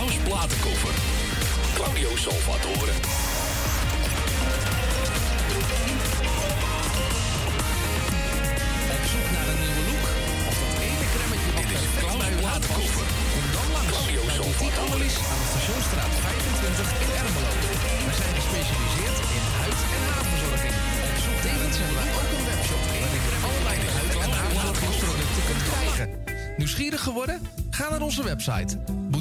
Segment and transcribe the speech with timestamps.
[0.00, 0.94] Klaus Platenkoffer.
[1.74, 2.94] Claudio Salvatore.
[8.96, 10.06] Op zoek naar een nieuwe look?
[10.50, 12.38] Of dat ene kremmetje Dit is past?
[12.44, 13.06] Platenkoffer.
[13.34, 14.84] Kom dan langs Claudio bij Boutique Salvatore.
[14.84, 17.52] Annelies aan de Stationstraat 25 in Ermelo.
[18.06, 20.74] We zijn gespecialiseerd in huid- en haarverzorging.
[21.08, 25.62] Op zoek tevens hebben wij ook een webshop waar je allerlei huid- en haarverzorgingsproducten kunt
[25.70, 26.06] krijgen.
[26.60, 27.36] Nieuwsgierig geworden?
[27.78, 28.72] Ga naar onze website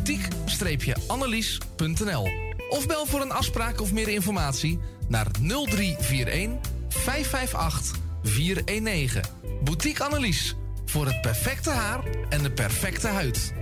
[0.10, 2.30] boutique-annelies.nl
[2.70, 6.58] of bel voor een afspraak of meer informatie naar 0341
[6.90, 9.22] 558 419.
[9.64, 10.56] Boutique Annelies.
[10.86, 13.54] Voor het perfecte haar en de perfecte huid.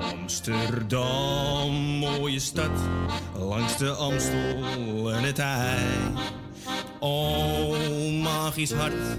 [0.00, 2.70] Amsterdam, mooie stad,
[3.34, 5.78] langs de Amstel en het IJ.
[6.98, 9.18] Oh, magisch hart,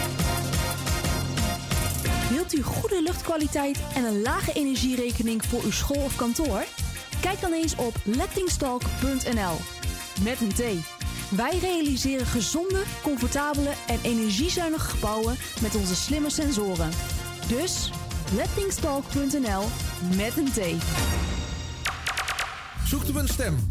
[2.81, 6.63] Goede luchtkwaliteit en een lage energierekening voor uw school of kantoor?
[7.19, 9.55] Kijk dan eens op lettingstalk.nl.
[10.23, 10.61] Met een T.
[11.29, 16.89] Wij realiseren gezonde, comfortabele en energiezuinige gebouwen met onze slimme sensoren.
[17.47, 17.91] Dus
[18.35, 19.63] lettingstalk.nl
[20.15, 20.83] met een T.
[22.85, 23.70] Zoekt u een stem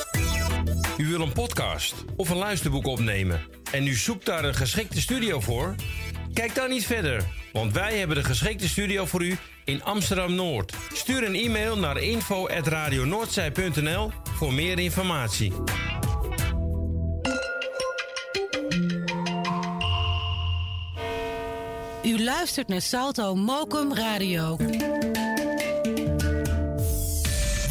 [1.01, 3.41] U wil een podcast of een luisterboek opnemen
[3.71, 5.75] en u zoekt daar een geschikte studio voor?
[6.33, 10.73] Kijk dan niet verder, want wij hebben de geschikte studio voor u in Amsterdam Noord.
[10.93, 15.53] Stuur een e-mail naar info@radionoordzij.nl voor meer informatie.
[22.03, 24.57] U luistert naar Salto Mokum Radio.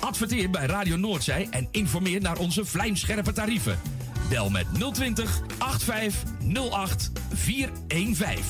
[0.00, 3.80] Adverteer bij Radio Noordzij en informeer naar onze vlijmscherpe tarieven.
[4.28, 8.44] Bel met 020 8508 415.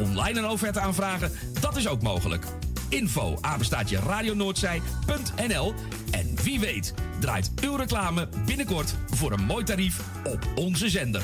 [0.00, 2.44] Online een offerte aanvragen, dat is ook mogelijk.
[2.88, 5.74] Info apenstaatje radionoordzij.nl
[6.10, 11.22] En wie weet draait uw reclame binnenkort voor een mooi tarief op onze zender.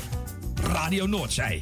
[0.61, 1.61] Radio Noordzij.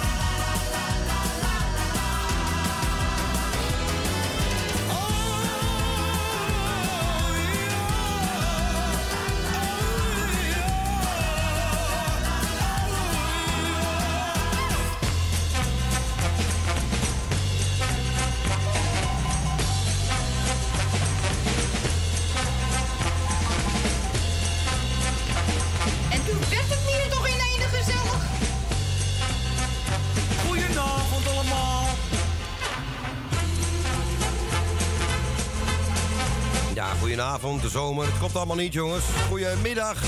[37.71, 38.05] zomer.
[38.05, 39.03] Het komt allemaal niet, jongens.
[39.27, 40.01] Goedemiddag.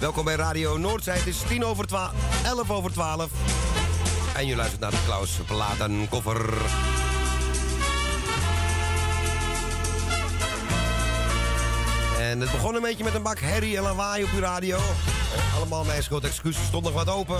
[0.00, 1.16] Welkom bij Radio Noordzij.
[1.16, 2.12] Het is 10 over 12,
[2.44, 3.30] 11 over 12.
[4.34, 6.54] En je luistert naar de Klaus Platenkoffer.
[12.20, 14.78] En het begon een beetje met een bak herrie en lawaai op uw radio.
[15.56, 16.66] Allemaal mijn schuld excuses.
[16.66, 17.38] stond nog wat open.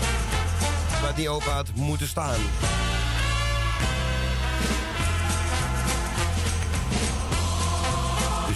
[1.03, 2.41] Maar niet open had moeten staan.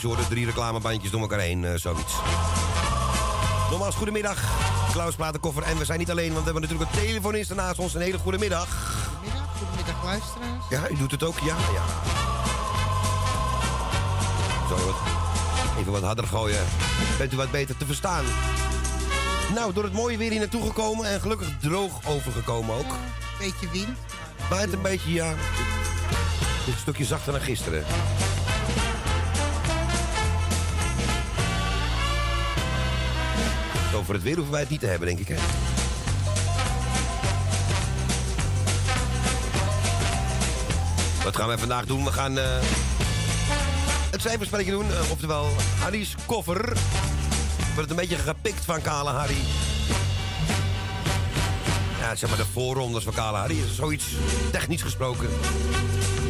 [0.03, 2.13] Je hoorde drie reclamebandjes door elkaar heen, eh, zoiets.
[3.71, 4.39] Nogmaals, goedemiddag.
[4.93, 5.63] Klaus Platenkoffer.
[5.63, 7.95] En we zijn niet alleen, want we hebben natuurlijk een telefonist naast ons.
[7.95, 8.69] Een hele goede middag.
[8.69, 10.65] Goedemiddag, goedemiddag luisteraars.
[10.71, 11.39] Ja, u doet het ook?
[11.39, 11.85] Ja, ja.
[14.69, 14.97] Zo, wat,
[15.79, 16.65] even wat harder gooien.
[17.19, 18.25] Bent u wat beter te verstaan?
[19.55, 22.95] Nou, door het mooie weer hier naartoe gekomen en gelukkig droog overgekomen ook.
[23.39, 23.99] Beetje wind.
[24.51, 25.31] Maar het een beetje, ja...
[26.67, 27.85] Een stukje zachter dan gisteren.
[33.95, 35.37] Over het weer hoeven wij het niet te hebben, denk ik, hè?
[41.25, 42.05] Wat gaan wij vandaag doen?
[42.05, 42.45] We gaan eh,
[44.11, 44.91] het cijferspelletje doen.
[44.91, 45.47] eh, oftewel,
[45.79, 46.63] Harry's koffer.
[46.63, 46.79] We
[47.65, 49.37] hebben het een beetje gepikt van Kale Harry.
[52.01, 53.59] Ja, zeg maar de voorrondes van Kale Harry.
[53.59, 54.05] is Zoiets
[54.51, 55.29] technisch gesproken.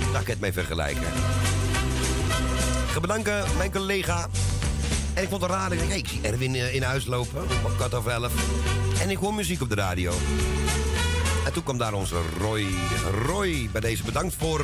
[0.00, 1.07] Daar kan ik het mee vergelijken.
[2.95, 4.28] Ik bedanken mijn collega.
[5.14, 5.73] En ik vond het raar.
[5.73, 7.42] Ik zie Erwin eh, in huis lopen.
[7.42, 8.33] Om kwart over elf.
[9.00, 10.12] En ik hoor muziek op de radio.
[11.45, 12.66] En toen kwam daar onze Roy.
[13.26, 14.59] Roy, bij deze bedankt voor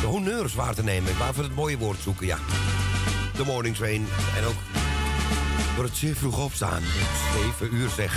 [0.00, 1.10] de honneurs waar te nemen.
[1.10, 2.38] Ik wou voor het mooie woord zoeken, ja.
[3.36, 4.08] De morning train.
[4.36, 4.56] En ook
[5.76, 6.82] door het zeer vroeg opstaan.
[7.34, 8.14] Zeven uur zeg.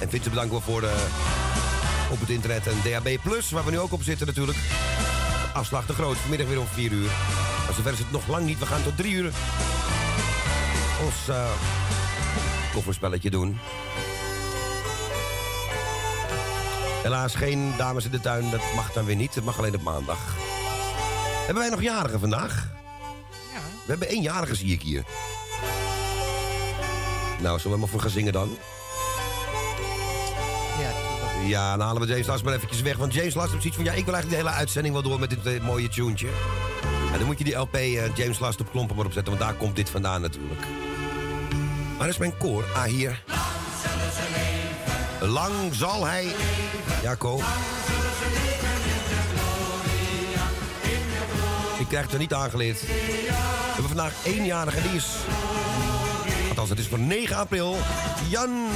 [0.00, 1.06] En Vincent bedanken we voor de,
[2.10, 3.18] op het internet en DAB+,
[3.50, 4.58] waar we nu ook op zitten natuurlijk.
[5.56, 7.10] Afslag de Groot, vanmiddag weer om 4 uur.
[7.64, 8.58] Maar zover is het nog lang niet.
[8.58, 9.32] We gaan tot 3 uur
[11.04, 11.50] ons eh,
[12.72, 13.58] kofferspelletje doen.
[17.02, 19.34] Helaas geen dames in de tuin, dat mag dan weer niet.
[19.34, 20.18] Dat mag alleen op maandag.
[21.36, 22.68] Hebben wij nog jarigen vandaag?
[23.52, 23.60] Ja.
[23.84, 25.04] We hebben één jarige, zie ik hier.
[27.40, 28.56] Nou, zullen we maar voor gaan zingen dan?
[31.46, 32.96] Ja, dan halen we James Last maar eventjes weg.
[32.96, 33.84] Want James Last heeft zoiets van...
[33.84, 36.28] ja, ik wil eigenlijk de hele uitzending wel door met dit eh, mooie tuentje.
[37.12, 39.32] En dan moet je die LP eh, James Last op klompen maar opzetten...
[39.32, 40.60] want daar komt dit vandaan natuurlijk.
[41.98, 42.64] Waar is mijn koor?
[42.74, 43.22] Ah, hier.
[45.20, 46.34] Lang zal hij...
[47.02, 47.40] Ja, Ko.
[51.78, 52.80] Ik krijg het er niet aangeleerd.
[52.80, 55.06] We hebben vandaag éénjarige die is...
[56.48, 57.76] Althans, het is voor 9 april.
[58.28, 58.68] Jan.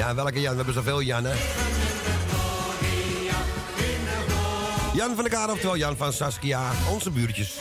[0.00, 0.50] Ja, welke Jan?
[0.50, 1.34] We hebben zoveel Jan, hè?
[4.94, 6.70] Jan van der Kaar, oftewel Jan van Saskia.
[6.90, 7.54] Onze buurtjes.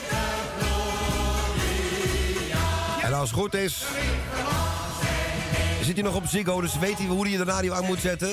[3.02, 3.84] En als het goed is...
[5.82, 8.32] Zit hij nog op Ziggo, dus weet hij hoe hij de radio aan moet zetten.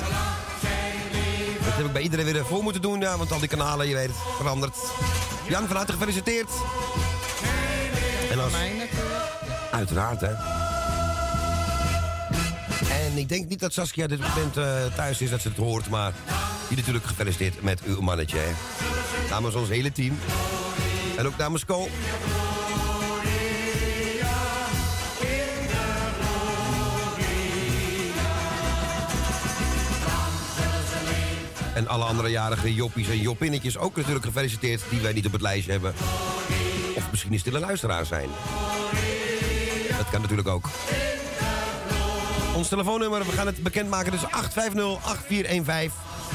[1.64, 3.94] Dat heb ik bij iedereen weer voor moeten doen, ja, want al die kanalen, je
[3.94, 4.76] weet het, veranderd.
[5.48, 6.50] Jan, van harte gefeliciteerd.
[8.30, 8.52] En als...
[9.70, 10.65] Uiteraard, hè.
[13.16, 15.88] En ik denk niet dat Saskia dit moment eh, thuis is dat ze het hoort,
[15.88, 16.14] maar...
[16.68, 19.58] Die natuurlijk gefeliciteerd met uw mannetje, hè.
[19.58, 20.18] Ons hele team.
[21.16, 21.88] En ook namens Ko.
[31.74, 34.82] En alle andere jarige joppies en joppinnetjes ook natuurlijk gefeliciteerd...
[34.90, 35.94] die wij niet op het lijstje hebben.
[36.94, 38.28] Of misschien een stille luisteraar zijn.
[39.96, 40.68] Dat kan natuurlijk ook.
[42.56, 44.12] Ons telefoonnummer, we gaan het bekendmaken.
[44.12, 44.28] Dus 850-8415.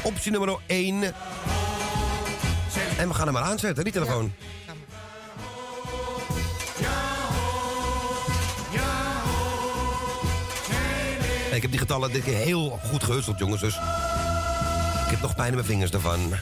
[0.03, 1.03] Optie nummer 1.
[2.97, 4.33] En we gaan hem maar aanzetten, die telefoon.
[11.51, 13.61] Ik heb die getallen dit keer heel goed gehusteld, jongens.
[13.61, 13.75] Dus
[15.05, 16.33] ik heb nog pijn in mijn vingers daarvan.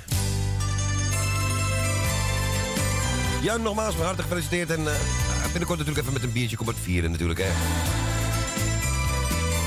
[3.42, 4.70] Jan, nogmaals van harte gefeliciteerd.
[4.70, 4.92] En uh,
[5.42, 7.50] binnenkort natuurlijk even met een biertje kom het vieren natuurlijk, hè.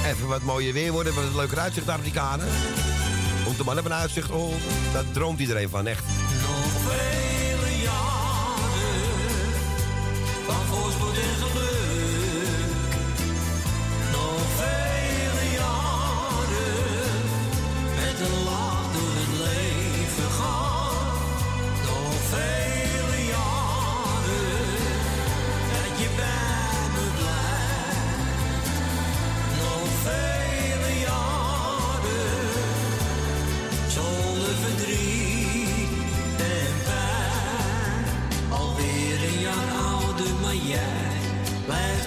[0.06, 2.44] Even wat mooier weer worden, wat leuker uitzicht daar die kade.
[3.48, 4.54] Ook de man hebben een uitzicht, oh,
[4.92, 6.04] daar droomt iedereen van, echt.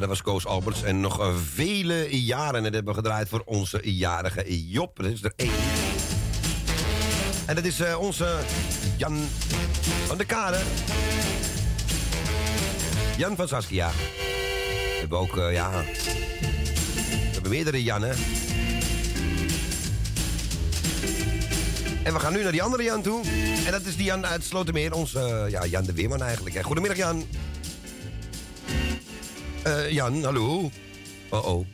[0.00, 0.82] Dat was Koos Alberts.
[0.82, 2.62] En nog eh, vele jaren.
[2.62, 4.96] Hebben we gedraaid voor onze jarige Job.
[4.96, 5.50] Dat is er één.
[7.46, 8.38] En dat is eh, onze
[8.96, 9.28] Jan
[10.06, 10.58] van de Kade.
[13.16, 13.90] Jan van Saskia.
[13.90, 15.70] We hebben ook, eh, ja...
[17.32, 18.16] hebben meerdere Jannen.
[22.02, 23.22] En we gaan nu naar die andere Jan toe.
[23.66, 26.62] En dat is die Jan uit Slotermeer, onze ja, Jan de Weerman eigenlijk.
[26.62, 27.26] Goedemiddag Jan.
[29.68, 30.70] Eh, Jan, hallo.
[31.28, 31.66] Oh oh.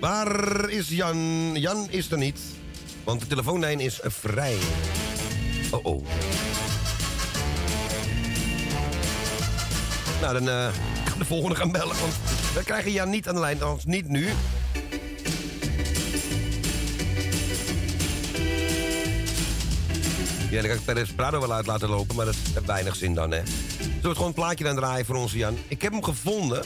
[0.00, 1.54] Waar is Jan?
[1.54, 2.38] Jan is er niet.
[3.04, 4.58] Want de telefoonlijn is vrij.
[5.70, 6.06] Oh oh.
[10.20, 10.68] Nou, dan eh,
[11.08, 11.96] kan de volgende gaan bellen.
[12.00, 12.14] Want
[12.54, 14.28] we krijgen Jan niet aan de lijn, althans niet nu.
[20.50, 23.14] Ja, dan kan ik Perez Prado wel uit laten lopen, maar dat heeft weinig zin
[23.14, 23.42] dan, hè.
[23.80, 25.56] Zullen we het gewoon een plaatje aan draaien voor onze Jan?
[25.68, 26.62] Ik heb hem gevonden.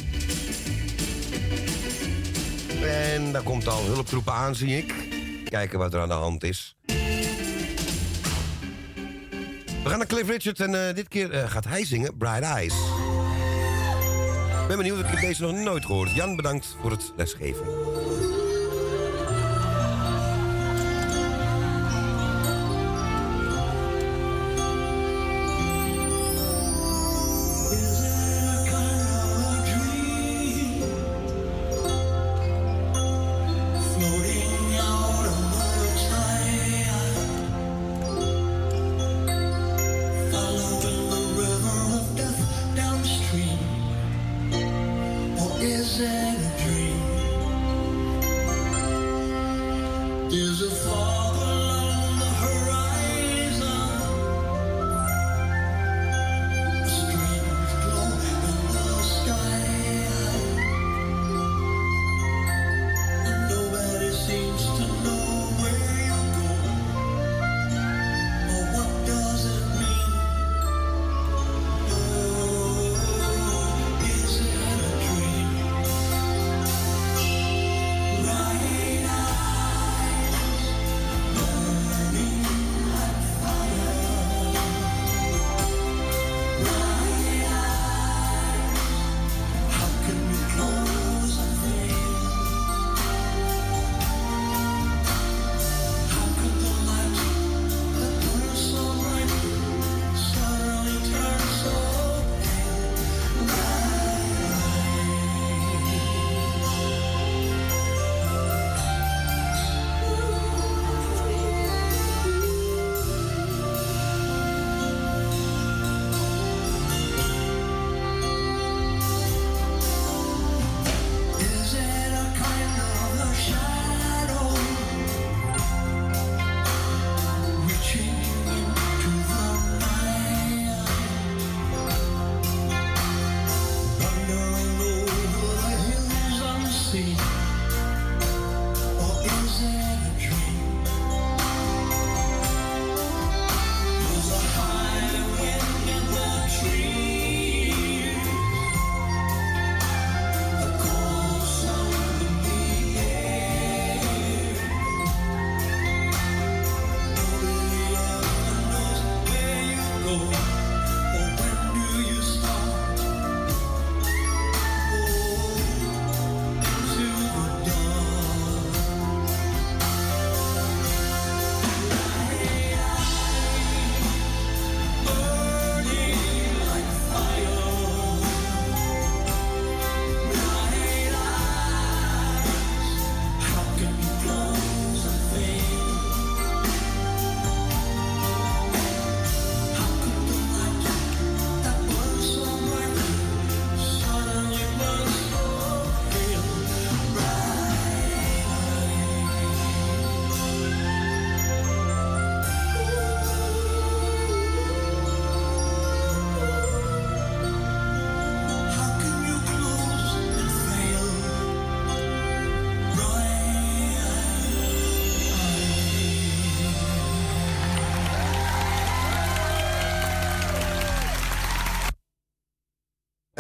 [2.83, 4.94] En daar komt al hulptroepen aan, zie ik.
[5.44, 6.76] Kijken wat er aan de hand is.
[9.83, 12.75] We gaan naar Cliff Richard en eh, dit keer eh, gaat hij zingen Bright Eyes.
[14.62, 16.14] Ik ben benieuwd, ik deze nog nooit gehoord.
[16.14, 17.64] Jan, bedankt voor het lesgeven.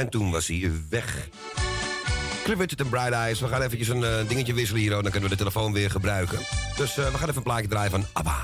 [0.04, 1.28] En toen was hij weg.
[2.42, 3.40] Cliff Richard en Bright Eyes.
[3.40, 4.90] We gaan eventjes een eh, dingetje wisselen hier.
[4.90, 6.38] Dan kunnen we de telefoon weer gebruiken.
[6.76, 8.43] Dus eh, we gaan even een plaatje draaien van ABBA.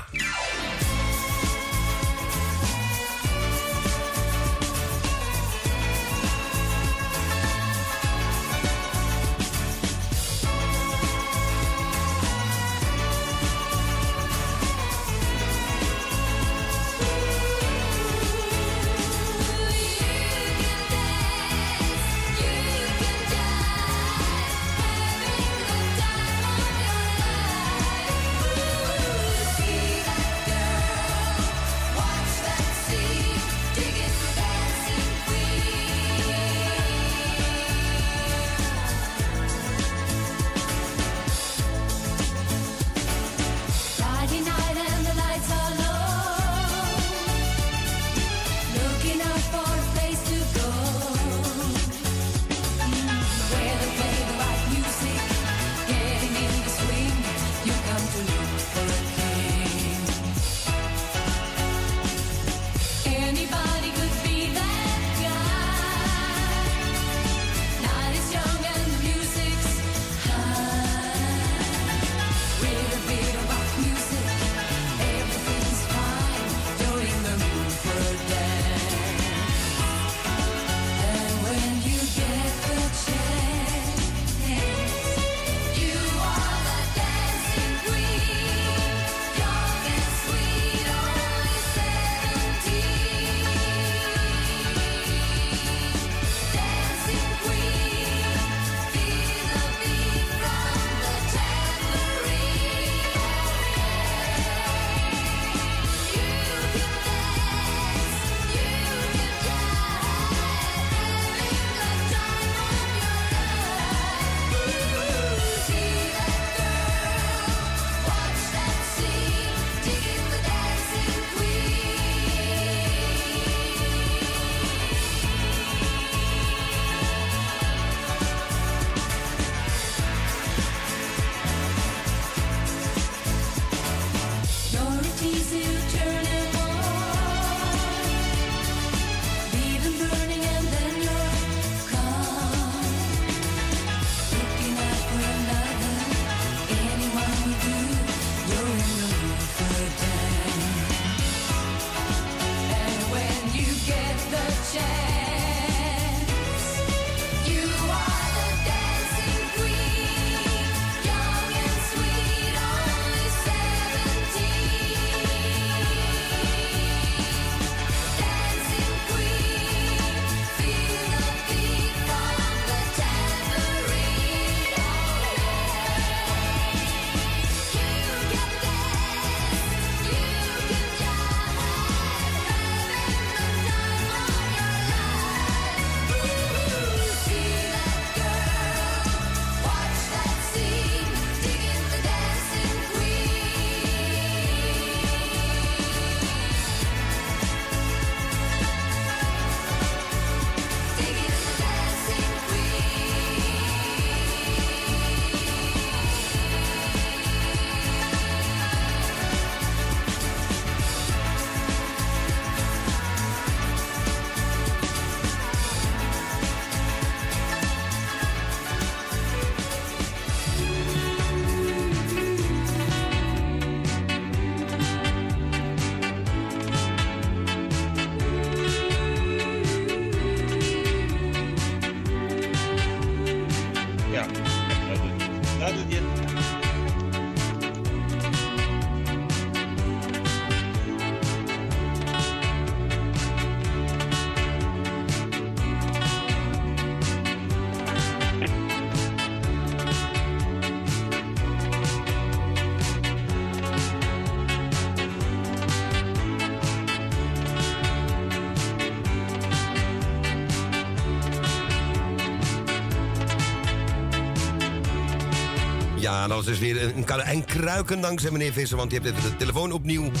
[266.21, 268.99] Ja, dat was dus weer een, een kan- en kruiken dankzij meneer Visser, want die
[269.01, 270.11] heeft even de telefoon opnieuw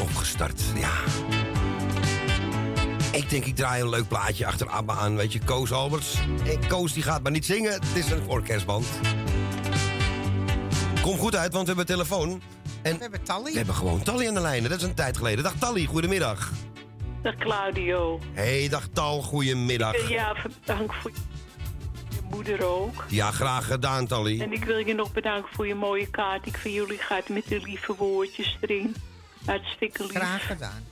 [0.00, 0.62] opgestart.
[0.74, 0.90] Ja.
[3.12, 6.14] Ik denk, ik draai een leuk plaatje achter Abba aan, weet je, Koos Alberts.
[6.46, 8.86] En Koos die gaat maar niet zingen, het is een orkestband.
[11.02, 12.42] Kom goed uit, want we hebben telefoon.
[12.82, 13.50] En We hebben Tally.
[13.50, 14.62] we hebben gewoon Tally aan de lijn.
[14.62, 15.44] Dat is een tijd geleden.
[15.44, 16.50] Dag Tally, goedemiddag.
[17.22, 18.20] Dag Claudio.
[18.32, 19.94] Hey, dag Tal, goedemiddag.
[19.94, 21.16] Eh, Ja, bedankt voor je
[22.58, 23.04] ook.
[23.08, 24.40] Ja, graag gedaan, Tally.
[24.40, 26.46] En ik wil je nog bedanken voor je mooie kaart.
[26.46, 28.94] Ik van jullie gaat met de lieve woordjes erin.
[29.44, 30.12] Hartstikke lief.
[30.16, 30.84] Graag gedaan.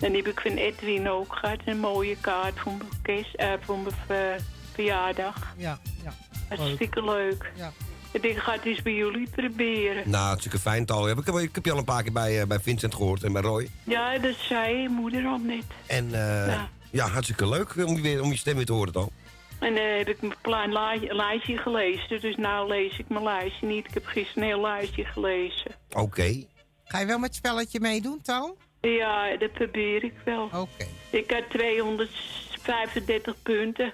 [0.00, 1.58] En die heb ik van Edwin ook gehad.
[1.64, 4.40] Een mooie kaart voor mijn, eh, voor mijn ver-
[4.74, 5.34] verjaardag.
[5.56, 6.12] Ja, ja.
[6.56, 7.52] Hartstikke leuk.
[7.56, 7.72] Ja.
[8.12, 10.10] En ik ga het eens bij jullie proberen.
[10.10, 11.08] Nou, hartstikke fijn, Tal.
[11.08, 13.32] Ik heb, ik heb je al een paar keer bij, eh, bij Vincent gehoord en
[13.32, 13.68] bij Roy.
[13.84, 15.64] Ja, dat zei je moeder al net.
[15.86, 16.68] En eh, ja.
[16.90, 17.08] Ja.
[17.08, 19.12] hartstikke leuk om je, weer, om je stem weer te horen, Tal.
[19.60, 22.20] En dan heb ik mijn klein li- lijstje gelezen.
[22.20, 23.86] Dus nou lees ik mijn lijstje niet.
[23.86, 25.70] Ik heb gisteren een heel lijstje gelezen.
[25.92, 26.44] Oké.
[26.84, 28.54] Ga je wel met het spelletje meedoen, Toon?
[28.80, 30.44] Ja, dat probeer ik wel.
[30.44, 30.86] Oké.
[31.10, 33.92] Ik had 235 punten.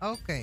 [0.00, 0.42] Oké.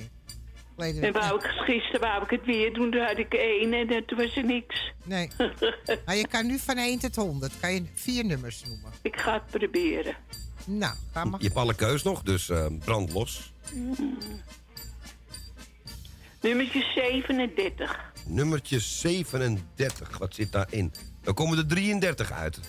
[0.76, 4.18] En wou ik, gisteren wou ik het weer doen, toen had ik één en dat
[4.18, 4.92] was er niks.
[5.04, 5.30] Nee.
[6.06, 7.52] Maar je kan nu van 1 tot 100.
[7.60, 8.90] Kan je vier nummers noemen.
[9.02, 10.14] Ik ga het proberen.
[10.66, 11.40] Nou, ga maar.
[11.40, 13.52] Je hebt alle keus nog, dus eh, brand los.
[13.74, 14.18] Mm.
[16.42, 18.12] Nummertje 37.
[18.26, 20.92] Nummertje 37, wat zit daarin?
[21.22, 22.60] Dan komen er 33 uit.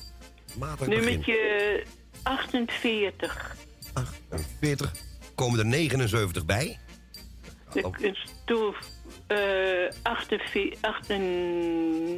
[0.58, 0.88] Matig.
[0.88, 1.86] Nummertje
[2.24, 3.56] 48.
[4.60, 4.92] 40.
[5.36, 6.80] Komen er 79 bij.
[7.74, 7.82] De
[9.28, 11.18] eh 48, 88.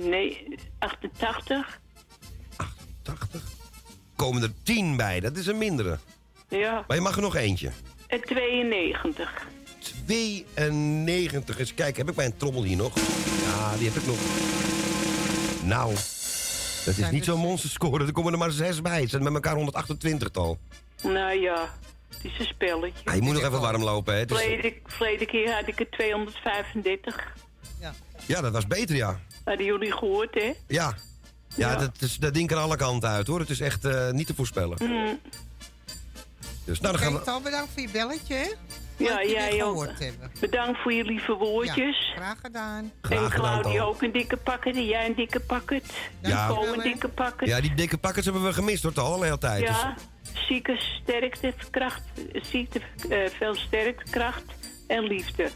[0.10, 1.80] nee, 88.
[4.16, 5.98] Komen er 10 bij, dat is een mindere.
[6.50, 6.84] Ja.
[6.88, 7.72] Maar je mag er nog eentje.
[8.08, 9.48] En 92.
[10.06, 11.60] 92.
[11.60, 12.94] Eens kijken, heb ik mijn trommel hier nog?
[13.46, 14.18] Ja, die heb ik nog.
[15.64, 15.94] Nou,
[16.86, 18.06] dat is niet zo'n monsterscore.
[18.06, 19.02] Er komen er maar 6 bij.
[19.02, 20.58] Het zijn met elkaar 128 tal.
[21.04, 21.70] Nou ja,
[22.10, 23.02] het is een spelletje.
[23.10, 24.20] Ah, je moet nog even warm lopen, hè.
[24.20, 27.34] Het is- Verleden, verleden keer had ik er 235.
[28.28, 29.20] ja, dat was beter, ja.
[29.44, 30.54] Hadden jullie gehoord, hè?
[30.68, 30.96] Ja.
[31.56, 31.76] Ja, Ja.
[31.76, 33.40] Dat, is, dat ding kan alle kanten uit, hoor.
[33.40, 34.78] Het is echt eh, niet te voorspellen.
[34.82, 35.20] Mm.
[36.66, 37.40] Dus nou, dan gaan we...
[37.44, 38.36] Bedankt voor je belletje.
[38.36, 38.48] hè?
[38.98, 39.88] Ja, jij ook.
[40.40, 42.14] Bedankt voor je lieve woordjes.
[42.16, 42.92] Ja, graag gedaan.
[43.10, 45.94] en Claudia ook een dikke pakket en jij een dikke pakket.
[46.22, 46.48] Ja.
[46.48, 47.48] En Ko een dikke pakket.
[47.48, 49.62] Ja, die dikke pakkers hebben we gemist, hoor, al een hele tijd.
[49.62, 49.96] Ja,
[50.34, 52.04] zieke sterkte, kracht,
[52.42, 52.80] ziekte,
[53.10, 54.44] eh, veel sterkte, kracht
[54.88, 55.50] en liefde.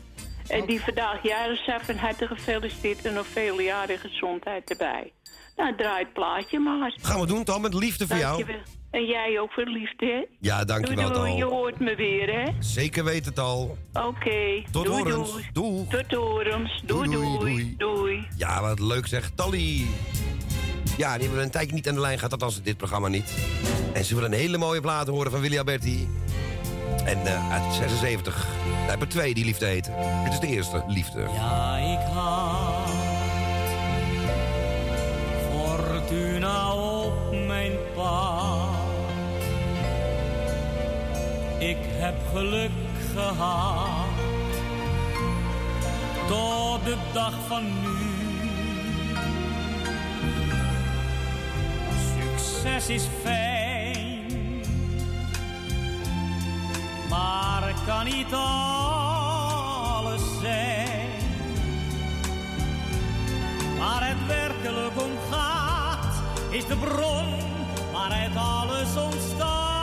[0.47, 5.13] En die vandaag jaren zijn van harte gefeliciteerd en nog vele jaren gezondheid erbij.
[5.55, 6.91] Nou, draai het plaatje maar.
[6.95, 8.45] Dus gaan we doen, Tal, met liefde voor jou.
[8.91, 10.25] En jij ook voor liefde, hè?
[10.39, 12.51] Ja, dankjewel, Doei, doei, je hoort me weer, hè?
[12.59, 13.77] Zeker weten het al.
[13.93, 14.63] Oké.
[14.71, 15.31] Tot doei, horens.
[15.31, 15.45] Doei.
[15.53, 15.87] Doeg.
[15.89, 16.81] Tot horens.
[16.85, 17.37] Doei, doei.
[17.37, 17.75] doei.
[17.77, 18.27] doei.
[18.37, 19.29] Ja, wat leuk zeg.
[19.35, 19.85] Tally.
[20.97, 23.37] Ja, die hebben we een tijdje niet aan de lijn gehad, althans dit programma niet.
[23.93, 26.07] En ze willen een hele mooie plaat horen van Willy Alberti.
[27.05, 28.35] En eh, uit 76.
[28.35, 29.93] Daar hebben we twee die liefde heten.
[30.23, 31.19] Dit is de eerste, liefde.
[31.19, 32.89] Ja, ik had
[36.09, 38.68] fortuna op mijn pad.
[41.59, 42.71] Ik heb geluk
[43.13, 44.07] gehad
[46.27, 47.97] tot de dag van nu.
[52.15, 54.61] Succes is fijn,
[57.09, 61.09] maar kan niet alles zijn.
[63.77, 67.25] Waar het werkelijk om gaat, is de bron
[67.91, 69.78] waaruit alles ontstaat.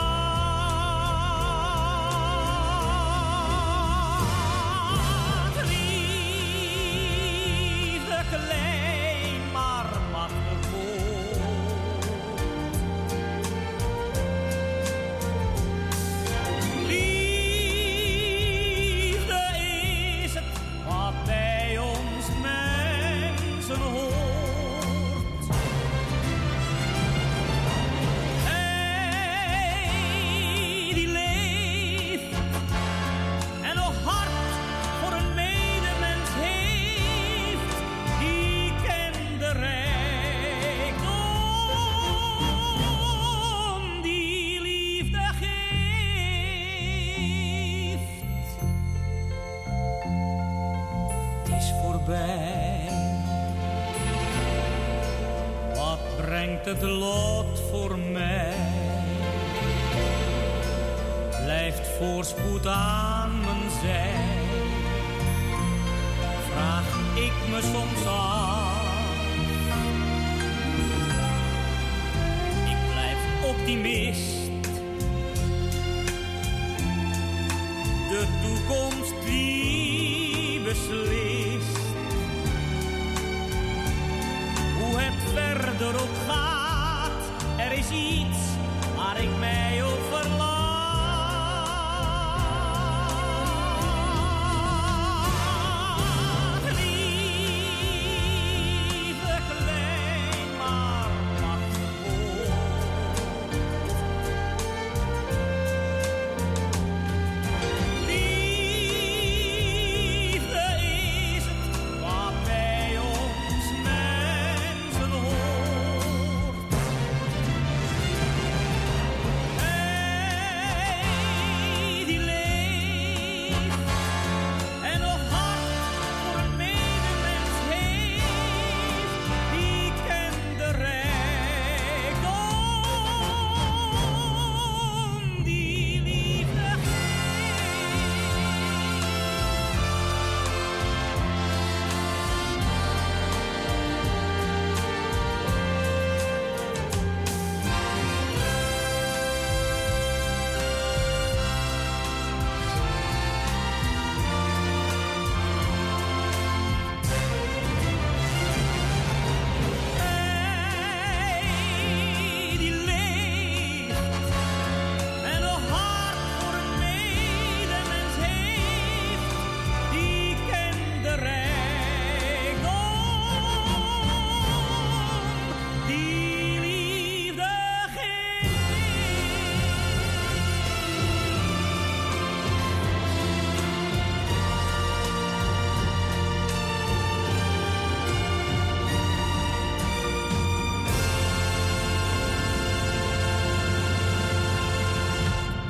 [8.29, 8.66] Liefde klein,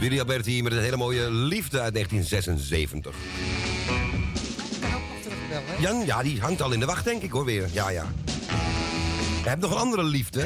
[0.10, 3.16] Willy Alberti hier met een hele mooie liefde uit 1976.
[5.80, 7.68] Jan, ja, die hangt al in de wacht, denk ik hoor weer.
[7.72, 8.06] Ja, ja.
[9.42, 10.40] Hij heeft nog een andere liefde.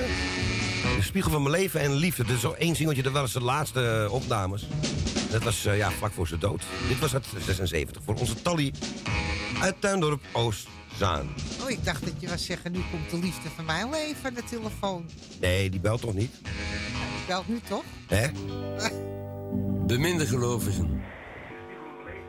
[0.98, 2.24] De spiegel van mijn leven en liefde.
[2.24, 4.68] Dus zo één singeltje, dat was de laatste eh, opnames.
[5.32, 6.64] Dat was eh, ja, vlak voor zijn dood.
[6.88, 8.74] Dit was uit 76 voor onze Tally
[9.60, 11.30] uit Tuindorp Oostzaan.
[11.64, 14.34] Oh, ik dacht dat je was zeggen, nu komt de liefde van mijn leven aan
[14.34, 15.10] de telefoon.
[15.40, 16.32] Nee, die belt toch niet?
[16.42, 17.84] Die belt nu toch?
[18.08, 18.28] Hè?
[19.92, 21.04] Beminde gelovigen.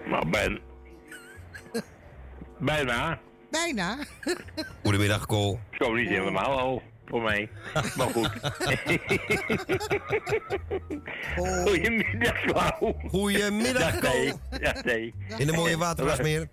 [0.06, 0.60] Maar ben...
[2.58, 3.18] Bijna.
[3.50, 3.96] Bijna.
[4.82, 5.58] Goedemiddag, Cole.
[5.70, 7.48] Zo niet helemaal al, voor mij.
[7.96, 8.30] Maar goed.
[11.64, 12.94] Goedemiddag, Klauw.
[13.08, 14.30] Goedemiddag, Dag, nee.
[14.30, 14.60] Cole.
[14.60, 15.14] Dag, nee.
[15.38, 16.48] In de mooie waterwasmeer.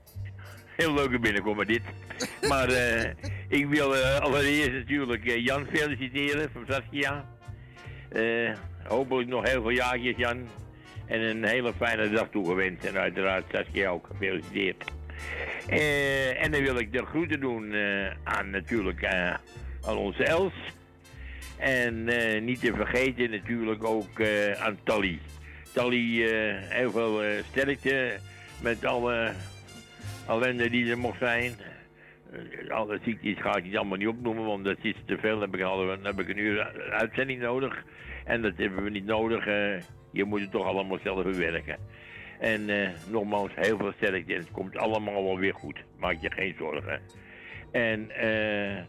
[0.75, 1.81] Heel leuke binnenkomen dit.
[2.47, 3.11] Maar eh,
[3.47, 7.25] ik wil eh, allereerst natuurlijk eh, Jan feliciteren van Saskia.
[8.09, 8.53] Eh,
[8.87, 10.47] hopelijk nog heel veel jaartjes, Jan.
[11.09, 12.85] En een hele fijne dag toegewenst.
[12.85, 14.83] En uiteraard Saskia ook gefeliciteerd.
[15.67, 19.33] Eh, en dan wil ik de groeten doen eh, aan natuurlijk eh,
[19.85, 20.53] aan onze Els.
[21.57, 22.03] En
[22.45, 24.21] niet te vergeten natuurlijk ook
[24.59, 25.19] aan Tally.
[25.73, 26.27] Tally,
[26.69, 28.17] heel veel sterkte
[28.61, 29.31] met alle
[30.27, 31.53] ellende die er mocht zijn.
[32.69, 35.39] Alle ziektes ga ik niet allemaal niet opnoemen, want dat is te veel.
[35.39, 37.83] Dan heb ik, al, heb ik een uur uitzending nodig.
[38.25, 39.45] En dat hebben we niet nodig.
[40.11, 41.77] Je moet het toch allemaal zelf verwerken.
[42.39, 44.33] En eh, nogmaals, heel veel sterkte.
[44.33, 45.77] En het komt allemaal wel weer goed.
[45.99, 47.01] Maak je geen zorgen.
[47.71, 48.83] En eh,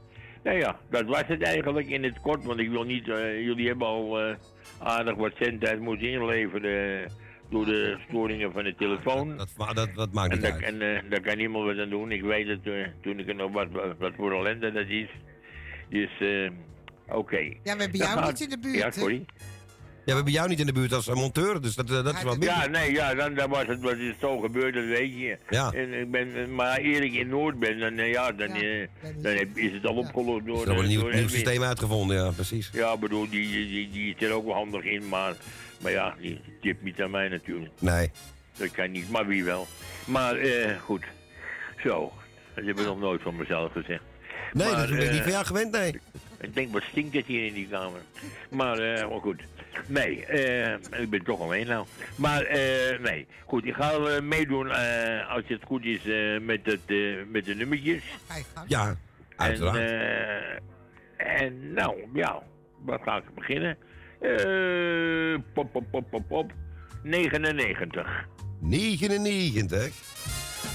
[0.45, 2.45] nou ja, dat was het eigenlijk in het kort.
[2.45, 4.35] Want ik wil niet, eh, jullie hebben al eh,
[4.79, 7.03] aardig wat zendtijd moeten inleveren.
[7.03, 7.11] eh,
[7.51, 9.37] door de storingen van de telefoon.
[9.37, 10.63] Dat, dat, dat maakt En, niet daar, uit.
[10.63, 12.13] en eh, daar kan niemand wat aan doen.
[12.13, 12.63] Ik weet het
[13.03, 15.09] toen ik er nog wat, wat, wat voor ellende dat is.
[15.89, 16.51] Dus, eh,
[17.17, 17.37] oké.
[17.39, 19.25] Ja, we hebben jou niet in de buurt, Ja, sorry.
[20.11, 22.37] We hebben jou niet in de buurt als monteur, dus dat, eh, dat is wel
[22.37, 22.49] minder.
[22.49, 25.39] Ja, nee, ja, dan, dan was het wat is zo gebeurd, dat weet je.
[25.51, 25.73] Ja.
[25.73, 29.33] En ik ben, maar eer ik in Noord ben, dan, eh, ja, dan, eh, dan
[29.55, 30.61] is het al opgelost door...
[30.61, 32.71] Er wordt eh, een nieuw, door nieuw systeem uitgevonden, ja, precies.
[32.73, 35.35] Ja, ik bedoel, die, die, die, die is er ook wel handig in, maar,
[35.83, 37.73] maar ja, die tip niet aan mij natuurlijk.
[37.79, 38.11] Nee.
[38.57, 39.67] Dat kan niet, maar wie wel.
[40.05, 41.05] Maar eh, goed,
[41.83, 42.13] zo.
[42.55, 44.03] Dat heb ik nog nooit van mezelf gezegd.
[44.53, 46.01] Nee, Maar, dat ben ik niet van jou gewend, nee.
[46.41, 48.01] Ik denk, wat stinkt het hier in die kamer?
[48.51, 49.41] Maar, eh, maar goed.
[49.87, 51.87] Nee, eh, ik ben toch alleen nou.
[52.17, 56.61] Maar eh, nee, goed, ik ga eh, meedoen eh, als het goed is eh, met,
[56.63, 56.97] het, eh,
[57.29, 58.03] met de nummertjes.
[58.67, 58.97] Ja,
[59.37, 59.77] uiteraard.
[59.77, 60.61] En,
[61.17, 62.43] eh, en nou, ja,
[62.85, 63.77] wat ga ik beginnen?
[64.21, 66.53] Eh, pop, pop, pop, pop, pop.
[67.03, 68.27] 99.
[68.61, 69.93] 99.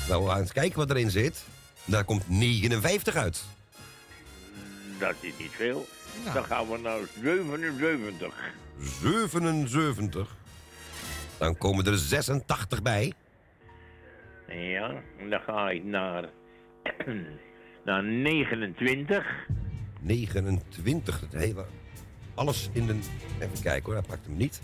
[0.07, 1.45] Nou, we gaan eens kijken wat erin zit.
[1.85, 3.43] Daar komt 59 uit.
[4.99, 5.85] Dat is niet veel.
[6.23, 6.33] Nou.
[6.33, 8.33] Dan gaan we naar 77.
[8.79, 10.35] 77.
[11.37, 13.13] Dan komen er 86 bij.
[14.47, 16.29] Ja, dan ga ik naar,
[17.85, 19.25] naar 29.
[20.01, 21.19] 29.
[21.19, 21.65] Het hele,
[22.35, 22.99] alles in de...
[23.39, 24.61] Even kijken hoor, hij pakt hem niet.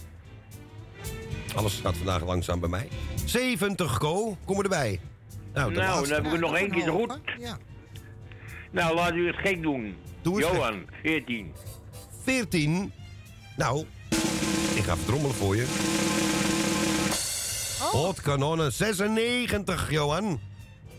[1.55, 2.88] Alles gaat vandaag langzaam bij mij.
[3.26, 4.38] 70, Ko.
[4.45, 4.99] Kom er erbij.
[5.53, 6.07] Nou, Nou, laatste.
[6.07, 7.20] dan heb ik er nog één keer goed.
[7.39, 7.57] Ja.
[8.72, 9.95] Nou, laat u het gek doen.
[10.22, 11.53] Doe Johan, 14.
[12.24, 12.91] 14.
[13.57, 13.86] Nou,
[14.82, 15.66] ik ga verdrommelen voor je.
[17.92, 20.40] Hot kanonnen 96, Johan.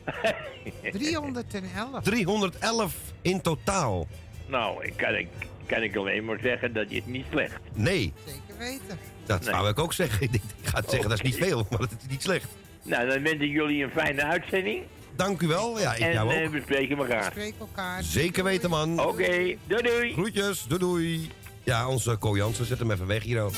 [0.93, 2.03] 311.
[2.03, 4.07] 311 in totaal.
[4.47, 5.29] Nou, ik kan, ik,
[5.67, 7.61] kan ik alleen maar zeggen dat is niet slecht.
[7.75, 8.99] Nee, Zeker weten.
[9.27, 10.29] dat zou ik ook zeggen.
[10.33, 12.47] Ik, ga zeggen, dat is niet veel, maar dat is niet slecht.
[12.83, 14.83] Nou, dan wens ik jullie een fijne uitzending.
[15.17, 15.81] Dank u wel.
[15.81, 16.53] Ja, ik en jou eh, ook.
[16.53, 17.31] we spreken elkaar.
[17.31, 18.03] Spreek elkaar.
[18.03, 19.01] Zeker weten, man.
[19.01, 20.13] Oké, doei doei.
[20.13, 21.31] Groetjes, doei doei.
[21.65, 23.45] Ja, onze Ko Jansen, zet hem even weg hier.
[23.45, 23.55] Op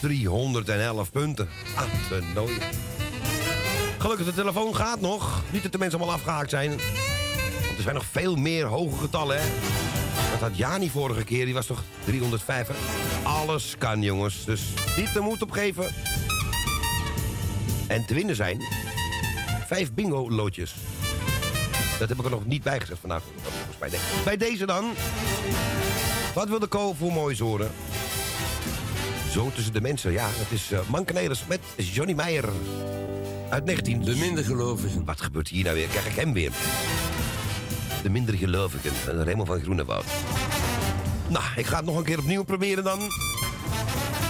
[0.00, 1.48] 311 punten.
[1.76, 2.62] Ah, te nooit.
[3.98, 5.42] Gelukkig, de telefoon gaat nog.
[5.50, 6.68] Niet dat de mensen allemaal afgehaakt zijn.
[6.68, 9.48] Want er zijn nog veel meer hoge getallen, hè.
[10.30, 12.74] Dat had Jani vorige keer, die was toch 305, hè?
[13.22, 14.44] Alles kan, jongens.
[14.44, 14.62] Dus
[14.96, 15.94] niet de moed opgeven.
[17.88, 18.62] En te winnen zijn...
[19.66, 20.74] Vijf bingo-loodjes.
[21.98, 23.22] Dat heb ik er nog niet bij gezet vandaag.
[24.24, 24.84] Bij deze dan...
[26.32, 27.70] Wat wil de ko voor moois horen?
[29.30, 30.28] Zo tussen de mensen, ja.
[30.30, 30.78] Het is uh,
[31.48, 32.48] met Johnny Meijer.
[33.48, 34.02] Uit 19...
[34.02, 35.04] De minder gelovigen.
[35.04, 35.86] Wat gebeurt hier nou weer?
[35.86, 36.50] Krijg ik hem weer?
[38.02, 39.24] De minder gelovigen.
[39.24, 40.04] Remmel van Groenewoud.
[41.28, 42.98] Nou, ik ga het nog een keer opnieuw proberen dan.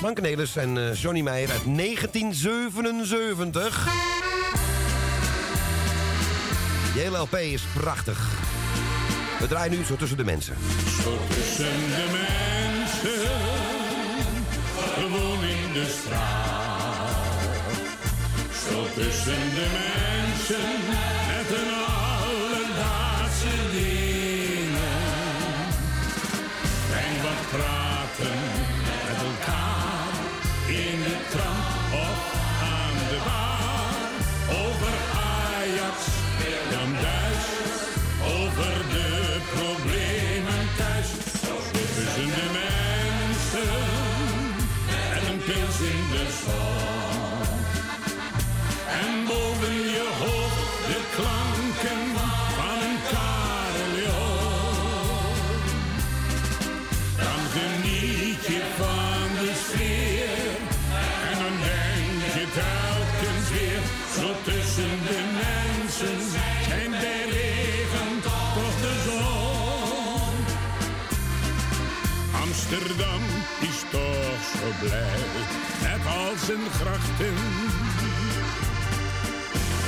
[0.02, 3.88] Mankenelers en uh, Johnny Meijer uit 1977.
[6.92, 8.51] Die hele LP is prachtig.
[9.42, 10.56] We draaien nu zo tussen de mensen.
[11.02, 13.30] Zo tussen de mensen,
[14.94, 17.10] gewoon in de straat.
[18.68, 20.68] Zo tussen de mensen,
[21.28, 21.72] met een
[22.14, 24.98] alledaagse dingen.
[26.92, 27.81] En wat praten
[57.62, 60.50] geniet je van de sfeer
[61.28, 63.82] en dan denk je telkens weer
[64.16, 66.18] zo tussen de mensen
[66.82, 68.12] en bij regen
[68.56, 70.34] toch de zon.
[72.44, 73.22] Amsterdam
[73.60, 75.24] is toch zo blij
[75.82, 77.36] met al zijn grachten.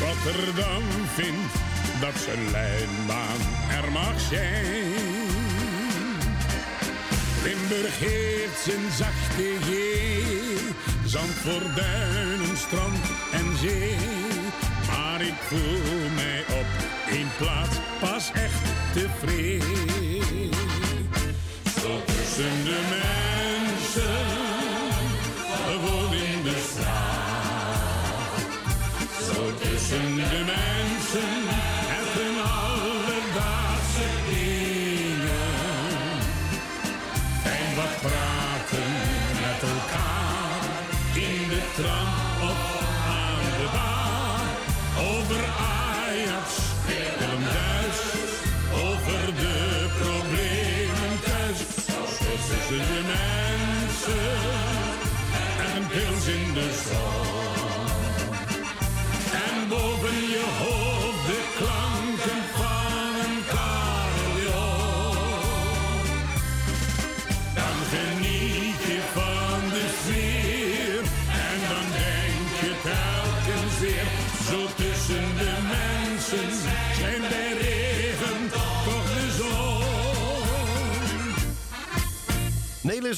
[0.01, 0.83] Rotterdam
[1.14, 1.55] vindt
[2.01, 3.41] dat zijn lijnbaan
[3.83, 5.24] er mag zijn.
[7.45, 9.70] Limburg heeft zijn zachte G,
[11.07, 12.99] zand voor duinen, strand
[13.32, 13.97] en zee.
[14.86, 16.66] Maar ik voel mij op
[17.11, 20.51] één plaats pas echt tevreden.
[21.80, 24.26] Zo tussen de mensen,
[25.66, 27.14] gewoon in de straat.
[29.34, 31.53] Zo tussen de mensen,
[52.68, 54.14] Tussen mensen
[55.58, 57.86] en een pils in de zon.
[59.32, 60.84] En boven je hoofd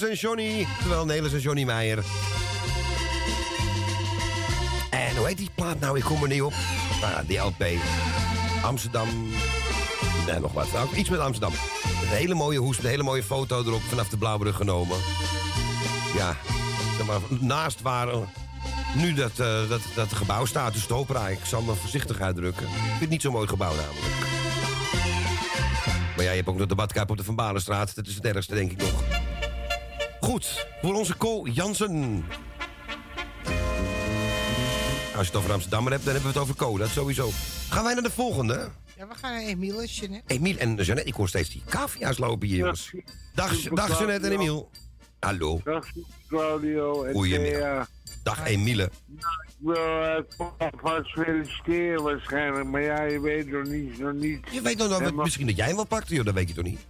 [0.01, 0.66] Nelis en Johnny.
[0.78, 2.05] Terwijl Nelis en Johnny Meijer.
[4.90, 5.99] En hoe heet die plaat nou?
[5.99, 6.53] Ik kom er niet op.
[7.01, 7.64] Ja, die LP.
[8.62, 9.09] Amsterdam.
[10.26, 10.72] Nee, nog wat.
[10.72, 11.53] Nou, iets met Amsterdam.
[12.03, 14.97] Een hele mooie hoes, een hele mooie foto erop vanaf de Blauwbrug genomen.
[16.16, 16.36] Ja,
[16.97, 18.09] zeg maar, naast waar
[18.97, 21.28] nu dat, eh, dat, dat gebouw staat, de Stopera.
[21.28, 22.66] Ik zal me voorzichtig uitdrukken.
[22.66, 24.14] Ik vind het niet zo'n mooi gebouw namelijk.
[26.16, 27.94] Maar ja, je hebt ook nog de badkuip op de Van Balenstraat.
[27.94, 29.16] Dat is het ergste, denk ik nog.
[30.27, 32.24] Goed, voor onze Co Jansen.
[35.16, 36.79] Als je het over Amsterdammer hebt, dan hebben we het over Co.
[36.79, 37.31] Dat sowieso.
[37.68, 38.68] Gaan wij naar de volgende?
[38.97, 40.35] Ja, we gaan naar Emiel en Jeanette.
[40.35, 41.09] Emiel en Jeannette.
[41.09, 42.93] Ik hoor steeds die cavia's lopen hier, jongens.
[43.35, 44.70] Dag, dag Jeannette en Emiel.
[45.20, 45.61] Hallo.
[45.64, 45.87] Dag
[46.29, 47.61] Claudio en Goedemiddag.
[47.61, 47.87] Thea.
[48.22, 48.85] Dag Emiele.
[48.85, 50.18] Ik wil uh,
[50.59, 54.41] alvast feliciteren waarschijnlijk, maar ja, je weet nog niet, nog niet.
[54.51, 56.24] Je weet nog wel, Helemaal- misschien dat jij hem wel pakt, joh.
[56.24, 56.81] Dat weet je toch niet?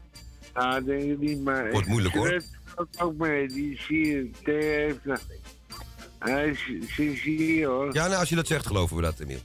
[0.54, 1.70] Nou, denk ik niet, maar...
[1.70, 2.42] Wordt moeilijk, hoor.
[2.76, 3.86] Jeanette gaat ook mee, die is
[4.42, 4.98] heeft...
[5.04, 5.18] een-
[6.18, 6.66] Hij is,
[6.98, 7.94] is hier, hoor.
[7.94, 9.38] Ja, nou, als je dat zegt, geloven we dat, Emiel.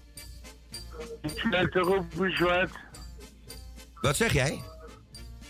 [1.36, 2.70] Jeanette, roep eens wat.
[4.02, 4.62] Wat zeg jij?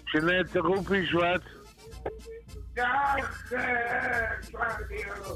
[0.04, 1.42] Jeanette, roep eens wat.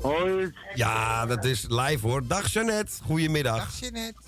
[0.01, 0.55] Hoor je het?
[0.75, 2.27] Ja, dat is live hoor.
[2.27, 2.91] Dag Jeannette.
[3.03, 3.57] Goedemiddag.
[3.57, 4.21] Dag Jeanette.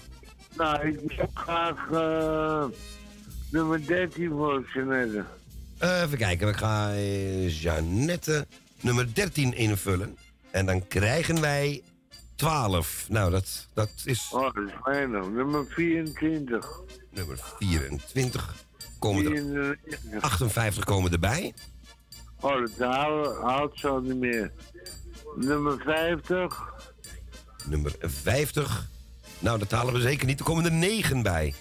[0.55, 2.65] Nou, ik wil graag eh,
[3.51, 5.25] nummer 13 voor Jeanette.
[5.77, 8.47] Eh, even kijken, we gaan eh, Jeannette
[8.81, 10.17] nummer 13 invullen.
[10.51, 11.83] En dan krijgen wij
[12.35, 13.05] 12.
[13.09, 15.29] Nou, dat, dat is Oh, dat is weinig.
[15.29, 16.81] Nummer 24.
[17.11, 18.55] nummer 24.
[18.99, 20.21] Komen er 94.
[20.21, 21.53] 58 komen erbij.
[22.39, 24.51] Oh, dat haalt zo niet meer.
[25.35, 26.73] Nummer 50.
[27.65, 28.87] Nummer 50.
[29.39, 30.39] Nou, dat halen we zeker niet.
[30.39, 31.53] Er komen er 9 bij.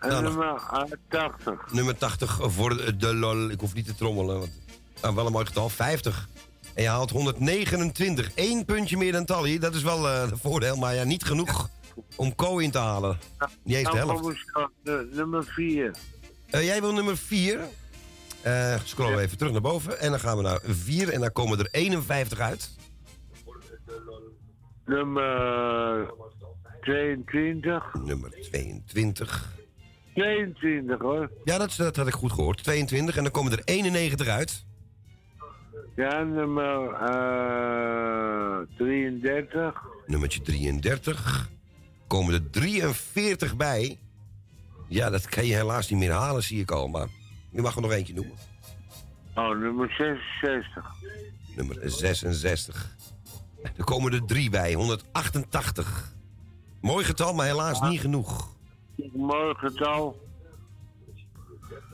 [0.00, 1.72] Nou, nummer ah, 80.
[1.72, 3.48] Nummer 80 voor de lol.
[3.50, 4.38] Ik hoef niet te trommelen.
[4.38, 4.50] Want,
[5.02, 5.68] nou, wel een mooi getal.
[5.68, 6.28] 50.
[6.74, 8.30] En je haalt 129.
[8.34, 9.58] Eén puntje meer dan Tally.
[9.58, 10.76] Dat is wel eh een voordeel.
[10.76, 11.68] Maar ja, niet genoeg
[12.16, 13.18] om Co in te halen.
[13.62, 14.44] Niet eens de Nou, helft.
[15.14, 15.90] nummer 4.
[16.50, 17.60] Eh, jij wil nummer 4.
[18.42, 20.00] Eh scrollen we even terug naar boven.
[20.00, 21.12] En dan gaan we naar 4.
[21.12, 22.76] En dan komen er 51 uit.
[24.84, 26.10] Nummer
[26.80, 27.94] 22.
[28.04, 29.56] Nummer 22.
[30.18, 31.30] 22 hoor.
[31.44, 32.62] Ja, dat, dat had ik goed gehoord.
[32.62, 33.16] 22.
[33.16, 34.64] En dan komen er 91 uit.
[35.96, 39.74] Ja, nummer eh 33.
[40.06, 41.50] Nummertje 33.
[42.06, 43.98] Komen er 43 bij.
[44.88, 46.88] Ja, dat kan je helaas niet meer halen, zie ik al.
[46.88, 47.06] Maar
[47.50, 48.36] je mag er nog eentje noemen.
[49.34, 50.84] Oh, nummer 66.
[51.56, 52.96] Nummer 66.
[53.76, 54.72] Er komen er drie bij.
[54.74, 56.12] 188.
[56.80, 58.56] Mooi getal, maar helaas niet genoeg.
[59.12, 60.26] Mooi getal.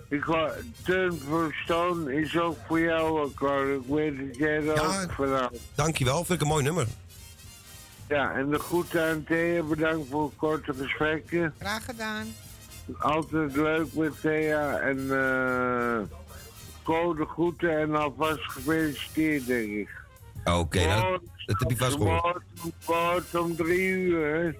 [0.09, 0.51] Ik wou,
[0.85, 3.73] Turn for Stone is ook voor jou, Cor.
[3.73, 5.51] Ik weet dat jij er ook vanaf.
[5.75, 6.87] Dankjewel, vind ik een mooi nummer.
[8.09, 9.63] Ja, en de groeten aan Thea.
[9.63, 11.53] Bedankt voor het korte gesprekje.
[11.59, 12.27] Graag gedaan.
[12.99, 14.79] Altijd leuk met Thea.
[14.79, 16.19] En eh
[16.85, 19.89] Ko de groeten en alvast gefeliciteerd, denk ik.
[20.45, 23.35] Oké, nou, dat, dat heb je vast gehoord.
[23.35, 24.51] Om drie uur, hè.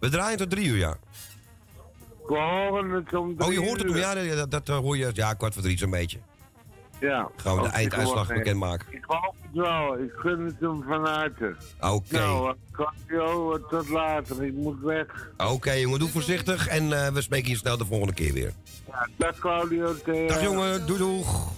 [0.00, 0.96] We draaien tot drie uur, ja.
[2.28, 5.62] Drie Oh, je hoort het om, ja, dat, dat, eh, hoor je, ja, kwart voor
[5.62, 6.18] drie zo'n beetje.
[7.00, 7.28] Ja.
[7.36, 8.86] Gaan we de einduitslag bekendmaken.
[8.90, 9.98] Ik hoop het wel.
[9.98, 11.56] Ik gun het hem van harte.
[11.80, 12.18] Oké.
[12.18, 14.44] Nou, Claudio, tot later.
[14.44, 15.30] Ik moet weg.
[15.36, 18.52] Oké, jongen, doe voorzichtig en eh, we spreken je snel de volgende keer weer.
[18.86, 19.94] Ja, dag Claudio.
[20.26, 21.52] Dag jongen, doei doeg.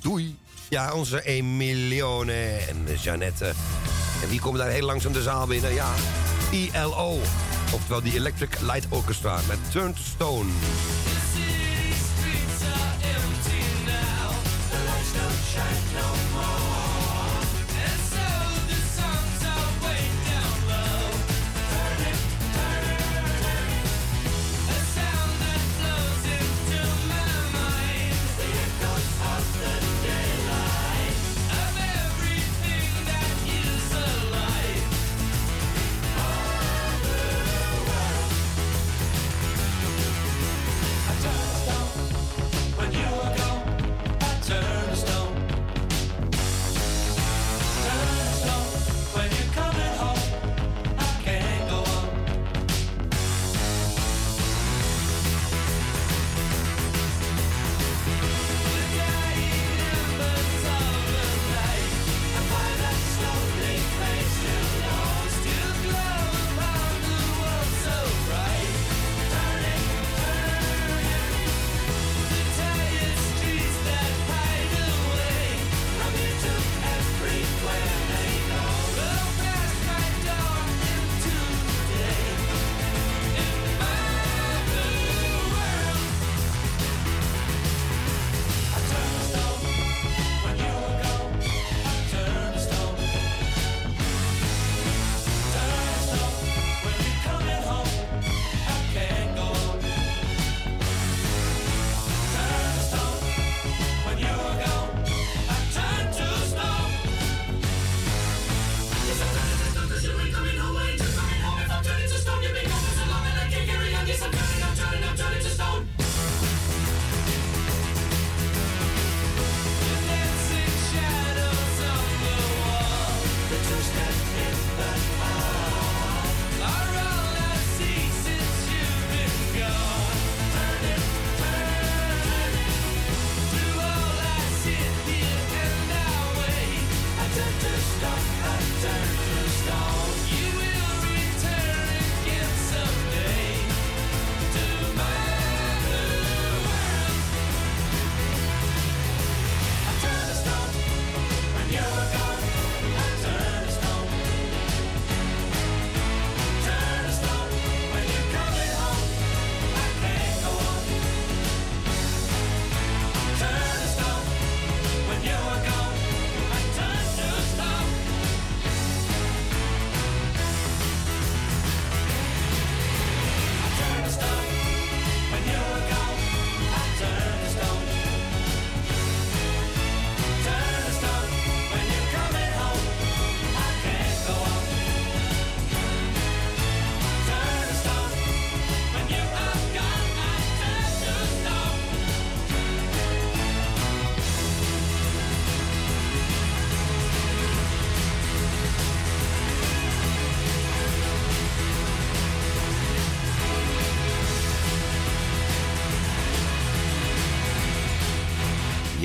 [0.00, 0.36] Doei.
[0.68, 3.52] Ja, onze Emilione en Jeannette.
[4.22, 5.74] En wie komt daar heel langzaam de zaal binnen?
[5.74, 5.88] Ja,
[6.50, 7.18] ILO.
[7.72, 10.50] Oftewel die Electric Light Orchestra met Turn to Stone.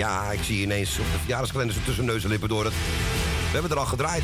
[0.06, 2.74] Ja, ik zie ineens op de verjaardagskalender zo tussen neus en lippen door het.
[2.74, 4.24] We hebben er al gedraaid.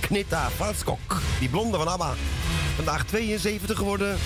[0.00, 2.14] Knita Valskok, die blonde van ABBA.
[2.76, 4.18] Vandaag 72 geworden.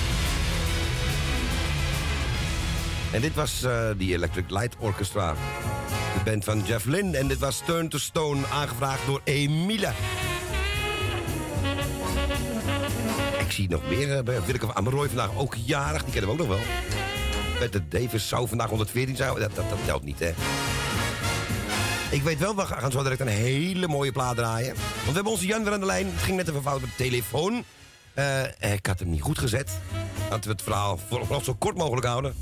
[3.13, 5.35] En dit was eh die Electric Light Orchestra.
[6.15, 7.19] De band van Jeff Lynne.
[7.19, 9.93] En dit was Turn to Stone, aangevraagd door Emile.
[13.39, 14.11] Ik zie nog meer.
[14.19, 16.03] eh, Willeke van Ameroy vandaag ook jarig.
[16.05, 16.67] Die kennen we ook nog wel.
[17.59, 19.29] Bette Davis zou vandaag 114 zijn.
[19.35, 20.31] Dat, dat, dat telt niet, hè.
[22.11, 24.75] Ik weet wel, we gaan zo direct een hele mooie plaat draaien.
[24.75, 26.07] Want we hebben onze Jan weer aan de lijn.
[26.07, 27.65] Het ging net even fout met de telefoon.
[28.15, 29.79] Eh, ik had hem niet goed gezet.
[30.31, 32.35] Laten we het verhaal vooral zo kort mogelijk houden.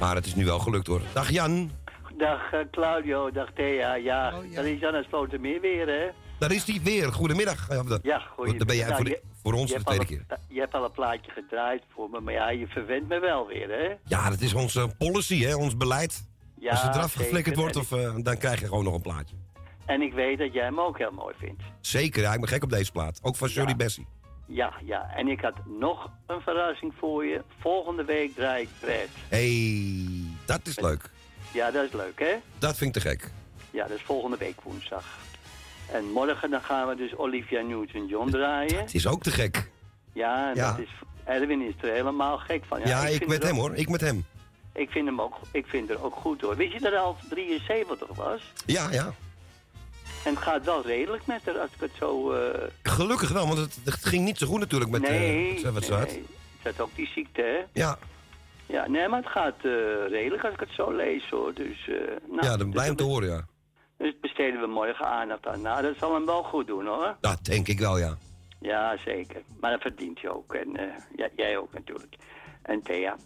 [0.00, 1.00] Maar het is nu wel gelukt hoor.
[1.12, 1.70] Dag Jan.
[2.18, 3.94] Dag eh, Claudio, dag Thea.
[3.94, 6.06] Ja, Oh, dat is Jan uit Slotermeer weer, hè?
[6.38, 7.12] Daar is hij weer.
[7.12, 7.66] Goedemiddag.
[7.70, 8.58] Ja, dat- Ja, goeie.
[8.58, 10.24] Dan ben jij voor, de- voor ons de tweede keer.
[10.48, 13.68] Je hebt al een plaatje gedraaid voor me, maar ja, je verwendt me wel weer,
[13.68, 13.94] hè?
[14.04, 16.28] Ja, dat is onze policy, hè, ons beleid.
[16.58, 17.24] Ja, Als het eraf zeker.
[17.24, 19.34] geflikkerd wordt, of, eh, dan krijg je gewoon nog een plaatje.
[19.86, 21.62] En ik weet dat jij hem ook heel mooi vindt.
[21.80, 23.18] Zeker, ja, ik ben gek op deze plaat.
[23.22, 24.06] Ook van Shirley Bessie.
[24.46, 25.10] Ja, ja.
[25.16, 27.42] En ik had nog een verrassing voor je.
[27.60, 29.08] Volgende week draai ik Brad.
[29.28, 30.06] hey,
[30.46, 31.10] dat is leuk.
[31.52, 32.34] Ja, dat is leuk, hè?
[32.58, 33.30] Dat vind ik te gek.
[33.70, 35.04] Ja, dat is volgende week woensdag.
[35.92, 38.78] En morgen dan gaan we dus Olivia Newton-John draaien.
[38.80, 39.70] Het is ook te gek.
[40.12, 40.70] Ja, Ja.
[40.70, 40.88] dat is...
[41.24, 42.80] Erwin is er helemaal gek van.
[42.84, 43.74] Ja, ik, vind met hem ook- hoor.
[43.74, 44.24] Ik met hem.
[44.72, 46.56] Ik vind hem ook, ik vind het ook goed hoor.
[46.56, 48.40] Wist je dat hij al 73 was?
[48.66, 49.12] Ja, ja.
[50.24, 52.32] En het gaat wel redelijk met haar als ik het zo...
[52.32, 55.94] eh, Gelukkig wel, want het, het ging niet zo goed natuurlijk met nee, wat ze
[55.94, 56.06] had.
[56.10, 56.24] nee.
[56.62, 57.80] Het is ook die ziekte, hè?
[57.80, 57.98] Ja,
[58.66, 59.70] Ja, nee, maar het gaat eh,
[60.08, 61.54] redelijk als ik het zo lees hoor.
[61.54, 61.94] Dus, eh
[62.30, 63.46] nou, ja, dus, blij om te horen, ja.
[64.40, 65.60] Besteden we morgen aandacht aan.
[65.60, 67.16] Nou, dat zal hem wel goed doen hoor.
[67.20, 68.16] Dat denk ik wel, ja.
[68.60, 69.42] Ja, zeker.
[69.60, 70.54] Maar dat verdient je ook.
[70.54, 72.16] En eh, jij ook natuurlijk.
[72.62, 73.16] En Thea.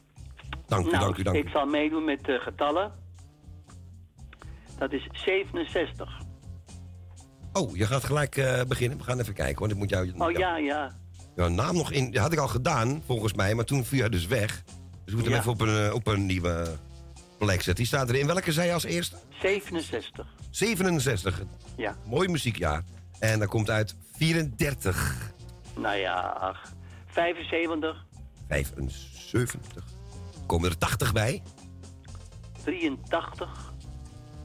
[0.67, 1.41] Dank u, nou, dank u, dank u.
[1.41, 2.93] ik zal meedoen met eh, getallen.
[4.79, 6.21] Dat is 67.
[7.53, 8.99] Oh, je gaat gelijk eh, beginnen.
[8.99, 10.13] We gaan even kijken, want ik moet jou...
[10.19, 10.93] Oh ja, ja.
[11.37, 12.11] jouw naam nog in...
[12.11, 14.63] Dat had ik al gedaan, volgens mij, maar toen viel hij dus weg.
[14.65, 15.39] Dus we moeten hem Ja.
[15.39, 16.67] even op een, op een nieuwe
[17.39, 17.75] plek zetten.
[17.75, 18.27] Die staat erin.
[18.27, 19.17] Welke zei je als eerste?
[19.41, 20.27] 67.
[20.55, 21.43] 67.
[21.77, 21.97] Ja.
[22.07, 22.83] Mooi muziekjaar.
[23.19, 25.33] En dat komt uit 34.
[25.77, 26.73] Nou ja, ach.
[27.07, 28.07] 75.
[28.49, 29.85] 75.
[30.47, 31.43] Komen er 80 bij?
[32.65, 33.73] 83.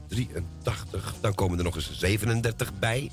[0.08, 1.14] 83.
[1.20, 3.10] Dan komen er nog eens 37 bij.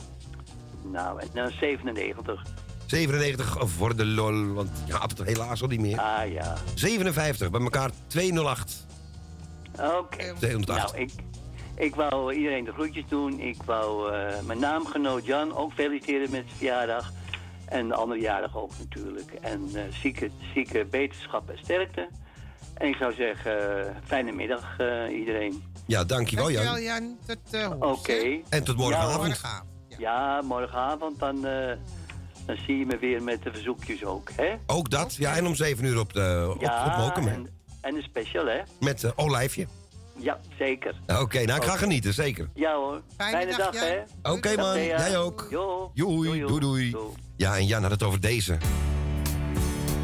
[0.84, 2.43] Nou, en dan 97.
[2.86, 6.00] 97 voor de lol, want je had het helaas al niet meer.
[6.00, 6.58] Ah ja.
[6.74, 8.86] 57, bij elkaar 208.
[9.80, 10.34] Oké.
[10.38, 10.93] 208.
[10.93, 11.12] Nou, ik,
[11.78, 13.39] ik wou iedereen de groetjes doen.
[13.39, 17.11] Ik wou eh, mijn naamgenoot Jan ook feliciteren met zijn verjaardag.
[17.65, 19.32] En de andere jarig ook natuurlijk.
[19.32, 22.09] En eh, zieke, zieke beterschap en sterkte.
[22.73, 25.63] En ik zou zeggen, fijne middag eh, iedereen.
[25.86, 26.63] Ja, dankjewel Jan.
[26.63, 27.17] Dankjewel Jan.
[27.25, 28.39] Tot uh, Oké.
[28.49, 29.41] En tot morgenavond.
[29.41, 29.63] Ja,
[29.97, 31.75] ja, morgenavond dan, eh,
[32.45, 34.55] dan zie je me weer met de verzoekjes ook, hè?
[34.65, 37.34] Ook dat, ja, en om 7 uur op, de, op, ja, op Mokum, hè.
[37.34, 37.49] en,
[37.82, 38.59] en een special, hè?
[38.80, 39.67] Met uh, Olijfje.
[40.20, 40.95] Ja, zeker.
[41.22, 42.49] Oké, nou ik ga genieten, zeker.
[42.53, 43.01] Ja hoor.
[43.18, 43.97] Fijne, dag, hè?
[44.32, 45.47] Oké man, Dag, jij ook.
[45.49, 45.91] Jo.
[45.93, 46.95] Joei, doei doei.
[47.36, 48.57] Ja, en Jan had het over deze.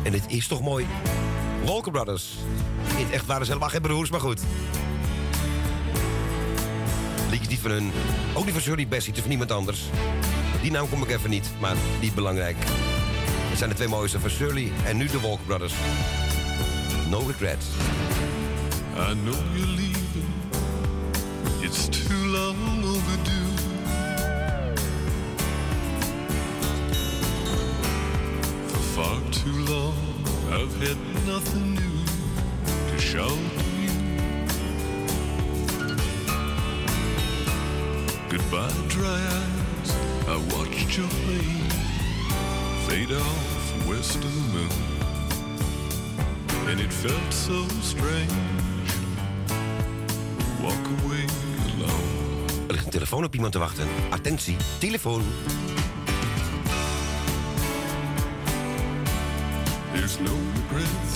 [0.03, 0.85] En dit is toch mooi.
[1.65, 2.35] Walker Brothers.
[2.97, 4.41] In het echt waren ze helemaal geen broers, maar goed.
[7.29, 7.91] Liedjes niet van hun.
[8.33, 9.83] Ook niet van Shirley Bessie, van niemand anders.
[10.61, 12.55] Die naam kom ik even niet, maar niet belangrijk.
[13.49, 15.73] Het zijn de twee mooiste van Shirley en nu de Walker Brothers.
[17.09, 17.65] No regrets.
[18.97, 20.02] I know leaving.
[21.75, 23.57] It's too long overdue.
[28.67, 29.97] For far too long,
[30.51, 31.97] I've had nothing new
[32.91, 33.33] to show
[33.81, 33.93] you.
[38.29, 39.89] Goodbye, dry eyes.
[40.27, 41.71] I watched your plane
[42.85, 44.69] fade off west of the moon.
[46.69, 48.31] And it felt so strange.
[50.61, 51.22] Walk away
[52.93, 53.87] telefoon op iemand te wachten.
[54.09, 55.23] Attentie, telefoon.
[59.93, 61.13] There's no regrets.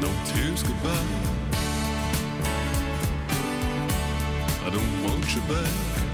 [0.00, 0.90] No tears goodbye.
[4.66, 6.05] I don't want you back.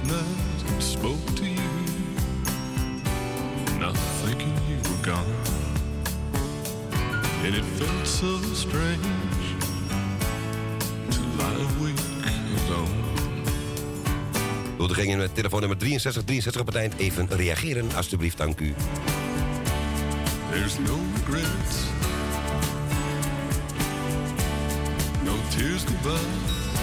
[0.00, 1.60] Woke last night and spoke to you,
[3.78, 5.34] not thinking you were gone.
[7.44, 9.00] And it felt so strange
[11.10, 12.00] to lie awake
[12.68, 13.02] alone.
[14.88, 18.74] Degene met telefoonnummer 63 63 op het eind even reageren, alstublieft, dank u.
[20.50, 21.84] There's no regrets,
[25.24, 26.73] no tears goodbye.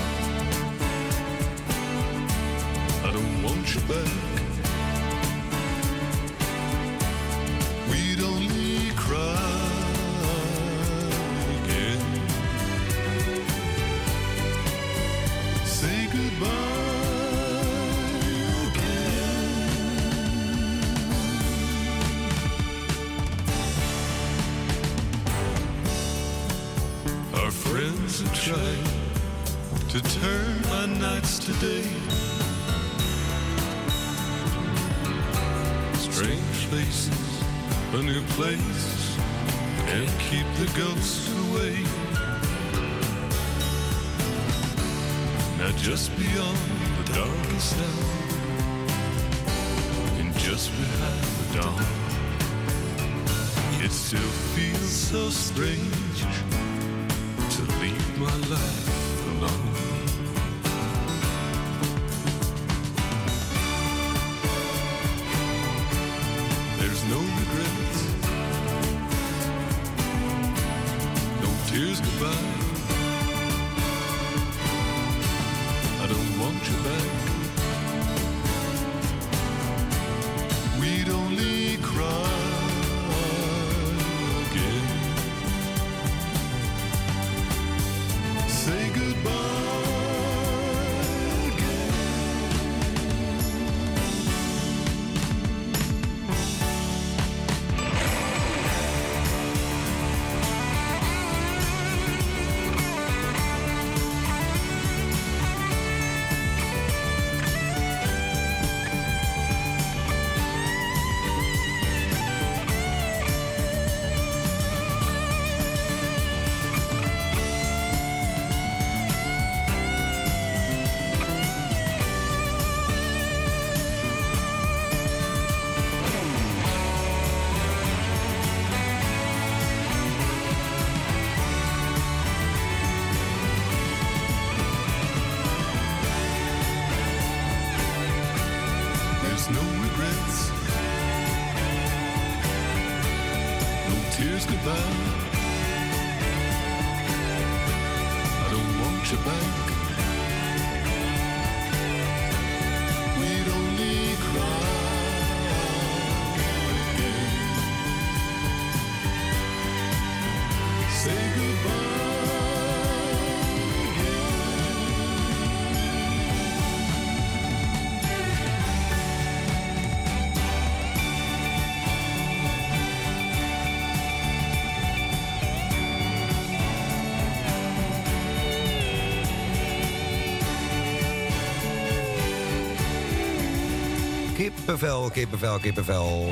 [184.71, 186.29] Kippenvel, kippenvel, kippenvel.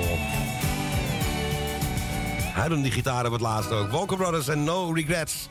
[2.54, 3.92] Huilen die gitaren op het laatst ook.
[3.92, 5.50] Walker Brothers en No Regrets.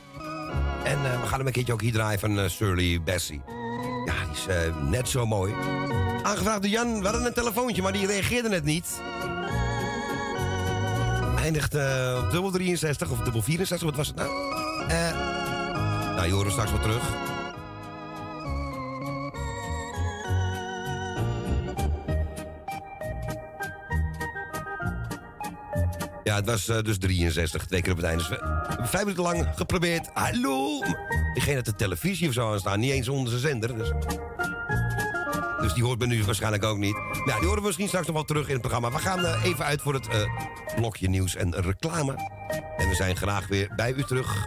[0.84, 3.41] En eh, we gaan hem een keertje ook hier draaien van uh, Shirley Bassey.
[4.05, 5.55] Ja, die is eh, net zo mooi.
[6.22, 9.01] Aangevraagd door Jan, we hadden een telefoontje, maar die reageerde net niet.
[11.36, 14.30] Eindigt eh, op dubbel 63 of dubbel 64, wat was het nou?
[14.89, 15.12] Eh,
[16.14, 17.28] nou, je hoort hem straks wel terug.
[26.49, 28.24] Was eh, dus 63, twee keer op het einde.
[28.28, 28.38] Dus
[28.90, 30.09] vijf minuten lang geprobeerd.
[30.12, 30.82] Hallo!
[31.34, 33.76] Diegene had de televisie of zo aan staan, niet eens onder zijn zender.
[33.76, 33.92] Dus,
[35.61, 36.96] dus die hoort me nu waarschijnlijk ook niet.
[37.24, 38.90] Ja, die horen we misschien straks nog wel terug in het programma.
[38.90, 40.22] We gaan eh, even uit voor het eh,
[40.76, 42.12] blokje nieuws en reclame.
[42.76, 44.46] En we zijn graag weer bij u terug.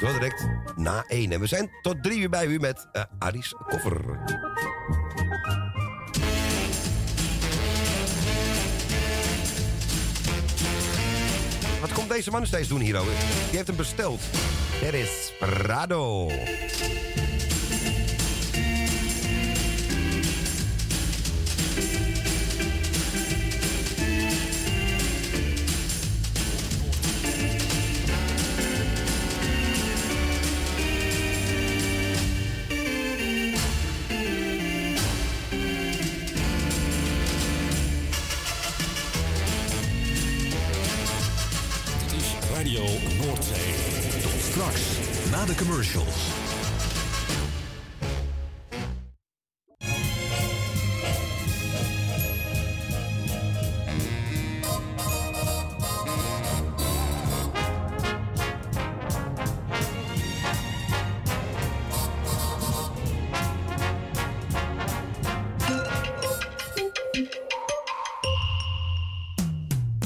[0.00, 1.32] Zo direct na één.
[1.32, 2.86] En we zijn tot drie uur bij u met
[3.18, 4.18] Aris Koffer.
[11.80, 13.06] Wat komt deze man steeds doen hier, hoor?
[13.48, 14.20] Die heeft hem besteld.
[14.80, 16.30] Het is Prado.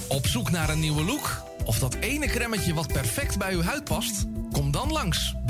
[0.08, 1.42] Op zoek naar een nieuwe look?
[1.64, 4.01] Of dat ene cremmetje wat perfect bij uw huid past?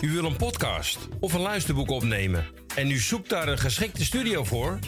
[0.00, 4.44] U wil een podcast of een luisterboek opnemen en u zoekt daar een geschikte studio
[4.44, 4.78] voor?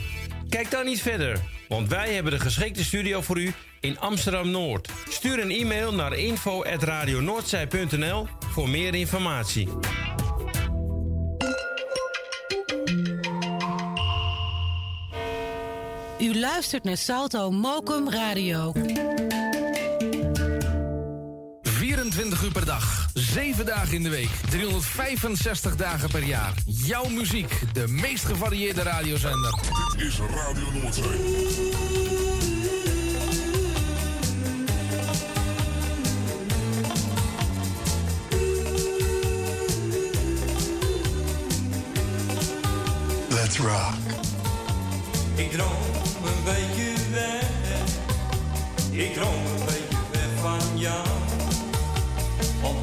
[0.48, 4.88] Kijk dan niet verder, want wij hebben de geschikte studio voor u in Amsterdam Noord.
[5.08, 9.68] Stuur een e-mail naar info@radionoordzij.nl voor meer informatie.
[16.18, 18.72] U luistert naar Salto Mokum Radio.
[21.88, 26.52] 24 uur per dag, 7 dagen in de week, 365 dagen per jaar.
[26.66, 29.58] Jouw muziek, de meest gevarieerde radiozender.
[29.96, 31.04] Dit is Radio Noordzee.
[43.28, 43.94] Let's rock.
[45.34, 45.82] Ik droom
[46.24, 47.46] een beetje weg.
[48.90, 49.57] Ik droom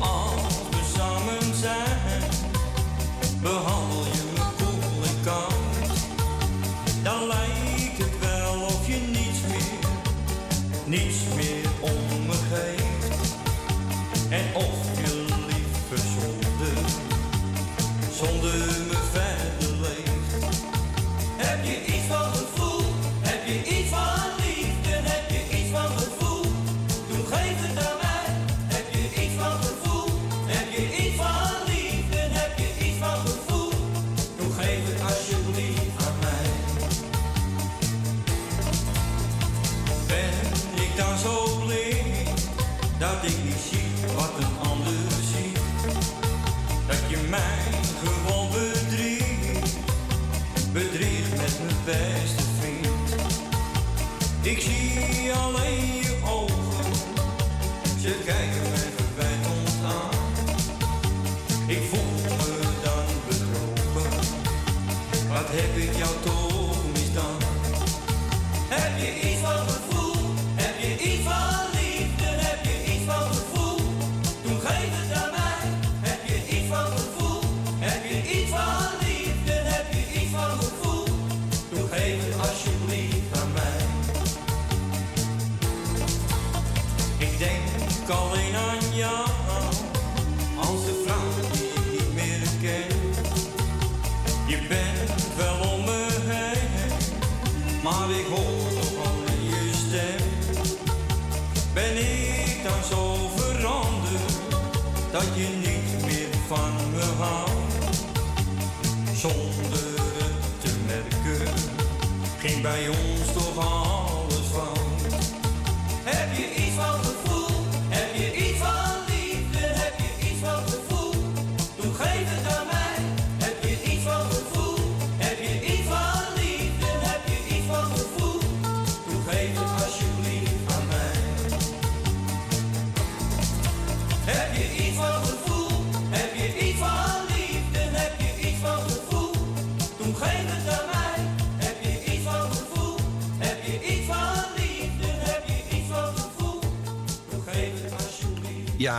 [0.01, 0.34] Want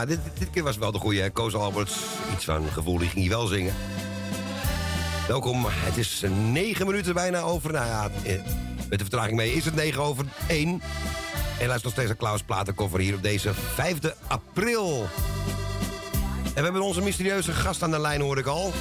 [0.05, 0.18] Dit,
[0.53, 1.30] keer was wel de goede?
[1.30, 1.97] Koos Alberts.
[2.34, 3.74] Iets van gevoel, die ging hij wel zingen.
[5.28, 7.72] Welkom, het is negen minuten bijna over.
[7.72, 8.34] Nou ja, eh,
[8.88, 10.82] met de vertraging mee is het negen over één.
[11.59, 15.09] En luister nog steeds naar Klaus Platenkoffer hier op deze 5 april.
[16.44, 18.72] En we hebben onze mysterieuze gast aan de lijn, hoor ik al.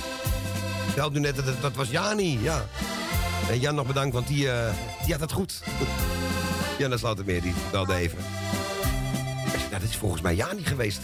[0.97, 2.65] Had nu net, dat, dat was Jani, ja.
[3.49, 5.63] En Jan nog bedankt, want die, eh, die had het goed.
[6.77, 8.17] Jan de Slotermeer, die belde even.
[9.75, 10.99] Nou, dit is volgens mij Jani geweest.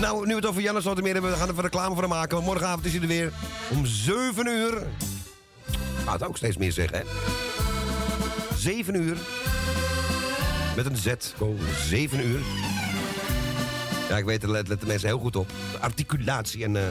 [0.00, 2.42] Nou, nu we het over Janne Slotermeer hebben, we gaan er even reclame voor maken.
[2.44, 3.32] Morgenavond is hij er weer
[3.70, 4.76] om 7 uur.
[5.70, 7.04] Ik ga het ook steeds meer zeggen, hè.
[8.56, 9.16] 7 uur.
[10.76, 11.06] Met een Z.
[11.38, 12.40] Oh, 7 uur.
[14.08, 15.50] Ja, ik weet, daar let- letten mensen heel goed op.
[15.80, 16.76] Articulatie en...
[16.76, 16.82] eh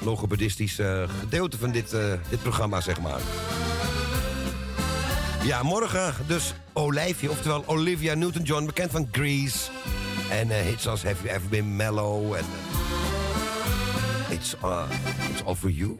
[0.00, 3.20] logopedistisch eh, gedeelte van dit, eh, dit programma, zeg maar.
[5.42, 9.58] Ja, morgen dus Olijfje, oftewel Olivia Newton-John, bekend van Grease.
[10.30, 12.44] En eh, hits als Have You Ever Been Mellow en...
[14.28, 14.82] eh, it's, uh,
[15.30, 15.98] it's All For You.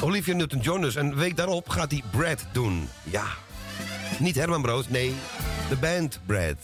[0.00, 0.96] Olivia Newton-John dus.
[0.96, 2.88] En week daarop gaat hij Brad doen.
[3.04, 3.24] Ja,
[4.18, 5.14] niet Herman Brood, nee,
[5.68, 6.56] de band Brad.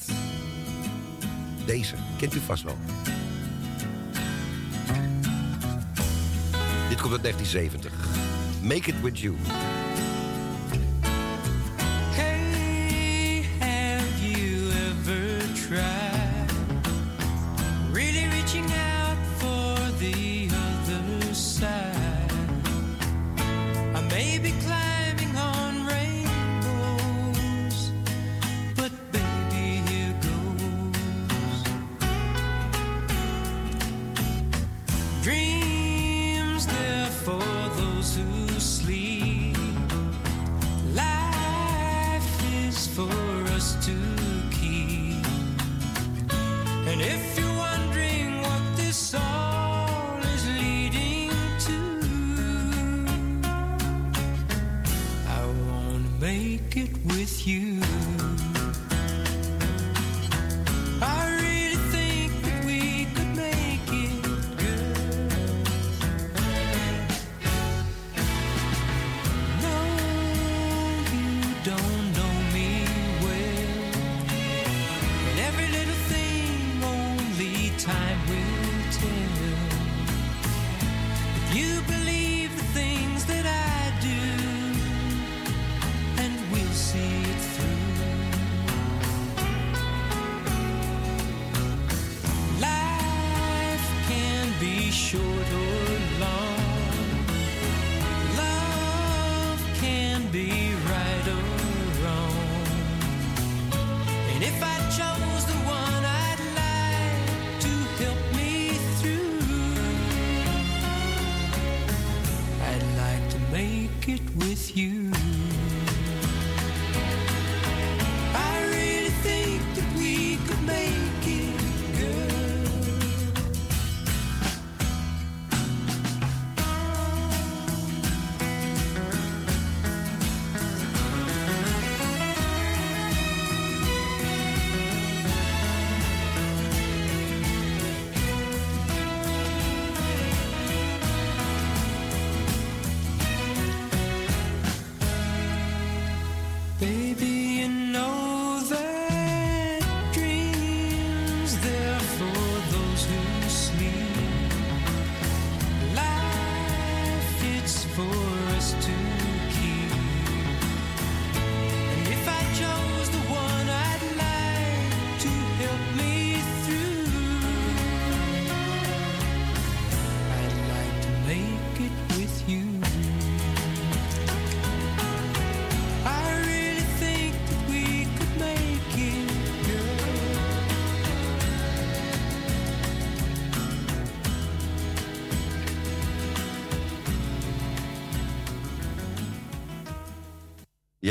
[1.67, 2.77] Deze, kent u vast wel.
[6.89, 8.32] Dit komt uit 1970.
[8.63, 9.37] Make It With You.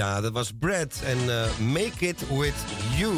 [0.02, 2.54] Ja, dat was Brad en eh, Make It With
[2.97, 3.14] You.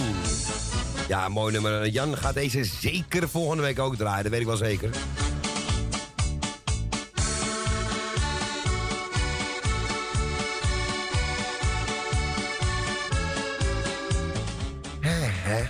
[1.08, 1.88] Ja, mooi nummer.
[1.88, 4.90] Jan gaat deze zeker volgende week ook draaien, dat weet ik wel zeker.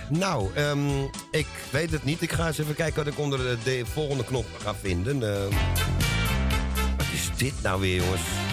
[0.08, 2.22] Nou, ehm, ik weet het niet.
[2.22, 5.22] Ik ga eens even kijken wat ik onder de, de volgende knop ga vinden.
[5.22, 5.54] Ehm,
[6.96, 8.43] wat is dit nou weer, jongens?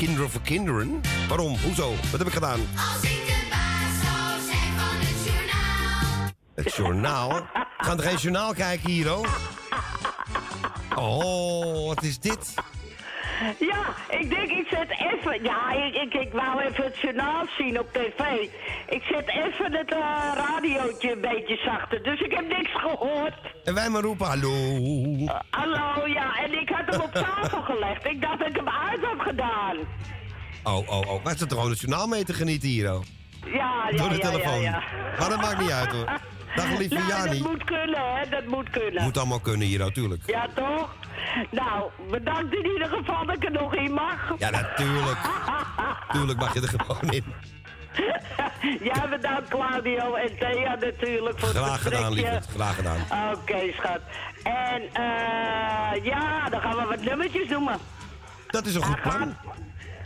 [0.00, 1.00] Kinderen voor kinderen?
[1.28, 1.56] Waarom?
[1.64, 1.94] Hoezo?
[2.10, 2.60] Wat heb ik gedaan?
[2.60, 4.08] Als ik de baas
[4.74, 6.30] van het journaal.
[6.54, 7.46] Het journaal?
[7.78, 9.28] Gaan er geen journaal kijken hier, hoor?
[10.96, 12.54] Oh, wat is dit?
[13.58, 15.42] Ja, ik denk ik zet even...
[15.42, 18.20] Ja, ik, ik, ik wou even het journaal zien op tv.
[18.88, 23.34] Ik zet even het uh, radiootje een beetje zachter, dus ik heb niks gehoord.
[23.64, 24.52] En wij maar roepen hallo.
[25.50, 28.04] Hallo, ja, en ik had hem op tafel gelegd.
[28.06, 29.76] Ik dacht dat ik hem uit had gedaan.
[30.64, 31.24] Oh, oh, oh.
[31.24, 33.00] Wij zitten gewoon het journaal mee te genieten hier, oh.
[33.44, 34.60] Ja, ja, Door de ja, telefoon.
[34.60, 34.82] ja, ja.
[35.18, 36.04] Maar dat maakt niet uit, hoor.
[36.56, 37.38] Dag, lieve nou, Jani.
[37.38, 39.02] dat moet kunnen, hè, dat moet kunnen.
[39.02, 40.22] Moet allemaal kunnen hier, natuurlijk.
[40.26, 40.94] Ja, toch?
[41.50, 44.34] Nou, bedankt in ieder geval dat ik er nog in mag.
[44.38, 45.18] Ja, natuurlijk.
[46.12, 47.24] Tuurlijk mag je er gewoon in.
[48.82, 52.46] ja, bedankt Claudio en Thea natuurlijk voor Graag het gedaan, lieverd.
[52.46, 53.00] Graag gedaan.
[53.34, 54.00] Oké, schat.
[54.42, 57.78] En eh ja, dan gaan we wat nummertjes noemen.
[58.46, 59.36] Dat is een goed plan.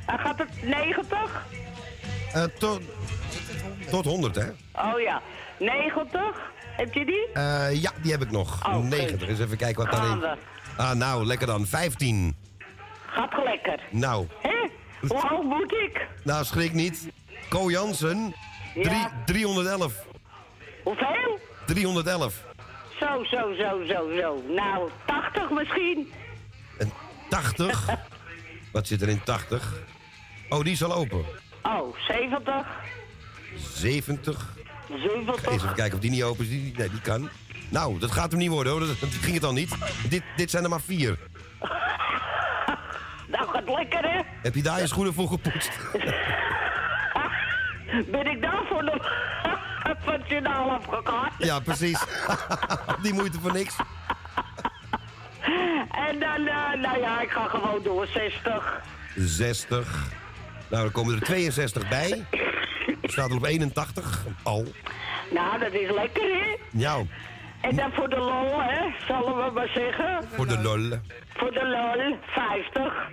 [0.06, 1.46] Hij gaat het 90?
[2.32, 2.80] Eh, tot,
[3.90, 4.48] tot 100, hè?
[4.72, 5.22] Oh ja,
[5.58, 6.52] 90?
[6.76, 7.28] Heb je die?
[7.32, 8.66] Eh, ja, die heb ik nog.
[8.66, 9.28] Oh, 90.
[9.28, 10.20] Eens even kijken wat daarin...
[10.20, 10.36] we.
[10.76, 11.66] Ah, nou, lekker dan.
[11.66, 12.36] 15.
[13.06, 13.80] Gaat lekker.
[13.90, 14.68] Nou, Hé,
[15.08, 16.06] hoe hoog moet ik?
[16.22, 17.08] nou schrik niet.
[17.48, 18.34] Ko Jansen,
[18.74, 19.10] Ja.
[19.26, 20.04] 311.
[20.82, 21.38] Hoeveel?
[21.66, 22.44] 311.
[23.00, 24.42] Zo, zo, zo, zo, zo.
[24.48, 26.12] Nou, 80 misschien?
[26.78, 26.92] En
[27.28, 27.88] 80?
[28.72, 29.72] Wat zit er in 80?
[30.48, 31.24] Oh, die is al open.
[31.62, 32.66] Oh, 70?
[33.56, 34.54] 70.
[34.88, 35.46] 70?
[35.46, 36.50] Eens even kijken of die niet open is.
[36.50, 37.28] Die, nee, die kan.
[37.68, 38.80] Nou, dat gaat hem niet worden hoor.
[38.80, 39.74] Dat, dat ging het al niet.
[40.08, 41.18] Dit, dit zijn er maar vier.
[43.28, 44.20] Nou, gaat lekker, hè?
[44.42, 45.70] Heb je daar je schoenen voor gepoetst?
[48.10, 49.12] Ben ik daarvoor nog
[50.04, 50.80] van het journaal?
[51.38, 52.04] Ja, precies.
[53.02, 53.76] die moeite voor niks.
[55.90, 58.80] En dan, eh, nou ja, ik ga gewoon door, 60.
[59.16, 60.08] 60.
[60.68, 62.26] Nou, dan komen er 62 bij.
[63.04, 64.26] Staat er op 81.
[64.42, 64.64] Al.
[65.30, 66.56] Nou, dat is lekker, hè?
[66.70, 67.06] Nou,
[67.60, 70.28] En dan voor de lol, hè, zullen we maar zeggen.
[70.34, 70.98] voor de lol.
[71.36, 73.10] Voor de lol, 50.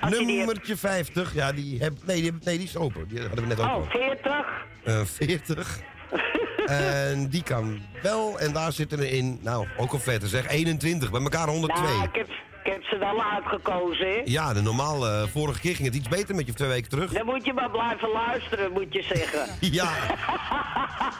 [0.00, 0.26] Als je die hebt.
[0.38, 1.34] Nummertje 50.
[1.34, 3.08] Ja, die heb, nee, die, nee, die is open.
[3.08, 3.86] Die hadden we net ook Oh, al.
[3.90, 4.66] 40.
[4.84, 5.78] Eh, 40.
[6.66, 8.38] en die kan wel.
[8.38, 11.10] En daar zitten er in, nou, ook al vetter zeg, 21.
[11.10, 11.82] Bij elkaar 102.
[11.82, 12.28] Nou, ik heb,
[12.70, 14.20] heb ze wel uitgekozen, hè?
[14.24, 17.12] Ja, de normaal, eh, vorige keer ging het iets beter met je twee weken terug.
[17.12, 19.46] Dan moet je maar blijven luisteren, moet je zeggen.
[19.80, 19.90] Ja,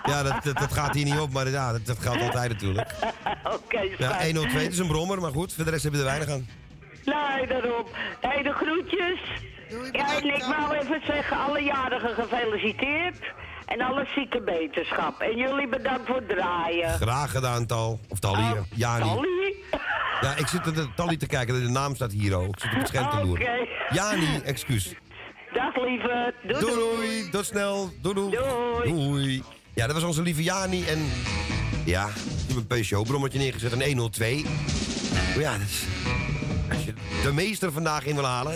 [0.04, 2.94] ja dat, dat, dat gaat hier niet op, maar ja, dat, dat geldt altijd natuurlijk.
[3.56, 4.22] Oké, Ja, schat.
[4.24, 6.48] 102 het is een brommer, maar goed, voor de rest heb je er weinig aan.
[7.04, 7.96] Nee, daarop.
[8.20, 9.20] Hey, de groetjes.
[9.92, 13.18] Ja, en ik wou even zeggen, alle jarigen gefeliciteerd.
[13.70, 15.20] En alle zieke beterschap.
[15.20, 16.90] En jullie bedankt voor het draaien.
[16.90, 18.00] Graag gedaan, Tal.
[18.08, 19.26] Of Tally, Oh, Jani.
[20.20, 22.54] Ja, ik zit de Tally te kijken, de naam staat hier ook.
[22.54, 23.46] Ik zit op het scherm te loeren.
[23.46, 23.94] Oké.
[23.94, 24.94] Jani, excuus.
[25.52, 26.34] Dag lieve.
[26.42, 27.30] Doei Doei, doei.
[27.30, 27.90] Tot snel.
[28.02, 28.36] Doei, doei.
[28.36, 28.92] Doei.
[28.92, 29.42] Doei.
[29.74, 30.84] Ja, dat was onze lieve Jani.
[30.84, 30.98] En
[31.84, 34.44] ja, die hebben een PCO-brommetje neergezet, een 102.
[35.12, 35.84] Maar ja, dat is,
[36.70, 38.52] als je de meester vandaag in wil halen...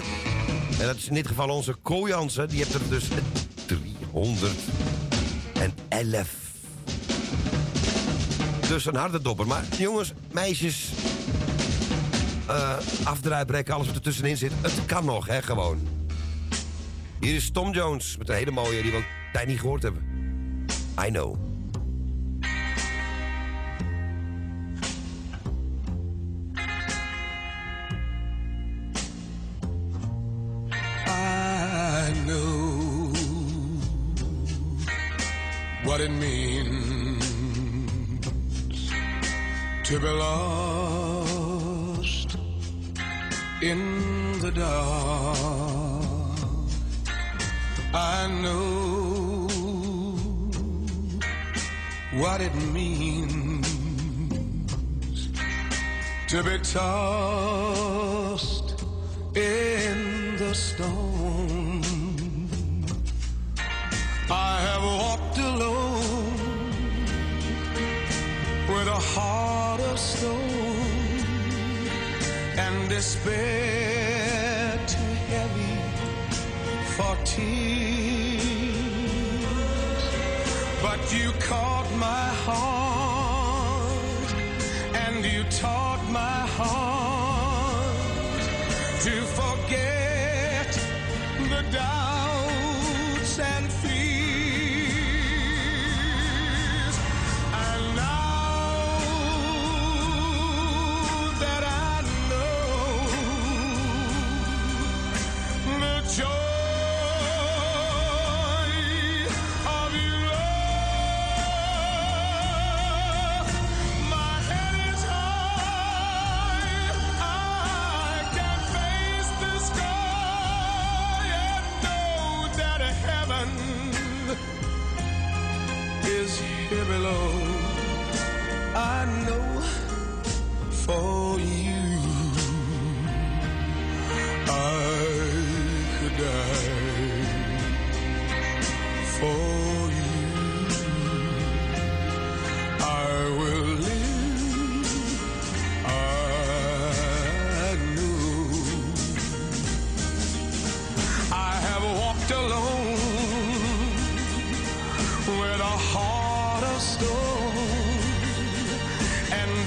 [0.81, 3.09] en dat is in dit geval onze Ko Jansen, die heeft er dus
[5.55, 6.29] 311.
[8.69, 9.47] Dus een harde dopper.
[9.47, 10.89] Maar jongens, meisjes...
[12.47, 14.53] eh afdraaibrekken, alles wat er tussenin zit.
[14.61, 15.89] Het kan nog, hè, gewoon.
[17.21, 20.03] Hier is Tom Jones met een hele mooie die we ook niet gehoord hebben.
[21.07, 21.54] I know.
[35.95, 37.25] What it means
[39.85, 41.51] to be lost
[43.63, 46.09] in the dark.
[47.95, 49.47] I know
[52.21, 53.69] what it means
[56.27, 58.05] to be tossed
[59.37, 61.54] in the storm.
[64.31, 66.33] I have walked alone
[68.69, 70.41] with a heart of stone
[72.57, 75.79] and despair too heavy
[76.97, 78.45] for tears,
[80.81, 84.35] but you caught my heart
[84.95, 87.95] and you taught my heart
[89.03, 90.73] to forget
[91.51, 92.04] the doubts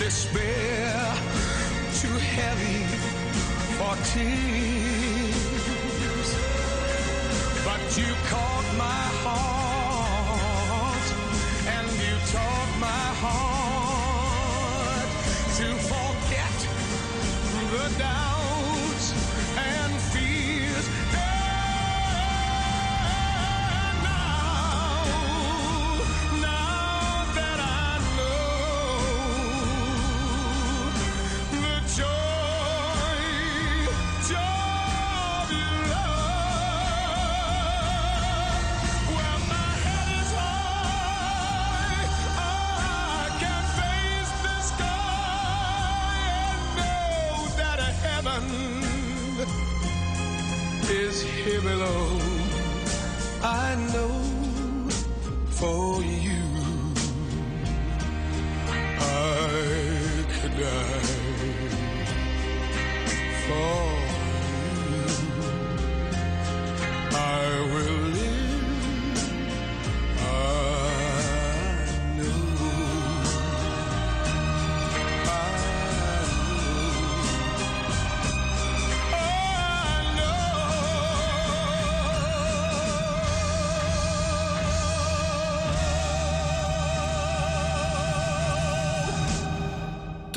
[0.07, 1.13] despair
[1.99, 2.81] too heavy
[3.77, 5.49] for tears.
[7.65, 9.56] But you caught my heart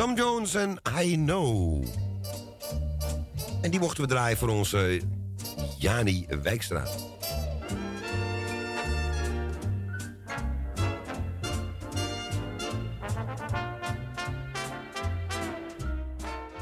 [0.00, 1.84] Tom Jones en I Know.
[3.62, 5.00] En die mochten we draaien voor onze
[5.78, 6.84] Jani Wijkstra.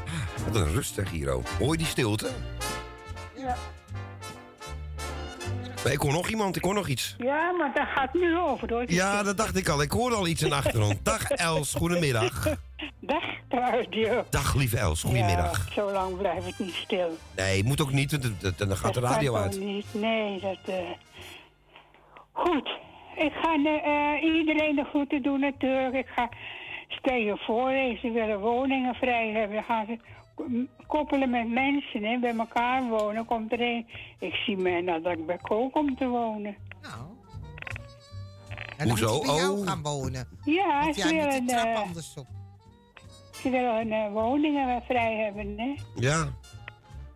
[0.05, 1.47] Ah, Wat een rust zeg hier ook.
[1.47, 2.29] Hoor je die stilte?
[3.37, 3.57] Ja.
[5.91, 7.15] Ik hoor nog iemand, ik hoor nog iets.
[7.17, 8.91] ja, maar dat gaat nu over hoor.
[8.91, 9.81] Ja, dat dacht ik al.
[9.81, 11.05] Ik hoorde al iets in de achtergrond.
[11.05, 12.57] Dag Els, goedemiddag.
[13.69, 14.23] Dag, radio.
[14.29, 15.67] Dag lieve Els, goedemiddag.
[15.67, 17.17] Ja, zo lang blijft het niet stil.
[17.35, 19.51] Nee, moet ook niet, want dan gaat de Dat radio uit.
[19.51, 19.85] toch Niet.
[19.93, 20.57] Nee, dat...
[20.65, 20.75] eh
[22.31, 22.69] Goed,
[23.15, 25.95] ik ga eh, iedereen de groeten doen natuurlijk.
[25.95, 26.29] Ik ga
[26.87, 27.99] stellen voorlezen.
[28.01, 29.55] Ze willen woningen vrij hebben.
[29.55, 29.97] Dan gaan ze
[30.87, 33.25] koppelen met mensen, hè, bij elkaar wonen.
[33.25, 33.87] Komt er een.
[34.19, 36.55] Ik zie mij dat ik bij Ko kom te wonen.
[38.77, 39.13] En dan Hoezo?
[39.15, 39.67] moet je bij jou Oh.
[39.67, 40.27] gaan wonen.
[40.43, 42.27] Ja, ze willen, de trap eh, anders op.
[43.41, 45.75] Ze willen eh, woningen vrij hebben, hè?
[45.95, 46.27] Ja,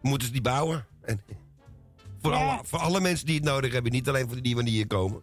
[0.01, 0.85] moeten ze die bouwen?
[1.05, 1.21] En
[2.21, 2.37] voor, Ja.
[2.37, 5.21] alle, voor alle mensen die het nodig hebben, niet alleen voor die die hier komen.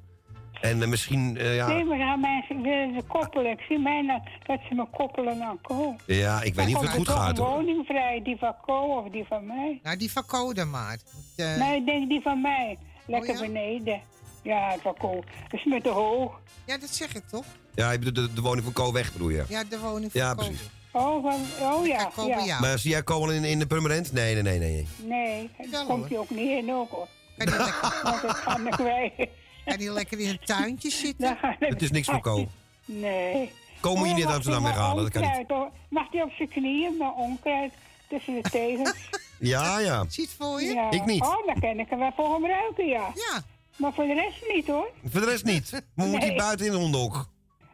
[0.61, 3.51] En eh, misschien, eh, ja, Nee, maar dan mensen willen ze koppelen.
[3.53, 5.97] Ik zie mij dat, dat ze me koppelen aan Ko.
[6.07, 7.63] ja, ik weet niet of het goed Dan gaat toch een hoor.
[7.65, 9.81] woning vrij, die van Ko of die van mij.
[9.83, 10.99] Nou, die van Code maar.
[11.13, 12.79] Want, eh, Nee, ik denk die van mij.
[13.07, 13.47] Lekker Oh, ja?
[13.47, 14.01] beneden.
[14.43, 15.15] Ja, van Ko.
[15.49, 16.41] Dat is me te hoog.
[16.67, 17.45] Ja, dat zeg ik toch?
[17.75, 19.45] Ja, je bedoelt de, de woning van Co weg bedoel je?
[19.49, 20.47] Ja, de woning van Ja, Code.
[20.49, 20.71] precies.
[20.93, 21.41] Oh, van,
[21.73, 22.61] oh ja, komen, ja.
[22.61, 24.13] Maar zie jij Ko al in, in de permanent?
[24.13, 24.87] Nee, nee, nee, nee.
[25.03, 27.09] Nee, daar komt hij ook niet in ook hoor.
[27.37, 28.01] Kan die lekker,
[28.65, 29.31] Want wij.
[29.65, 31.39] kan die lekker in een tuintje zitten?
[31.43, 32.47] Daar Het is niks voor Ko.
[32.85, 33.51] Nee.
[33.81, 35.49] Ko moet je niet uit Amsterdam maar weghalen, dat kan niet.
[35.89, 37.73] Mag hij op zijn knieën met onkruid
[38.09, 38.95] tussen de tegels?
[39.43, 40.05] Ja, ja.
[40.09, 40.73] Ziet voor je?
[40.73, 40.91] Ja.
[40.91, 41.23] Ik niet.
[41.23, 43.13] Oh, dan kan ik er wel voor hem ruiken, ja.
[43.15, 43.43] Ja.
[43.77, 44.91] Maar voor de rest niet, hoor.
[45.05, 45.83] Voor de rest niet.
[45.95, 46.37] Maar moet hij Nee.
[46.37, 47.29] buiten in de hondenhok?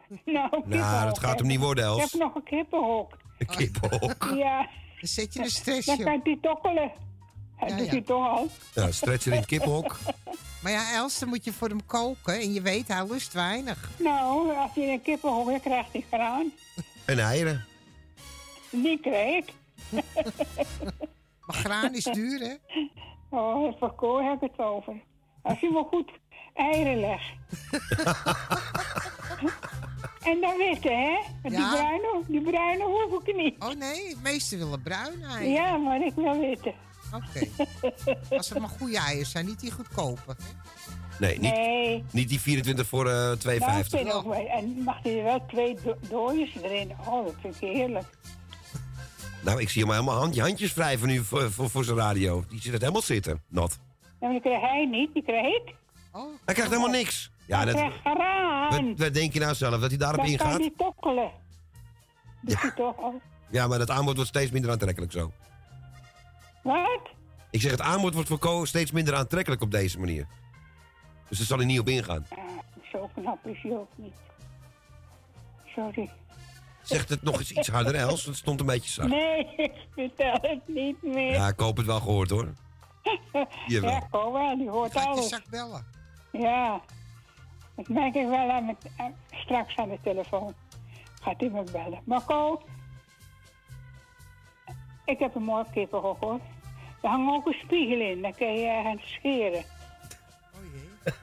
[0.25, 2.03] Nou, kippenhok, dat gaat hem niet worden, Els.
[2.05, 3.17] Ik heb nog een kippenhok.
[3.37, 4.29] Een kippenhok.
[4.43, 4.57] Ja.
[4.99, 6.91] Dan zet je een Dan stressje kan hij tokkelen.
[7.59, 7.91] Dat Ja, doet ja.
[7.91, 8.47] hij toch al.
[8.75, 9.97] Ja, stretcher in het kippenhok.
[10.61, 12.33] Maar ja, Els, dan moet je voor hem koken.
[12.39, 13.89] En je weet, hij lust weinig.
[13.99, 16.51] Nou, als hij een kippenhok heeft, krijgt hij graan.
[17.05, 17.65] En eieren.
[18.69, 19.53] Die krijg ik.
[21.45, 22.53] Maar graan is duur, hè?
[23.29, 24.93] Oh, voor kool heb ik het over.
[25.41, 26.11] Als je maar goed
[26.53, 27.31] eieren legt.
[30.31, 31.49] En dan witte, hè?
[31.49, 31.71] Die Ja.
[31.71, 33.55] bruine, die bruine hoef ik niet.
[33.63, 35.49] Oh nee, de meesten willen bruin eieren.
[35.63, 36.73] Ja, maar ik wil witte.
[37.13, 37.47] Oké.
[38.37, 40.21] Als het maar goede eieren zijn, niet die goedkope.
[40.27, 40.33] hè?
[41.19, 42.03] Nee, niet, Nee.
[42.11, 43.67] niet die 24 voor eh 2,50.
[43.67, 44.47] Nou, ik vind ook wel.
[44.47, 46.91] En mag hij er wel twee do dooiers erin?
[47.07, 48.05] Oh, dat vind ik heerlijk.
[49.43, 52.43] Nou, ik zie hem helemaal hand, handjes wrijven nu voor, voor, voor zijn radio.
[52.49, 53.79] Die zit het helemaal zitten, nat.
[54.01, 55.75] Ja, maar die krijg hij niet, die krijg ik.
[56.45, 57.31] Hij krijgt helemaal niks.
[57.47, 57.75] Ja, dat,
[58.69, 59.79] wat, wat denk je nou zelf?
[59.79, 60.59] Dat hij daarop kan ingaat?
[60.59, 61.31] hij tokkelen.
[62.41, 63.21] Doet hij toch al.
[63.49, 65.31] Ja, maar dat aanbod wordt steeds minder aantrekkelijk zo.
[66.63, 67.09] Wat?
[67.51, 70.27] Ik zeg, het aanbod wordt voor steeds minder aantrekkelijk op deze manier.
[71.29, 72.25] Dus daar zal hij niet op ingaan.
[72.29, 74.15] Ja, zo knap is hij ook niet.
[75.65, 76.09] Sorry.
[76.81, 78.25] Zegt het nog eens iets harder, Els?
[78.25, 79.09] Het stond een beetje zacht.
[79.09, 81.31] Nee, ik vertel het niet meer.
[81.31, 82.53] Ja, ik hoop het wel gehoord hoor.
[83.67, 83.89] Jawel.
[83.91, 85.29] Ja, kom wel, die hoort Gaat je alles.
[85.29, 85.85] zak bellen?
[86.31, 86.81] Ja,
[87.77, 90.53] dat merk ik wel aan aan- straks aan de telefoon.
[91.21, 92.01] Gaat hij me bellen.
[92.03, 92.61] Maar Ko,
[95.05, 96.41] ik heb een mooi kippen gehoord.
[97.01, 99.63] Er hangt ook een spiegel in, dan kun je ergens scheren.
[100.55, 101.13] Oh jee.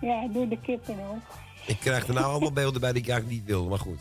[0.10, 1.22] ja, doe de kippen ook.
[1.66, 3.98] Ik krijg er nou allemaal beelden bij die ik eigenlijk niet wil, maar goed.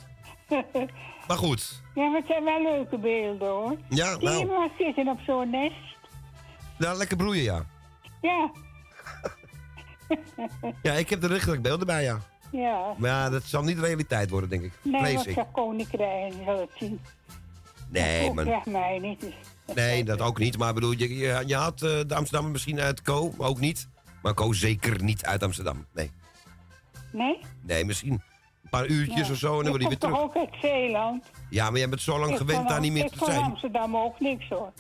[1.28, 1.82] Maar goed.
[1.96, 3.78] ja, maar het zijn wel leuke beelden hoor.
[3.90, 4.46] Ja, Zie je nou.
[4.48, 5.76] maar zitten op zo'n nest?
[6.78, 7.66] Nou, lekker broeien, ja.
[8.22, 8.52] Ja,
[10.84, 12.20] Ja, ik heb er richting beelden bij, ja.
[12.52, 12.94] ja.
[12.98, 14.72] Maar ja, dat zal niet realiteit worden, denk ik.
[14.82, 15.34] Nee, Vrees wat ik.
[15.34, 17.00] zou Koning krijgen, zal het zien.
[17.90, 18.62] Nee, Ook maar...
[18.66, 19.20] mij niet.
[19.22, 19.34] Dus
[19.76, 20.58] Nee, dat ook niet.
[20.58, 23.88] Maar bedoel, je, je, je had eh, de Amsterdam misschien uit Co, ook niet.
[24.22, 25.86] Maar Co zeker niet uit Amsterdam.
[25.94, 26.12] Nee.
[27.12, 27.40] Nee?
[27.62, 29.34] Nee, misschien een paar uurtjes Ja.
[29.34, 30.16] of zo en dan wil hij weer Ik kom terug.
[30.34, 31.24] toch ook uit Zeeland.
[31.50, 33.42] Ja, maar jij bent zo lang Ik gewend daar niet meer ik te zijn.
[33.44, 34.72] Amsterdam ook niks hoor.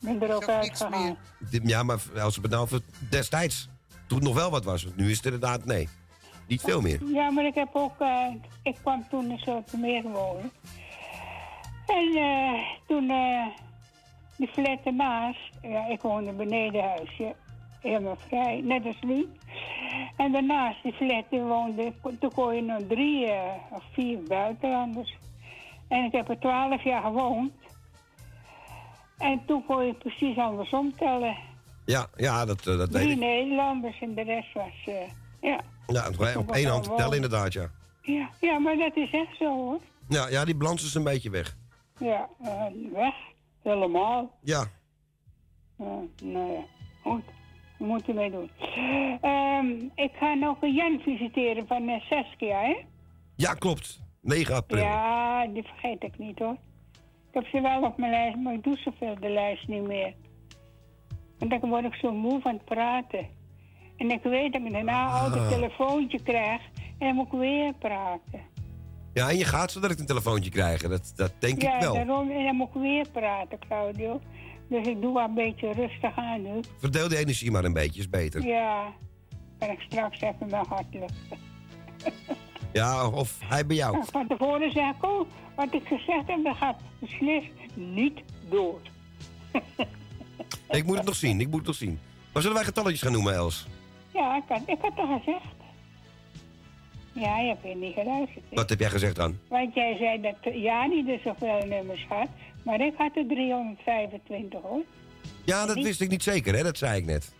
[0.00, 1.16] Ik ben er ook uitgegaan.
[1.62, 2.80] Ja, maar als het nou voor
[3.10, 3.68] destijds,
[4.06, 4.86] toen nog wel wat was.
[4.96, 5.88] Nu is het inderdaad, nee.
[6.48, 7.00] Niet veel meer.
[7.06, 7.98] Ja, maar ik heb ook...
[7.98, 8.26] eh,
[8.62, 10.50] ik kwam toen in Zoetermeer wonen.
[11.86, 13.10] En eh, toen...
[13.10, 13.46] eh
[14.36, 15.50] die flat ernaast...
[15.62, 17.34] Ja, ik woonde benedenhuisje.
[17.80, 19.28] Helemaal vrij, net als nu.
[20.16, 21.92] En daarnaast die flat, die woonde...
[22.20, 23.30] Toen kon je nog drie
[23.70, 25.16] of vier buitenlanders.
[25.88, 27.52] En ik heb er twaalf jaar gewoond.
[29.18, 31.36] En toen kon je precies andersom tellen.
[31.86, 33.18] Ja, ja dat, eh, dat weet ik.
[33.18, 34.84] Nederlanders en de rest was...
[34.86, 34.94] eh,
[35.40, 35.60] ja.
[35.86, 37.70] Ja, het- op één hand te tellen inderdaad, ja.
[38.02, 39.80] Ja, ja, maar dat is echt zo hoor.
[40.08, 41.56] Ja, ja die balans is een beetje weg.
[41.98, 43.14] Ja, eh, weg.
[43.62, 44.38] Helemaal.
[44.42, 44.64] Ja.
[46.22, 46.64] Nou ja,
[47.02, 47.22] goed.
[47.78, 48.50] We moeten mee doen.
[49.20, 52.76] Ehm, ik ga nog een Jan visiteren van eh, Saskia, hè?
[53.36, 54.00] Ja, klopt.
[54.20, 54.82] 9 april.
[54.82, 56.56] Ja, die vergeet ik niet hoor.
[57.28, 60.14] Ik heb ze wel op mijn lijst, maar ik doe zoveel de lijst niet meer.
[61.38, 63.26] Want dan word ik zo moe van het praten.
[63.96, 65.50] En ik weet dat ik daarna altijd Ah.
[65.50, 66.60] een telefoontje krijg
[66.98, 68.40] en dan moet ik weer praten.
[69.12, 70.90] Ja, en je gaat zo direct een telefoontje krijgen.
[70.90, 71.94] Dat, dat denk ja, ik wel.
[71.94, 74.20] daarom en dan moet ik weer praten, Claudio.
[74.68, 76.60] Dus ik doe wel een beetje rustig aan nu.
[76.78, 78.42] Verdeel die energie maar een beetje, is beter.
[78.46, 78.92] Ja,
[79.58, 81.38] kan ik straks even mijn hart luchten.
[82.72, 84.04] Ja, of hij bij jou.
[84.12, 88.80] Van tevoren zeg ik, oh, wat ik gezegd heb, dat gaat beslist niet door.
[90.70, 91.98] Ik moet het nog zien, ik moet het nog zien.
[92.32, 93.66] Maar zullen wij getalletjes gaan noemen, Els?
[94.14, 95.44] Ja, ik had, ik had toch gezegd.
[97.12, 98.44] Ja, je hebt weer niet geluisterd.
[98.50, 99.38] Wat heb jij gezegd dan?
[99.48, 102.28] Want jij zei dat Jani er zoveel nummers had,
[102.62, 104.82] maar ik had er 325 hoor.
[105.44, 106.62] Ja, dat wist ik niet zeker, hè?
[106.62, 107.32] Dat zei ik net.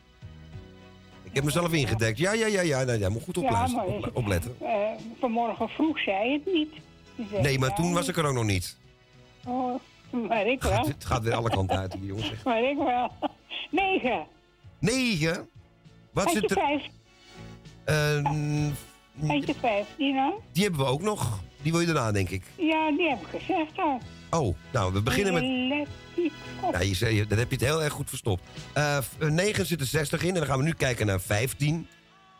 [1.22, 2.18] Ik heb mezelf ingedekt.
[2.18, 2.82] Ja, ja, ja, ja.
[2.84, 3.74] Nee, jij moet goed Ja, opletten.
[3.76, 4.56] maar- Ople- opletten.
[4.60, 4.74] Eh,
[5.20, 6.72] vanmorgen vroeg zei het niet.
[7.30, 8.76] Zei, Nee, maar ja, toen was ik er ook nog niet.
[9.46, 9.80] Oh,
[10.28, 10.86] maar ik wel.
[10.96, 12.32] Het gaat weer alle kanten uit hier, jongens.
[12.44, 13.12] Maar ik wel.
[13.70, 14.26] Negen.
[14.78, 15.48] Negen?
[16.12, 16.56] Wat zit er?
[16.56, 16.82] vijf?
[17.84, 18.24] Eh,
[19.28, 20.34] Had je vijf, die nou?
[20.52, 21.40] die hebben we ook nog.
[21.62, 22.42] Die wil je daarna, denk ik.
[22.56, 24.00] Ja, die heb ik gezegd al.
[24.30, 25.32] Oh, nou, we beginnen
[25.68, 25.88] met...
[26.72, 28.42] Ja, je zei, dat heb je het heel erg goed verstopt.
[28.72, 31.20] Eh, f- eh, 9 zit er 60 in en dan gaan we nu kijken naar
[31.20, 31.88] 15.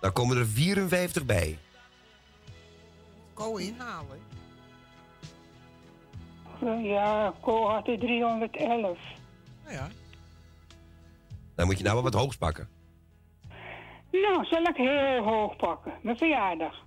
[0.00, 1.58] Dan komen er 54 bij.
[3.34, 4.18] Ko inhalen.
[6.82, 8.98] Ja, Ko had er 311.
[9.64, 9.88] Nou ja.
[11.54, 12.68] Dan moet je nou wel wat hoogs pakken.
[14.10, 15.92] Nou, zal ik heel hoog pakken.
[16.02, 16.84] Mijn verjaardag.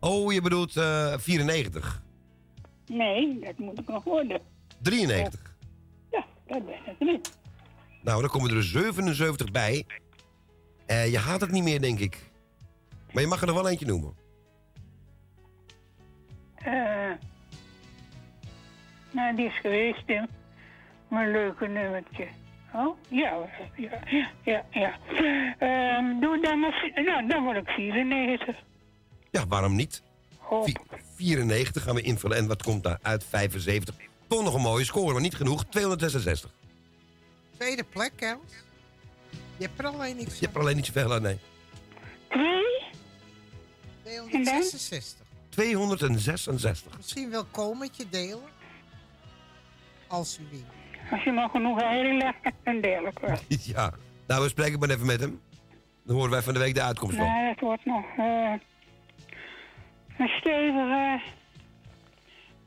[0.00, 2.02] Oh, je bedoelt eh 94.
[2.86, 4.40] Nee, dat moet ik nog worden.
[4.82, 5.54] 93.
[6.46, 7.38] Dat ben ik niet.
[8.02, 9.84] Nou, dan komen er dus 77 bij.
[10.86, 12.30] Eh, je haat het niet meer, denk ik.
[13.12, 14.14] Maar je mag er nog wel eentje noemen.
[16.66, 17.12] Eh,
[19.10, 20.26] nou, die is geweest, Tim.
[21.08, 22.26] Maar een leuke nummertje.
[22.74, 23.32] Oh, ja,
[23.76, 24.64] ja, ja, ja.
[24.70, 24.98] ja.
[25.58, 26.90] Ehm, doe dan maar...
[26.94, 28.56] Nou, dan word ik 94.
[29.30, 30.02] Ja, waarom niet?
[30.48, 30.64] Oh.
[30.64, 30.76] Vi-
[31.16, 32.36] 94 gaan we invullen.
[32.36, 33.24] En wat komt daar uit?
[33.24, 33.94] 75.
[34.28, 35.64] Toch nog een mooie score, maar niet genoeg.
[35.64, 36.50] 266.
[37.56, 38.40] Tweede plek, Els.
[39.56, 41.38] Je hebt er alleen niks Je hebt er alleen niet zoveel aan, nee.
[42.28, 42.82] Twee?
[44.02, 45.25] 266.
[45.56, 46.96] 266.
[46.96, 48.54] Misschien wil komen met je delen.
[50.08, 50.64] Als u wint.
[51.10, 53.36] Als je maar genoeg eieren legt, dan deel ik wel.
[53.74, 53.92] Ja.
[54.26, 55.40] Nou, we spreken maar even met hem.
[56.04, 57.26] Dan horen wij van de week de uitkomst van.
[57.26, 58.52] Nee, het wordt nog eh,
[60.18, 61.20] een stevige...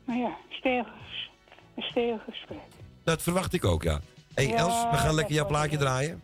[0.05, 0.93] Maar ja, stevig,
[1.75, 2.59] een stevig gesprek.
[3.03, 3.99] Dat verwacht ik ook, ja.
[4.33, 6.21] hey, Ja, Els, we gaan lekker jouw plaatje draaien.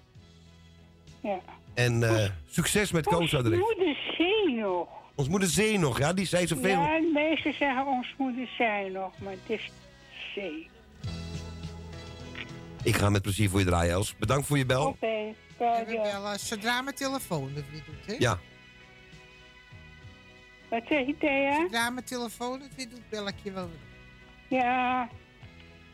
[1.21, 1.39] Ja.
[1.73, 3.57] En eh, succes met Koos direct.
[3.57, 4.87] Moeder zee nog.
[5.15, 6.69] Ons moeder Zee nog, ja, die zei zoveel.
[6.69, 9.71] Ja, de meesten zeggen ons moeder zij nog, maar het is
[10.33, 10.69] zee.
[12.83, 14.15] Ik ga met plezier voor je draaien, Els.
[14.17, 14.87] Bedankt voor je bel.
[14.87, 18.15] Oké, we bellen zodra mijn telefoon het weer doet, hè?
[18.19, 18.39] Ja.
[20.69, 21.55] Wat zeg je, Thea?
[21.55, 24.59] Zodra mijn telefoon het weer doet, bel ik je wel weer.
[24.59, 25.09] Ja,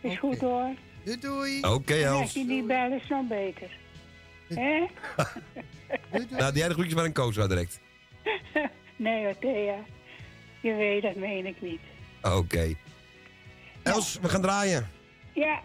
[0.02, 0.74] is goed hoor.
[1.04, 1.62] Doei, doei.
[1.62, 2.22] Oké, En Els.
[2.22, 3.70] Als je die bellen is nog beter.
[4.48, 4.86] Hè?
[6.30, 7.80] Nou, die jij de groetjes maar een Koos direct.
[9.02, 9.76] nee hoor, Thea.
[10.62, 11.82] Je weet, dat meen ik niet.
[12.22, 12.74] Oké.
[13.84, 14.90] Els, we gaan draaien.
[15.34, 15.60] Ja,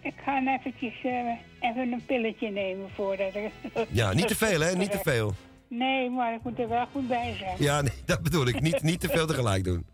[0.00, 1.10] ik ga eventjes eh,
[1.60, 3.50] even een pilletje nemen voordat ik...
[3.90, 4.76] Ja, niet te veel, hè?
[4.76, 5.34] Niet te veel.
[5.68, 7.56] Nee, maar ik moet er wel goed bij zijn.
[7.58, 8.60] Ja, nee, dat bedoel ik.
[8.60, 9.86] Niet, niet te veel tegelijk doen.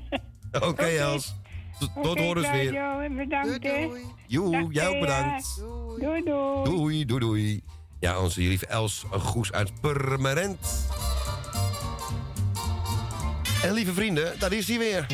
[0.68, 1.34] Oké, Els.
[1.78, 2.74] Tot, tot horens weer.
[2.74, 3.88] En bedankt, hè.
[4.26, 5.56] Joe, Dag, jij ook bedankt.
[6.00, 6.64] Doei, doei.
[6.64, 7.62] Doei, doei, doei.
[8.00, 10.86] Ja, onze lieve Els Goes uit Purmerend.
[13.62, 15.06] En lieve vrienden, daar is hij weer.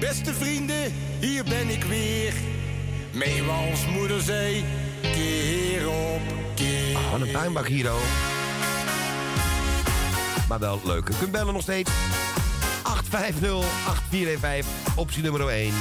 [0.00, 2.32] Beste vrienden, hier ben ik weer.
[3.12, 4.64] Meewals moeder zei,
[5.00, 6.20] keer op
[6.54, 6.96] keer.
[6.96, 8.00] Ah, wat een tuinbak hier, oh.
[10.48, 11.10] Maar wel leuk.
[11.18, 11.90] Kunt bellen nog steeds.
[12.82, 15.72] 850-8415, optie nummer 1.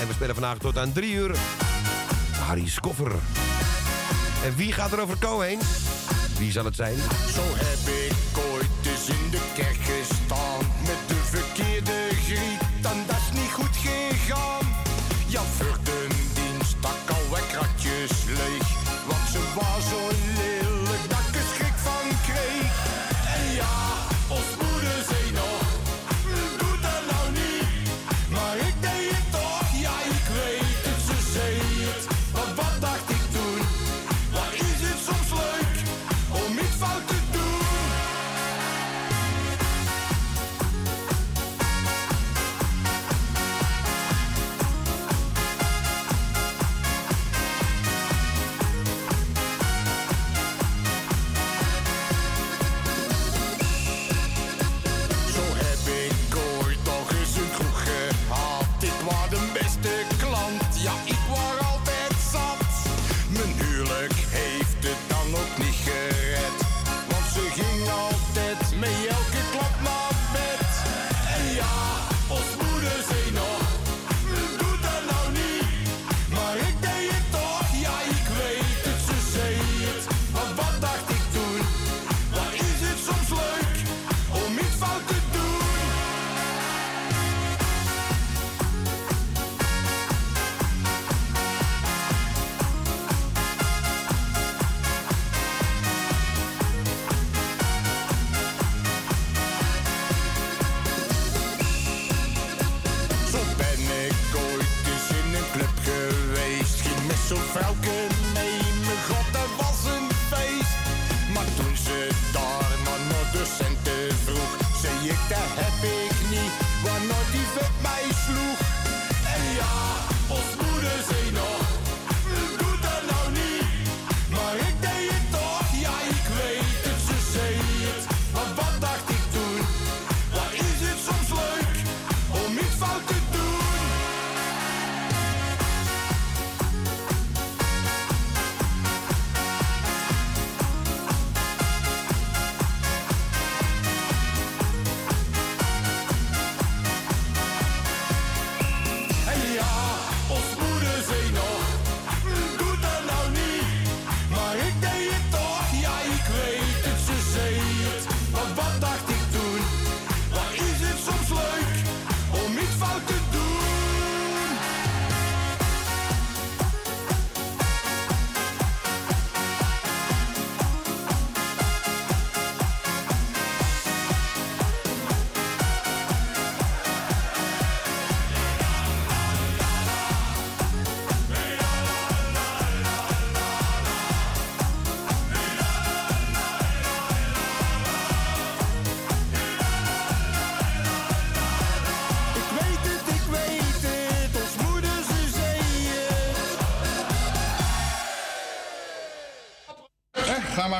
[0.00, 1.36] En we spelen vandaag tot aan 3 uur.
[2.38, 3.12] Harry Skoffer.
[4.44, 5.58] En wie gaat er over Co heen?
[6.38, 6.96] Wie zal het zijn?
[7.34, 8.13] Zo heb ik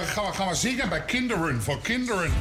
[0.06, 2.32] gaan, we, gaan we zingen bij kinderen, voor kinderen.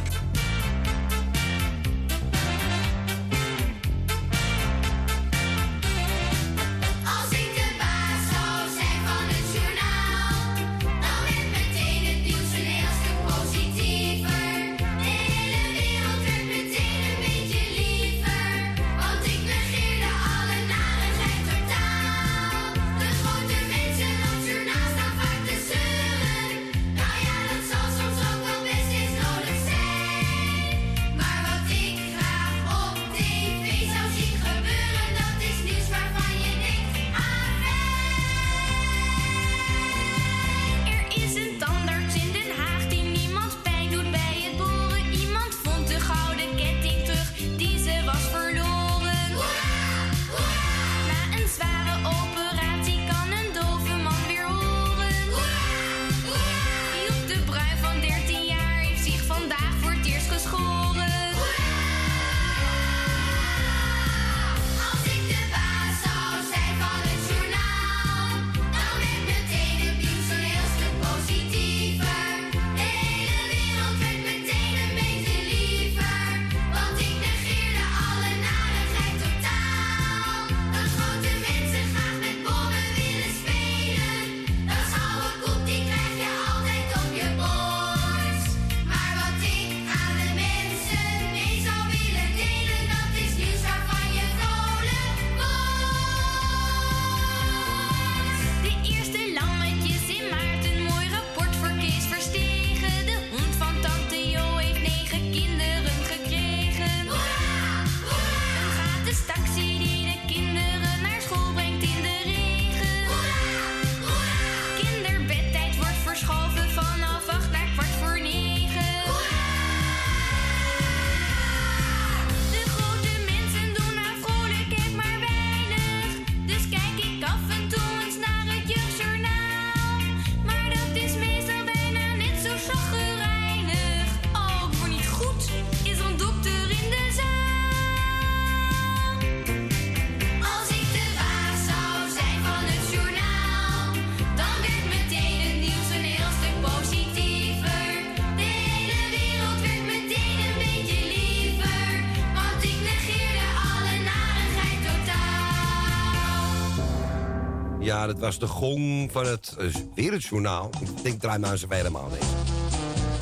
[157.93, 160.69] Ja, dat was de gong van het uh, Wereldjournaal.
[160.79, 162.25] Ik denk, draai maar eens even helemaal deze.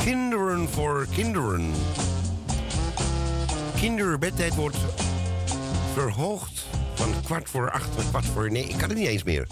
[0.04, 1.72] Kinderen voor kinderen.
[3.76, 4.78] Kinderbedtijd wordt
[5.94, 8.64] verhoogd van kwart voor acht naar kwart voor nee.
[8.64, 9.48] Ik kan het niet eens meer.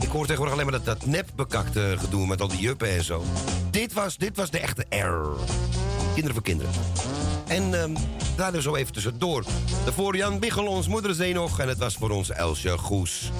[0.00, 3.22] Ik hoor tegenwoordig alleen maar dat, dat nepbekakte gedoe met al die juppen en zo.
[3.70, 5.36] Dit was, dit was de echte R.
[6.14, 6.72] Kinderen voor kinderen.
[7.46, 7.94] En ehm
[8.36, 9.44] daar zo even tussendoor.
[9.84, 11.58] Daarvoor Jan Biggel, ons moederzee nog.
[11.58, 13.30] En het was voor ons Elsje Goes.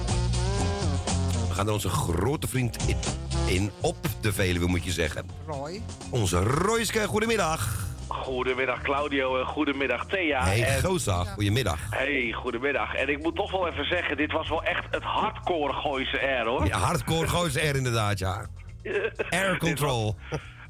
[1.53, 2.97] We gaan er onze grote vriend in,
[3.45, 5.25] in op de Veluwe, moet je zeggen.
[5.47, 5.81] Roy.
[6.09, 7.87] Onze Royske, goedemiddag.
[8.07, 10.43] Goedemiddag Claudio en goedemiddag Thea.
[10.43, 10.83] Hey, en...
[10.83, 11.79] Goza, goedemiddag.
[11.89, 12.95] Hey, goedemiddag.
[12.95, 16.45] En ik moet toch wel even zeggen, dit was wel echt het hardcore Gooise R
[16.45, 16.65] hoor.
[16.65, 18.45] Ja, hardcore goos R inderdaad, ja.
[19.29, 20.15] Air control.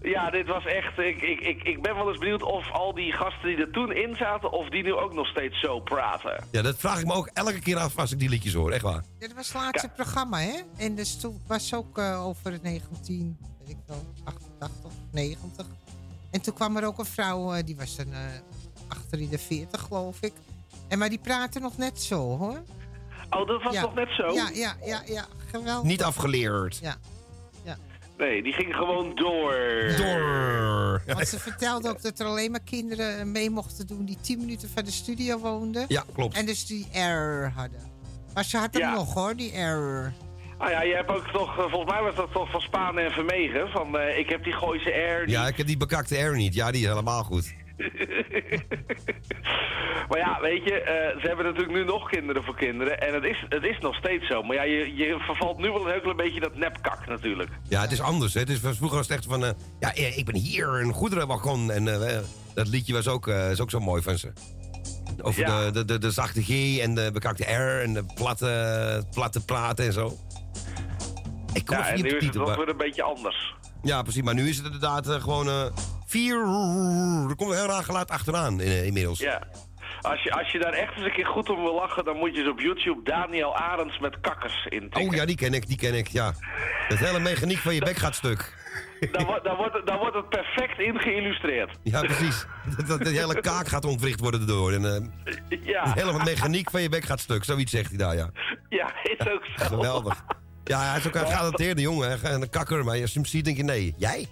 [0.04, 0.98] Ja, dit was echt.
[0.98, 3.92] Ik, ik, ik, ik ben wel eens benieuwd of al die gasten die er toen
[3.92, 6.44] in zaten, of die nu ook nog steeds zo praten.
[6.52, 8.82] Ja, dat vraag ik me ook elke keer af als ik die liedjes hoor, echt
[8.82, 9.04] waar.
[9.20, 10.60] Dit was het laatste programma, hè?
[10.78, 15.66] En dus toen was ook eh, over het 19, weet ik wel, 88, 90.
[16.32, 18.20] En toen kwam er ook een vrouw, eh, die was dan eh,
[18.88, 20.34] achter in de 40, geloof ik.
[20.88, 22.62] En maar die praatte nog net zo, hoor.
[23.30, 23.82] Oh, dat was Ja.
[23.82, 24.34] nog net zo?
[24.34, 25.84] Ja, ja, ja, ja, geweldig.
[25.90, 26.78] Niet afgeleerd.
[26.82, 26.96] Ja.
[28.18, 29.54] Nee, die ging gewoon door.
[29.98, 31.02] Door.
[31.06, 34.70] Want ze vertelde ook dat er alleen maar kinderen mee mochten doen die 10 minuten
[34.70, 35.86] van de studio woonden.
[35.88, 36.36] Ja, klopt.
[36.36, 37.80] En dus die error hadden.
[38.34, 38.94] Maar ze had hem Ja.
[38.94, 40.14] nog hoor, die error.
[40.58, 43.12] Ah ja, je hebt ook toch, eh, volgens mij was dat toch van Spaan en
[43.12, 43.70] Vermegen.
[43.70, 45.30] Van eh, ik heb die Gooise R.
[45.30, 46.54] Ja, ik heb die bekakte R niet.
[46.54, 47.54] Ja, die is helemaal goed.
[50.10, 53.02] Maar ja, weet je, eh, ze hebben natuurlijk nu nog kinderen voor kinderen.
[53.02, 54.44] En het is, het is nog steeds zo.
[54.44, 57.50] Maar ja, je, je vervalt nu wel een heel klein beetje dat nepkak natuurlijk.
[57.70, 58.34] Ja, het is anders.
[58.34, 58.40] Hè.
[58.40, 59.46] Het is, vroeger was het echt van...
[59.46, 61.72] eh, ja, eh, ik ben hier, een goederenwagon.
[61.72, 61.84] En
[62.54, 64.32] dat liedje was ook, is ook zo mooi van ze.
[65.22, 65.66] Over Ja.
[65.66, 69.86] de, de, de, de zachte G en de bekakte R en de platte, platte praten
[69.86, 70.18] en zo.
[71.54, 73.56] Ik kom Ja, en nu is het wel weer een beetje anders.
[73.84, 74.22] Ja, precies.
[74.22, 75.66] Maar nu is het inderdaad eh, gewoon eh,
[76.06, 76.36] vier...
[77.30, 79.20] Er komt een heel raar geluid achteraan eh, inmiddels.
[79.20, 79.42] Ja.
[80.02, 82.36] Als je, als je daar echt eens een keer goed om wil lachen, dan moet
[82.36, 85.02] je eens op YouTube Daniel Arends met kakkers intikken.
[85.02, 86.34] Oh ja, die ken ik, die ken ik, ja.
[86.88, 88.62] Het hele mechaniek van je bek gaat stuk.
[89.12, 91.78] Dan, wordt- dan, wordt, het- dan wordt het perfect in geïllustreerd.
[91.84, 92.46] Ja, precies.
[92.88, 94.72] Dat, hele kaak gaat ontwricht worden erdoor.
[94.72, 94.82] En
[95.50, 95.84] Ja.
[95.84, 97.44] de hele mechaniek van je bek gaat stuk.
[97.44, 98.30] Zoiets zegt hij daar, ja.
[98.70, 99.66] Ja, is ook zo.
[99.66, 100.24] Geweldig.
[100.64, 102.22] Ja, hij is ook een getalenteerde jongen.
[102.24, 102.84] En een kakker.
[102.84, 103.94] Maar als je hem ziet, denk je, nee.
[103.98, 104.28] Jij?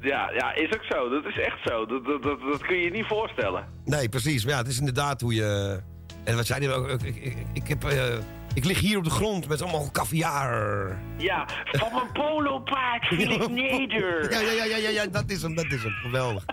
[0.00, 1.08] Ja, ja, is ook zo.
[1.08, 1.86] Dat is echt zo.
[1.86, 3.66] Dat, dat, dat, dat kun je je niet voorstellen.
[3.84, 4.44] Nee, precies.
[4.44, 5.80] Maar ja, het is inderdaad hoe je...
[6.24, 6.88] En wat zei hij ook?
[7.02, 8.18] Ik, ik, ik, heb, eh,
[8.54, 10.98] ik lig hier op de grond met allemaal caviar.
[11.16, 14.30] Ja, van mijn polopaard viel ik neder.
[14.32, 15.92] Ja, ja, ja, ja, ja, ja, dat is hem, dat is hem.
[15.92, 16.44] Geweldig.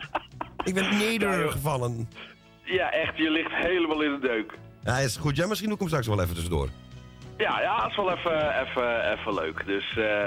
[0.64, 2.10] Ik ben nedergevallen.
[2.64, 4.53] Ja, echt, je ligt helemaal in de deuk.
[4.84, 5.36] Ja, is goed.
[5.36, 6.70] Ja, misschien doe ik hem straks wel even tussendoor.
[7.41, 9.65] Ja, ja, dat is wel even, even, even leuk.
[9.65, 10.26] Dus, eh,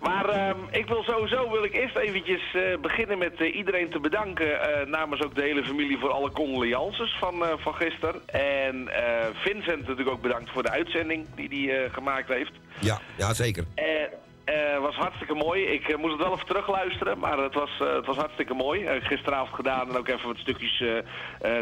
[0.00, 4.00] maar ehm, ik wil sowieso wil ik eerst eventjes eh, beginnen met eh, iedereen te
[4.00, 4.48] bedanken
[4.90, 8.28] namens ook de hele familie voor alle condolences van, van gisteren.
[8.28, 8.88] En
[9.32, 12.52] Vincent natuurlijk ook bedankt voor de uitzending die hij gemaakt heeft.
[12.78, 13.64] Ja, ja zeker.
[14.50, 15.62] Eh, was hartstikke mooi.
[15.62, 19.00] Ik eh, moest het wel even terugluisteren, maar het was, eh, het was hartstikke mooi.
[19.00, 20.82] Gisteravond gedaan en ook even wat stukjes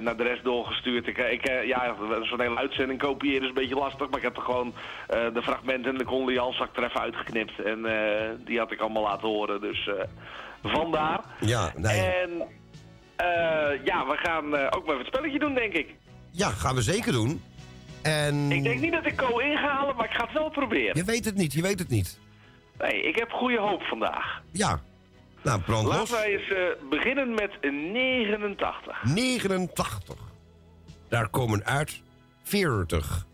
[0.01, 1.07] naar de rest doorgestuurd.
[1.07, 4.43] Ik, ik, ja, zo'n hele uitzending kopiëren is een beetje lastig, maar ik heb er
[4.43, 4.75] gewoon
[5.07, 7.63] de fragmenten en de condoleances er even uitgeknipt.
[7.63, 7.87] En
[8.45, 9.91] die had ik allemaal laten horen, dus
[10.63, 11.21] vandaar.
[11.41, 12.01] Ja, nee.
[12.01, 12.31] En
[13.85, 15.95] ja, we gaan ook maar even het spelletje doen, denk ik.
[16.31, 17.43] Ja, gaan we zeker doen.
[18.03, 18.53] En...
[18.53, 20.97] Ik denk niet dat ik Co in ga halen, maar ik ga het wel proberen.
[20.97, 22.19] Je weet het niet, je weet het niet.
[22.79, 24.43] Nee, ik heb goede hoop vandaag.
[24.53, 24.81] Ja.
[25.43, 25.97] Nou, brand los.
[25.97, 27.59] Laten wij eens eh, beginnen met
[27.93, 29.05] 89.
[29.05, 30.17] 89.
[31.09, 32.03] Daar komen uit
[32.43, 33.27] 40.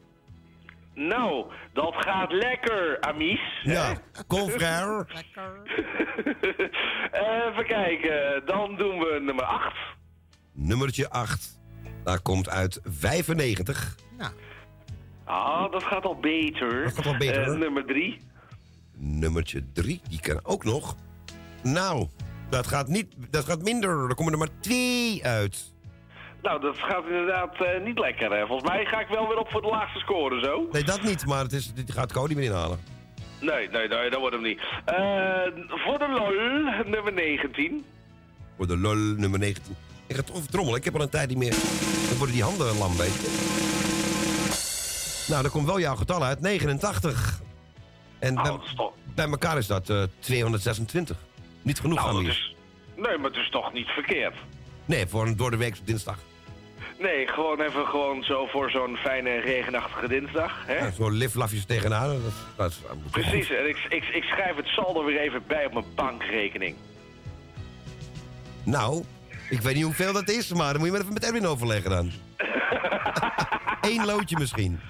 [0.95, 3.41] Nou, dat gaat lekker, amies.
[3.63, 3.95] Ja,
[4.27, 5.07] confrère.
[7.49, 9.77] Even kijken, dan doen we nummer 8.
[10.53, 11.61] Nummertje 8.
[12.05, 13.95] Daar komt uit 95.
[15.25, 16.85] Ah, dat gaat al beter.
[16.85, 18.21] Dat gaat al beter, Eh, nummer 3.
[18.97, 20.97] Nummertje 3, die kan ook nog.
[21.63, 22.07] Nou,
[22.51, 24.09] dat gaat, niet, dat gaat minder.
[24.09, 25.73] Er komen er maar twee uit.
[26.43, 28.31] Nou, dat gaat inderdaad eh, niet lekker.
[28.33, 28.47] Hè.
[28.47, 30.69] Volgens mij ga ik wel weer op voor de laagste score, zo.
[30.73, 32.79] Nee, dat niet, maar het is, dit gaat Cody meer inhalen.
[33.41, 34.61] Nee, nee, nee, dat wordt hem niet.
[34.85, 34.97] Eh,
[35.69, 37.85] voor de lol, nummer 19.
[38.57, 39.77] Voor de lol nummer 19.
[40.07, 41.55] Ik ga toch trommelen, ik heb al een tijd niet meer.
[42.09, 43.53] Dan worden die handen lam, weet je.
[45.29, 47.41] Nou, dan komt wel jouw getal uit, 89.
[48.25, 48.59] En bij,
[49.15, 51.17] bij elkaar is dat eh, 226.
[51.63, 52.55] Niet genoeg Nou, aan is...
[52.97, 54.35] Nee, maar het is toch niet verkeerd.
[54.85, 56.19] Nee, voor een door de week dinsdag.
[56.99, 60.63] Nee, gewoon even gewoon zo voor zo'n fijne regenachtige dinsdag.
[60.67, 60.75] Hè?
[60.79, 62.09] Ja, Zo liflafjes tegenaan.
[62.09, 62.79] Dat, dat is,
[63.11, 66.77] Precies, en ik, ik, ik schrijf het saldo weer even bij op mijn bankrekening.
[68.63, 69.05] Nou,
[69.51, 71.91] ik weet niet hoeveel dat is, maar dan moet je maar even met Erwin overleggen
[71.91, 72.13] dan.
[73.91, 74.81] Eén loodje misschien.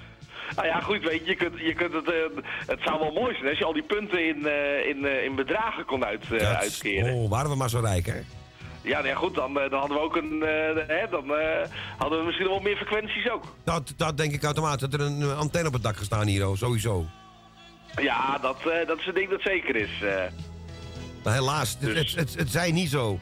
[0.56, 2.14] Nou ja, goed, weet je, je kunt, je kunt het, eh,
[2.66, 5.34] het zou wel mooi zijn als je al die punten in, eh, in, eh, in
[5.34, 7.14] bedragen kon uit, Dat- uitkeren.
[7.14, 8.20] Oh, waren we maar zo rijk, hè?
[8.82, 10.40] Ja, nou ja, goed, dan, dan hadden we ook een,
[10.86, 11.32] hè, dan
[11.98, 13.44] hadden we misschien wel meer frequenties ook.
[13.64, 14.88] Dat, dat denk ik automatisch.
[14.88, 17.06] Dat er een antenne op het dak gestaan hier, oh, sowieso.
[18.00, 18.56] Ja, dat,
[18.86, 19.90] dat is een ding dat zeker is.
[21.24, 23.18] Maar helaas, het, het, het, het zij niet zo.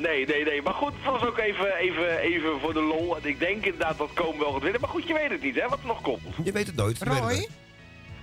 [0.00, 0.62] Nee, nee, nee.
[0.62, 3.16] Maar goed, het was ook even, even, even voor de lol.
[3.16, 4.80] En ik denk inderdaad dat Komen wel gaat winnen.
[4.80, 6.20] Maar goed, je weet het niet, hè, wat er nog komt.
[6.44, 6.98] Je weet het nooit.
[7.00, 7.48] het Roy.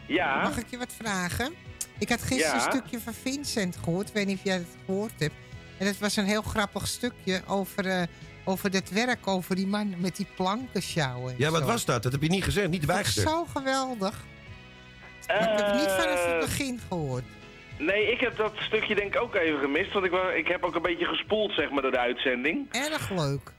[0.06, 0.42] Ja?
[0.42, 1.54] mag ik je wat vragen?
[2.00, 2.66] Ik had gisteren Ja?
[2.66, 4.08] een stukje van Vincent gehoord.
[4.08, 5.34] Ik weet niet of jij het gehoord hebt.
[5.78, 8.02] En het was een heel grappig stukje over, eh
[8.46, 11.32] over dat werk, over die man met die plankensjouwen.
[11.32, 11.66] en Ja, wat zo.
[11.68, 12.04] was dat?
[12.04, 13.30] Dat heb je niet gezegd, niet erbij gezegd.
[13.30, 14.24] Zo geweldig.
[15.28, 17.24] Maar ik heb het niet vanaf het Eh, begin gehoord.
[17.86, 19.94] Nee, ik heb dat stukje denk ik ook even gemist.
[19.94, 22.68] Want ik, ik heb ook een beetje gespoeld, zeg maar, door de uitzending.
[22.72, 23.52] Erg leuk.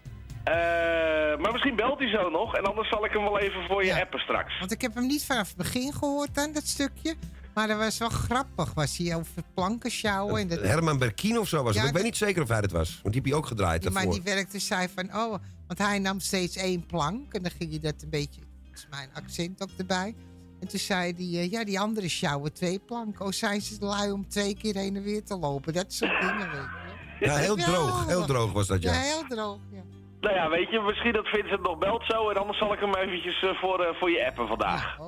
[0.45, 0.55] Eh,
[1.41, 2.57] maar misschien belt hij zo nog.
[2.57, 4.59] En anders zal ik hem wel even voor je appen straks.
[4.59, 7.15] Want ik heb hem niet vanaf het begin gehoord dan, dat stukje.
[7.55, 8.75] Maar dat was wel grappig.
[8.75, 10.41] Was hij over plankensjouwen.
[10.41, 11.75] En dat, Herman Berkien of zo was het.
[11.75, 13.01] Ja, maar ik weet dat- niet zeker of hij het was.
[13.03, 14.13] Want die heb je ook gedraaid die daarvoor.
[14.13, 15.35] die werkte zei van, oh,
[15.67, 17.35] want hij nam steeds één plank.
[17.35, 20.15] En dan ging hij dat een beetje, volgens mij een accent ook erbij.
[20.65, 23.25] En toen zei hij, eh, ja, die andere sjouwen twee planken.
[23.25, 25.73] Oh, zijn ze lui om twee keer heen en weer te lopen.
[25.73, 26.69] Dat soort dingen, weet
[27.21, 27.27] je.
[27.27, 28.07] Ja, heel droog.
[28.07, 28.93] Heel droog was dat, ja.
[28.93, 29.83] Ja, heel droog, ja.
[30.21, 32.31] Nou ja, weet je, misschien dat Vincent nog belt zo.
[32.31, 34.99] En anders zal ik hem eventjes eh, voor, eh, voor je appen vandaag.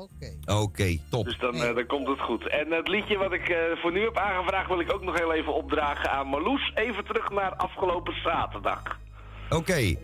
[0.46, 1.24] Oké, top.
[1.24, 2.48] Dus dan, eh, dan komt het goed.
[2.48, 5.32] En het liedje wat ik eh, voor nu heb aangevraagd wil ik ook nog heel
[5.32, 6.72] even opdragen aan Marloes.
[6.74, 8.82] Even terug naar afgelopen zaterdag.
[9.50, 9.94] Oké.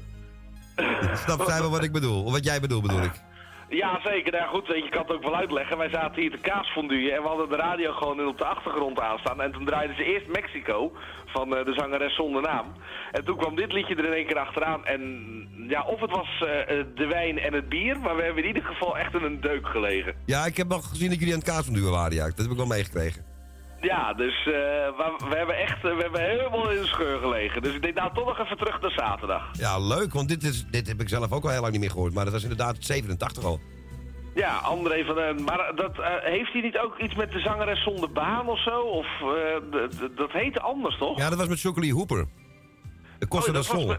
[1.24, 2.24] Snap jij wel wat ik bedoel?
[2.24, 3.30] Of wat jij bedoelt, bedoel ik.
[3.72, 4.32] Ja, zeker.
[4.32, 5.78] Nou goed, je, kan het ook wel uitleggen.
[5.78, 9.40] Wij zaten hier te kaasfonduien en we hadden de radio gewoon op de achtergrond aanstaan.
[9.40, 10.92] En toen draaiden ze eerst Mexico
[11.26, 12.66] van eh, de zangeres zonder naam.
[13.12, 14.84] En toen kwam dit liedje er in één keer achteraan.
[14.84, 15.02] En
[15.68, 18.48] ja, of het was eh, eh, de wijn en het bier, maar we hebben in
[18.48, 20.14] ieder geval echt in een deuk gelegen.
[20.26, 22.24] Ja, ik heb nog gezien dat jullie aan het kaas van duwen waren, ja.
[22.24, 23.31] Dat heb ik wel meegekregen.
[23.82, 24.52] Ja, dus eh,
[24.96, 27.62] we, we hebben echt eh, we hebben helemaal in de scheur gelegen.
[27.62, 29.48] Dus ik denk nou toch nog even terug naar zaterdag.
[29.52, 31.90] Ja, leuk, want dit, is, dit heb ik zelf ook al heel lang niet meer
[31.90, 32.14] gehoord.
[32.14, 33.60] Maar dat was inderdaad 87 al.
[34.34, 35.44] Ja, André van den...
[35.44, 38.80] Maar dat, eh, heeft hij niet ook iets met de zangeres zonder baan of zo?
[38.80, 39.06] Of
[40.16, 41.18] dat heette anders, toch?
[41.18, 42.26] Ja, dat was met Chocolie Hooper.
[43.18, 43.96] De Costa Oh, dat was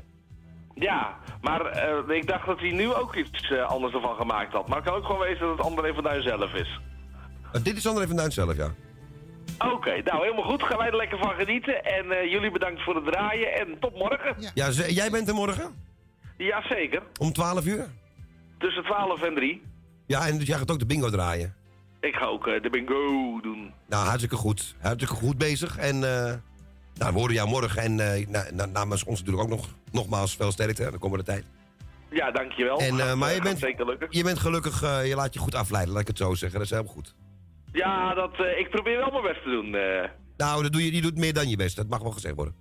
[0.74, 4.68] Ja, maar ik dacht dat hij nu ook iets anders ervan gemaakt had.
[4.68, 6.80] Maar het kan ook gewoon wezen dat het André van Duin zelf is.
[7.52, 8.72] Eh, dit is André van Duin zelf, ja.
[9.60, 10.64] Oké, nou helemaal goed.
[10.64, 11.84] Gaan wij er lekker van genieten.
[11.84, 13.54] En eh, jullie bedankt voor het draaien.
[13.54, 14.36] En tot morgen.
[14.54, 15.76] Ja, jij bent er morgen?
[16.38, 17.02] Jazeker.
[17.20, 17.86] Om 12 uur?
[18.58, 19.62] Tussen 12 en 3.
[20.08, 21.56] Ja, en dus jij gaat ook de bingo draaien.
[22.00, 23.74] Ik ga ook eh, de bingo doen.
[23.88, 24.76] Nou, hartstikke goed.
[24.82, 25.78] Hartstikke goed bezig.
[25.78, 26.34] En eh
[26.98, 27.82] nou, we horen jou morgen.
[27.82, 27.96] En
[28.30, 31.46] na, na- namens ons natuurlijk ook nog, nogmaals veel sterkte de komende tijd.
[32.10, 32.78] Ja, dankjewel.
[32.80, 33.60] En, Gaat, maar je bent,
[34.10, 36.60] je bent gelukkig, je laat je goed afleiden, laat ik het zo zeggen.
[36.60, 37.16] Dat is helemaal goed.
[37.74, 39.76] Ja, dat, eh, ik probeer wel mijn best te doen.
[39.76, 40.10] eh.
[40.38, 41.76] Nou, dat doe je, je doet meer dan je best.
[41.76, 42.56] Dat mag wel gezegd worden.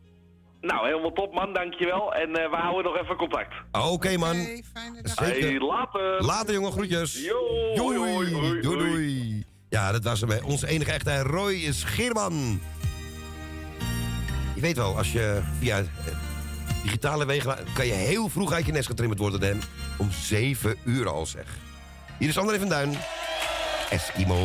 [0.61, 2.15] Nou, helemaal top man, dankjewel.
[2.15, 3.55] En eh, we houden nog even contact.
[3.73, 4.35] Oké, man.
[4.35, 5.49] Zeker.
[5.49, 6.23] Hey, later.
[6.25, 6.73] Later, jongen.
[6.73, 7.25] Groetjes.
[7.25, 7.39] Yo,
[7.75, 9.45] doei, hoi, hoi, hoi, doei.
[9.69, 10.45] Ja, dat was hem.
[10.45, 12.61] Onze enige echte Roy Scheerman.
[14.55, 15.83] Je weet wel, als je via
[16.83, 17.57] digitale wegen...
[17.75, 19.61] kan je heel vroeg uit je nest getrimmerd worden door hem.
[19.99, 21.47] Om 7 uur al, zeg.
[22.19, 22.91] Hier is André van Duin.
[23.93, 24.41] Eskimo.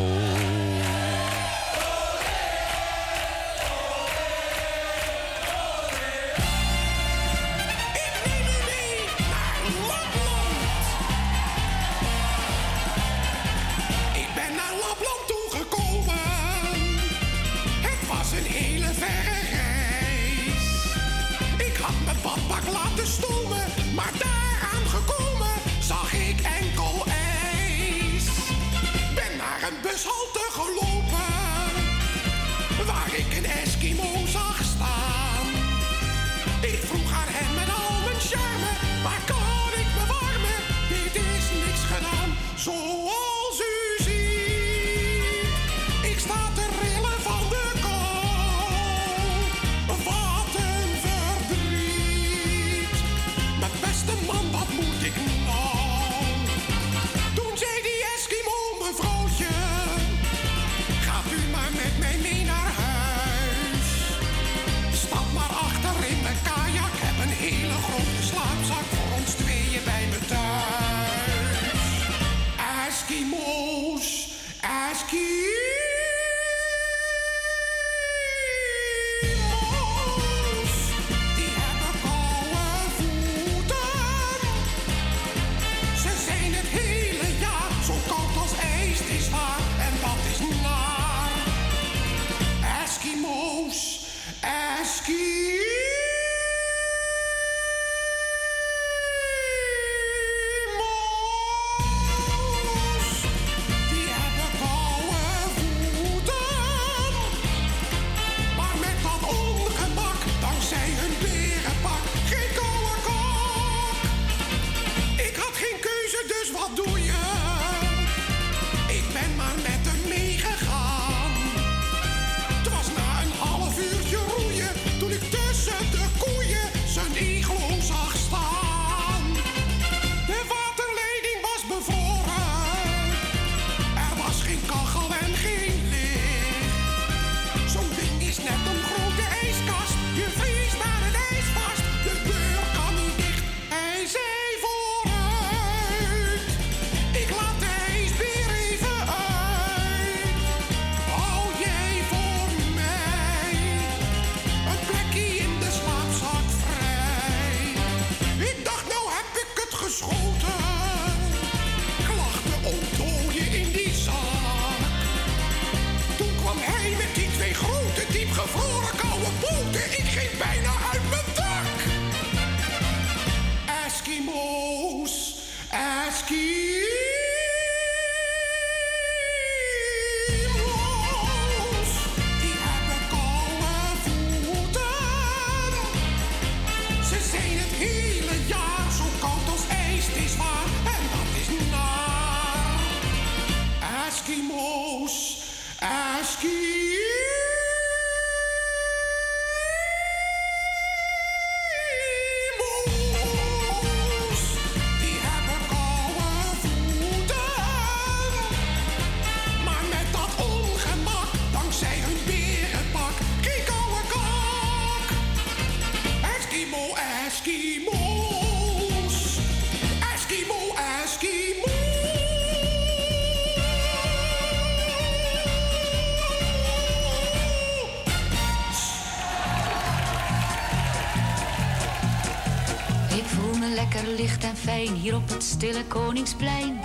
[235.30, 236.80] Het stille Koningsplein.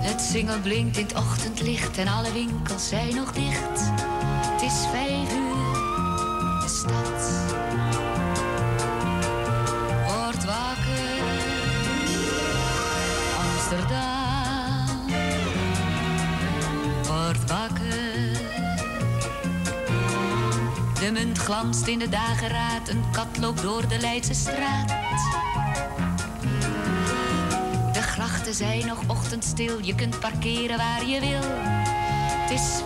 [0.00, 3.90] Het singel blinkt in het ochtendlicht en alle winkels zijn nog dicht.
[4.52, 4.82] Het is
[21.64, 24.88] glanst in de dageraad, een kat loopt door de Leidse straat.
[27.92, 31.50] De grachten zijn nog ochtendstil, je kunt parkeren waar je wil.
[32.40, 32.80] Het is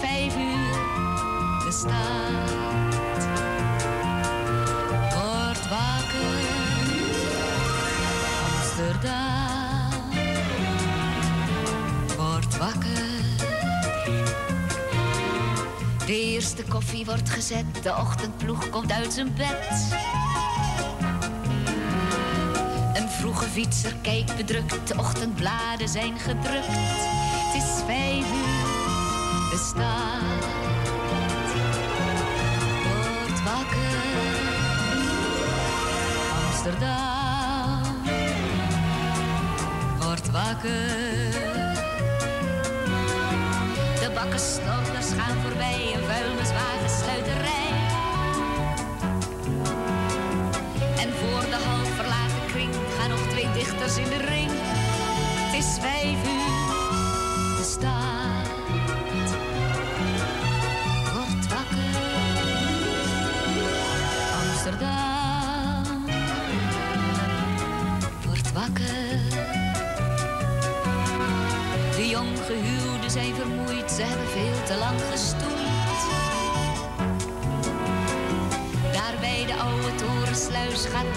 [16.68, 19.96] koffie wordt gezet, de ochtendploeg komt uit zijn bed.
[22.94, 26.66] Een vroege fietser kijkt bedrukt, de ochtendbladen zijn gedrukt.
[26.66, 28.07] Het is vijf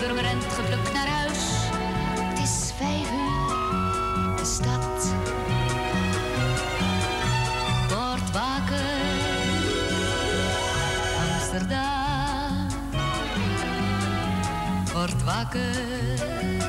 [0.02, 1.38] Purmerend geplukt naar huis.
[2.30, 5.14] Het is vijf uur, de stad
[7.90, 9.00] wordt wakker.
[11.34, 12.68] Amsterdam
[14.94, 16.61] wordt wakker.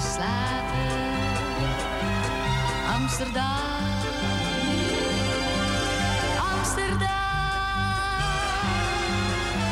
[0.00, 1.14] Slapen.
[2.94, 3.44] Amsterdam.
[6.54, 7.08] Amsterdam.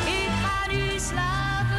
[0.07, 1.79] Ik ga nu slapen.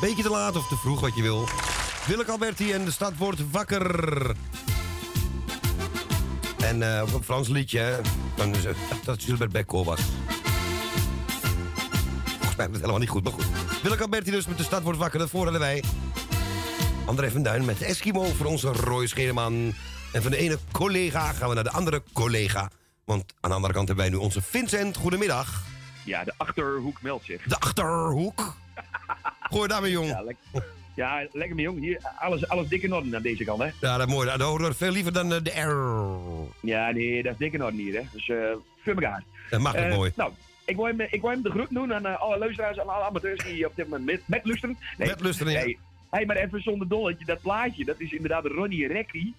[0.00, 1.48] Beetje te laat of te vroeg, wat je wil.
[2.06, 4.34] Willeke Alberti en de stad wordt wakker.
[6.58, 7.96] En ook een Frans liedje, hè.
[8.36, 8.62] Dan is
[9.04, 10.00] dat Gilbert Becco was.
[12.24, 13.47] Volgens mij was het helemaal niet goed, maar goed.
[13.82, 15.82] Willeke Alberti dus met de stad wordt wakker, dat hadden wij.
[17.06, 19.74] André van Duin met Eskimo voor onze Roy Scheerman.
[20.12, 22.70] En van de ene collega gaan we naar de andere collega.
[23.04, 24.96] Want aan de andere kant hebben wij nu onze Vincent.
[24.96, 25.62] Goedemiddag.
[26.04, 27.42] Ja, de Achterhoek meldt zich.
[27.42, 28.54] De Achterhoek?
[29.50, 30.08] Maar, jong.
[30.08, 30.36] Ja, lek-
[30.94, 31.80] ja, lekker mijn jong.
[31.80, 33.70] Hier, alles, alles dik in orde aan deze kant, hè?
[33.80, 34.28] Ja, dat is mooi.
[34.28, 36.66] Dat horen we veel liever dan eh, de R.
[36.66, 38.02] Ja, nee, dat is dik in orde hier, hè?
[38.12, 38.36] Dus, eh
[38.84, 39.22] voor elkaar.
[39.50, 40.12] Dat mag ook Eh, mooi.
[40.16, 40.32] Nou,
[40.68, 43.04] ik wil hem, ik wil hem de groet doen aan eh, alle luisteraars en alle
[43.04, 44.76] amateurs die op dit moment met, met luisteren.
[44.98, 45.64] Nee, Met luisteren, ja.
[45.64, 45.78] Nee,
[46.10, 49.34] hey, maar even zonder dolletje, dat plaatje, dat is inderdaad Ronnie Rekkie.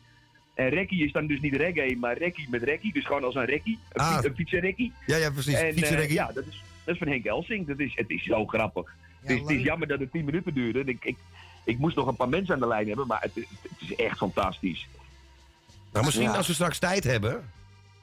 [0.53, 2.93] En Rekkie is dan dus niet reggae, maar Rekkie met Rekkie.
[2.93, 3.79] Dus gewoon als een Rekkie.
[3.91, 4.13] Een, Ah.
[4.13, 4.93] fiets- een fietsenrekkie.
[5.05, 5.53] Ja, ja, precies.
[5.53, 6.15] En, eh, Fietsenrekkie.
[6.15, 7.67] ja, dat is, dat is van Henk Elsing.
[7.67, 8.93] Dat is, het is zo grappig.
[9.21, 9.65] het, is, het is leuk.
[9.65, 10.83] jammer dat het 10 minuten duurde.
[10.85, 11.17] Ik, ik,
[11.65, 13.95] ik moest nog een paar mensen aan de lijn hebben, maar het, is- het is
[13.95, 14.87] echt fantastisch.
[15.91, 16.35] Nou, misschien Ja.
[16.35, 17.49] als we straks tijd hebben.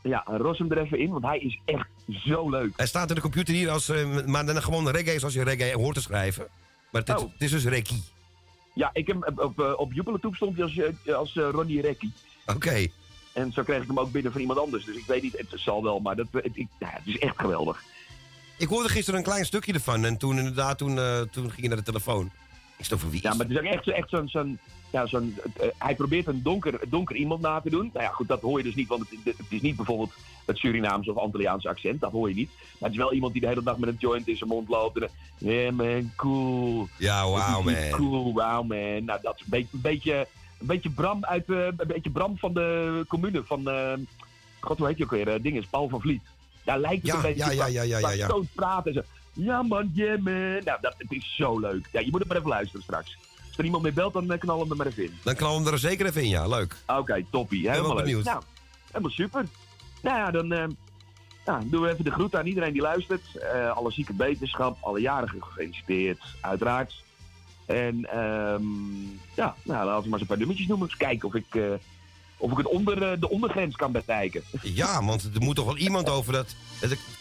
[0.07, 2.73] Ja, ros hem er even in, want hij is echt zo leuk.
[2.77, 3.89] Hij staat in de computer hier als.
[3.89, 6.47] eh, maar dan gewoon reggae zoals je reggae hoort te schrijven.
[6.91, 7.33] Maar het, is- Oh.
[7.33, 8.01] het is dus reggae.
[8.75, 9.73] Ja, ik heb op, op, eh,
[10.25, 12.13] op stond hij als, eh, als Ronnie Rekkie.
[12.47, 12.87] Oké.
[13.33, 14.85] En zo kreeg ik hem ook binnen van iemand anders.
[14.85, 17.39] Dus ik weet niet, het zal wel, maar dat, het, ik, ja, het is echt
[17.41, 17.83] geweldig.
[18.59, 20.05] Ik hoorde gisteren een klein stukje ervan.
[20.05, 20.95] En toen inderdaad, toen,
[21.31, 22.31] toen ging je naar de telefoon.
[22.77, 24.29] Ik stond van wie Ja, is maar het is ook echt, echt zo'n...
[24.29, 24.59] zo'n
[24.91, 27.91] ja, zo'n eh, hij probeert een donker, donker iemand na te doen.
[27.93, 30.13] Nou ja, goed, dat hoor je dus niet, want het, het is niet bijvoorbeeld
[30.47, 32.01] het Surinaamse of Antilliaanse accent.
[32.01, 32.51] Dat hoor je niet.
[32.57, 34.69] Maar het is wel iemand die de hele dag met een joint in zijn mond
[34.69, 34.99] loopt.
[34.99, 36.89] En, yeah man, cool.
[36.99, 37.75] Ja, wow man.
[37.91, 39.05] Cool, wow man.
[39.05, 40.27] Nou, dat is een beetje, een beetje,
[40.61, 43.93] een beetje Bram uit, eh, een beetje Bram van de commune van, eh,
[44.61, 46.23] god hoe heet je ook weer, uh, dinges, Paul van Vliet.
[46.65, 48.41] Daar lijkt het Ja, een beetje ja, ja, ja, ja, ja, ja.
[48.55, 48.93] praten.
[48.93, 49.01] Zo,
[49.37, 50.35] ja man, yeah man.
[50.65, 51.89] Nou, dat, het is zo leuk.
[51.93, 53.17] Ja, je moet het maar even luisteren straks.
[53.47, 55.19] Als er iemand mee belt, dan eh, knal hem er maar even in.
[55.23, 56.47] Dan knallen we er zeker even in, ja.
[56.47, 56.77] Leuk.
[56.87, 57.63] Oké, toppie.
[57.63, 58.05] ben wel Helemaal leuk.
[58.05, 58.25] benieuwd.
[58.25, 58.43] Nou,
[58.87, 59.45] helemaal super.
[60.03, 60.65] Nou ja, dan, eh,
[61.47, 63.37] Nou, doen we even de groet aan iedereen die luistert.
[63.37, 67.05] Eh, alle zieke wetenschap, alle jarigen gefeliciteerd, uiteraard.
[67.67, 68.63] En ehm,
[69.35, 70.89] ja, nou, laten we maar eens een paar nummertjes noemen.
[70.89, 71.55] Eens kijken of ik,
[72.37, 74.43] of ik het onder, eh, de ondergrens kan bereiken.
[74.63, 76.55] Ja, want er moet toch wel iemand over dat...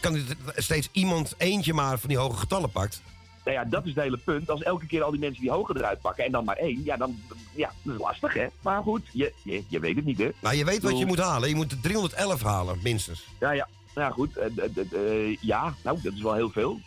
[0.00, 3.02] Kan niet steeds iemand eentje maar van die hoge getallen pakt.
[3.44, 4.50] Nou ja, dat is het hele punt.
[4.50, 6.96] Als elke keer al die mensen die hoger eruit pakken en dan maar één, ja,
[6.96, 7.20] dan
[7.54, 8.46] ja, dat is lastig, hè?
[8.60, 10.28] Maar goed, je, je, je weet het niet, hè?
[10.40, 11.48] Nou, je weet wat je moet halen.
[11.48, 13.24] Je moet de 311 halen, minstens.
[13.40, 13.68] Ja, ja.
[13.94, 14.36] Nou ja, goed.
[14.36, 14.46] eh,
[14.92, 16.80] eh, ja, nou, dat is wel heel veel.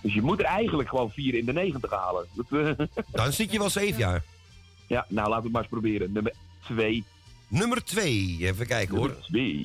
[0.00, 2.26] Dus je moet er eigenlijk gewoon vier in de 90 halen.
[3.12, 4.22] Dan zit je wel zeven jaar.
[4.86, 6.12] ja, nou, laten we het maar eens proberen.
[6.12, 6.32] Nummer
[6.68, 7.04] 2.
[7.48, 9.16] Nummer 2, even kijken hoor.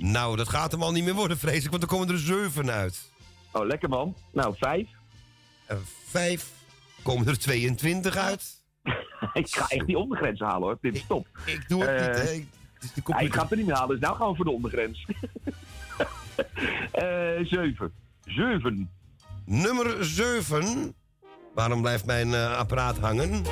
[0.01, 2.71] Nou, dat gaat hem al niet meer worden, vrees ik, want er komen er zeven
[2.71, 3.09] uit.
[3.51, 4.15] Oh, lekker man.
[4.31, 4.87] Nou, 5.
[6.09, 6.51] Vijf.
[7.01, 8.45] Komen er 22 uit?
[9.33, 10.77] ik ga echt die ondergrens halen hoor.
[10.81, 11.27] Dit is top.
[11.45, 12.31] Ik doe het niet, hè.
[12.33, 12.47] Ik-
[13.07, 15.05] ja, ik ga het er niet meer halen, dus nou gaan we voor de ondergrens.
[16.91, 17.93] Eh 7.
[18.25, 18.89] 7.
[19.45, 20.95] Nummer 7.
[21.53, 23.43] Waarom blijft mijn eh, apparaat hangen?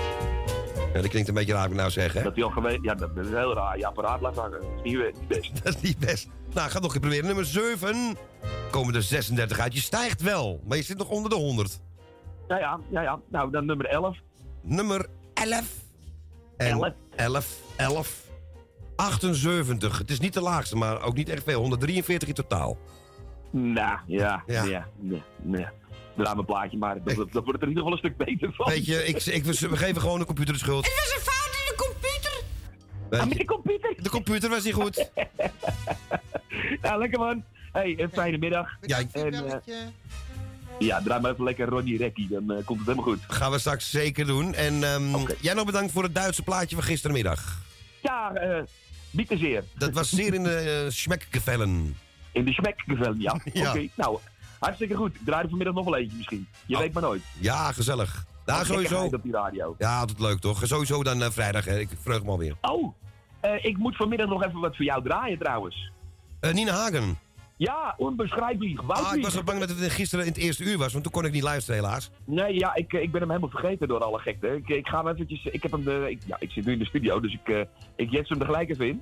[0.93, 2.23] Ja, dat klinkt een beetje raar, ik nou zeg, hè?
[2.23, 2.79] Dat hij al geweest.
[2.81, 3.77] Ja, dat is heel raar.
[3.77, 4.61] Je apparaat laat hangen.
[4.61, 5.51] Dat is niet, niet best.
[5.63, 6.27] Dat is niet best.
[6.53, 7.25] Nou, ga nog een keer proberen.
[7.25, 8.17] Nummer 7.
[8.71, 9.73] Komen er 36 uit.
[9.73, 11.79] Je stijgt wel, maar je zit nog onder de 100.
[12.47, 13.19] Ja, ja, ja, ja.
[13.29, 14.17] Nou, dan nummer 11.
[14.61, 15.63] Nummer 11.
[16.57, 17.57] En 11.
[17.75, 18.29] 11.
[18.95, 19.97] 78.
[19.97, 21.59] Het is niet de laagste, maar ook niet echt veel.
[21.59, 22.77] 143 in totaal.
[23.51, 24.43] Nou, ja.
[24.45, 24.63] Ja.
[24.63, 24.63] Ja.
[24.63, 24.87] ja
[25.41, 25.65] nee.
[26.21, 28.53] Draai mijn plaatje, maar dat, dat, dat wordt er in ieder geval een stuk beter
[28.53, 28.69] van.
[28.69, 30.85] Weet je, ik, ik, we we geven gewoon de computer de schuld.
[30.85, 32.41] Het was een fout in de computer.
[33.21, 33.95] Ah, met de computer.
[34.03, 35.09] De computer was niet goed.
[36.81, 37.43] Nou, lekker man.
[37.71, 38.69] Hey, een fijne middag.
[38.81, 39.75] Ja, ik- en, eh,
[40.79, 43.19] ja, draai maar even lekker Ronnie Rekkie, dan eh, komt het helemaal goed.
[43.27, 44.53] Gaan we straks zeker doen.
[44.53, 47.61] En ehm, jij nog bedankt voor het Duitse plaatje van gistermiddag.
[48.01, 48.63] Ja, eh
[49.11, 49.63] bieten zeer.
[49.77, 51.97] Dat was zeer in de uh, schmekgevellen.
[52.31, 53.39] In de schmekgevellen, ja.
[53.53, 53.69] Ja.
[53.69, 54.19] Oké, nou,
[54.61, 55.15] hartstikke goed.
[55.15, 56.47] Ik draai er vanmiddag nog wel eentje misschien.
[56.65, 57.23] Je weet maar nooit.
[57.39, 58.25] Ja, gezellig.
[58.45, 59.03] Ja, sowieso.
[59.03, 59.75] op die radio.
[59.77, 60.61] Ja, altijd leuk toch?
[60.63, 61.79] Sowieso dan eh, vrijdag, hè.
[61.79, 62.55] ik vreug me alweer.
[62.61, 62.93] Oh,
[63.39, 65.91] eh, ik moet vanmiddag nog even wat voor jou draaien trouwens.
[66.39, 67.17] Eh, Nina Hagen.
[67.57, 68.81] Ja, onbeschrijfelijk.
[68.87, 71.13] Ah, ik was zo bang dat het gisteren in het eerste uur was, want toen
[71.13, 72.11] kon ik niet luisteren helaas.
[72.25, 74.47] Nee, ja, ik, ik ben hem helemaal vergeten door alle gekte.
[74.47, 75.45] Ik, ik ga hem eventjes...
[75.45, 76.05] Ik heb hem de...
[76.09, 77.61] Ik, ja, ik zit nu in de studio, dus ik, eh
[77.95, 79.01] ik jets hem er gelijk even in.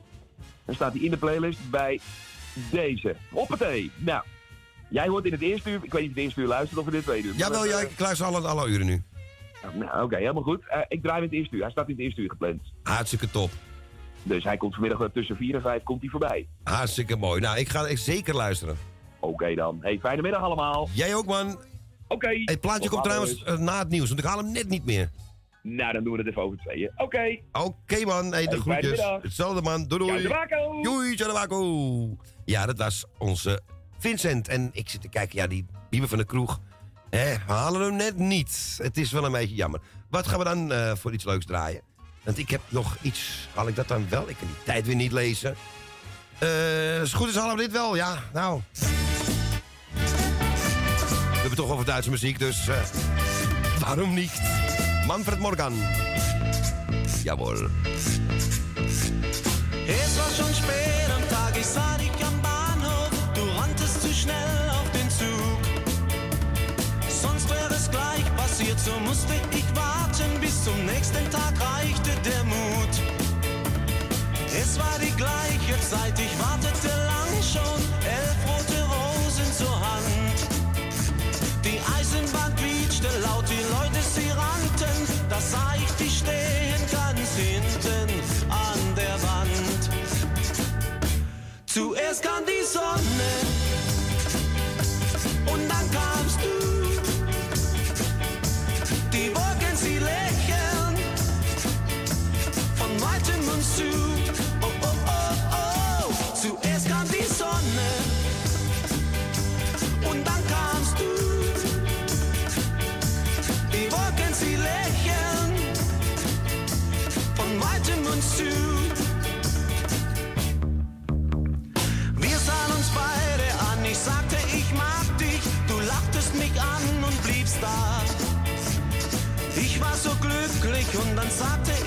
[0.66, 2.00] Dan staat hij in de playlist bij
[2.72, 3.16] deze.
[3.30, 3.92] Hoppatee.
[3.96, 4.24] Nou,
[4.90, 5.80] jij hoort in het eerste uur...
[5.84, 7.34] Ik weet niet of het eerste uur luistert of in het tweede uur.
[7.36, 9.04] Jawel, eh, ik luister alle, alle uren nu.
[9.74, 10.62] Nou, oké, helemaal goed.
[10.70, 11.62] Eh, ik draai in het eerste uur.
[11.62, 12.62] Hij staat in het eerste uur gepland.
[12.84, 13.52] Hartstikke top.
[14.24, 16.48] Dus hij komt vanmiddag wel tussen 4 en 5 komt hij voorbij.
[16.64, 17.42] Hartstikke mooi.
[17.42, 18.78] Nou, ik ga echt zeker luisteren.
[19.20, 19.78] Oké dan.
[19.82, 20.90] Hey, fijne middag allemaal.
[20.94, 21.60] Jij ook, man.
[22.08, 22.30] Oké.
[22.46, 25.10] Het plaatje komt trouwens eh, na het nieuws, want ik haal hem net niet meer.
[25.64, 26.92] Nou, dan doen we het even over tweeën.
[26.96, 27.40] Oké.
[27.52, 28.32] Oké, man.
[28.32, 28.90] Hey, de Hey, fijne groetjes.
[28.90, 29.22] middag.
[29.22, 29.88] Hetzelfde, man.
[29.88, 30.82] Doei, doei.
[30.82, 33.62] Doei, ciao, Ja, dat was onze
[34.00, 34.48] Vincent.
[34.48, 36.60] En ik zit te kijken, ja, die Bieber van de kroeg.
[37.10, 38.78] Hè, we hem net niet.
[38.82, 39.80] Het is wel een beetje jammer.
[40.10, 41.82] Wat gaan we dan eh, voor iets leuks draaien?
[42.24, 43.48] Want ik heb nog iets.
[43.54, 44.30] Haal ik dat dan wel?
[44.30, 45.56] Ik kan die tijd weer niet lezen.
[46.40, 47.96] Als het goed is, halen we dit wel.
[47.96, 48.62] Ja, nou.
[51.40, 52.82] We hebben toch over Duitse muziek, dus eh,
[53.80, 54.42] waarom niet?
[55.08, 55.74] Manfred Morgan.
[57.24, 57.70] Jawohl.
[59.88, 61.98] Es war schon spät am Tag, ich sah
[64.22, 65.60] schnell auf den Zug.
[67.08, 70.30] Sonst wäre es gleich passiert, so musste ich warten.
[70.42, 72.94] Bis zum nächsten Tag reichte der Mut.
[74.62, 77.80] Es war die gleiche Zeit, ich wartete lang schon.
[78.04, 80.40] Elf rote Rosen zur Hand.
[81.64, 84.98] Die Eisenbahn quietschte laut, die Leute sie rannten.
[85.30, 88.10] Da sah ich dich stehen ganz hinten
[88.50, 89.82] an der Wand.
[91.66, 93.49] Zuerst kam die Sonne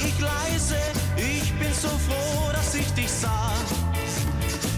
[0.06, 0.80] ich leise,
[1.16, 3.52] ich bin so froh, dass ich dich sah.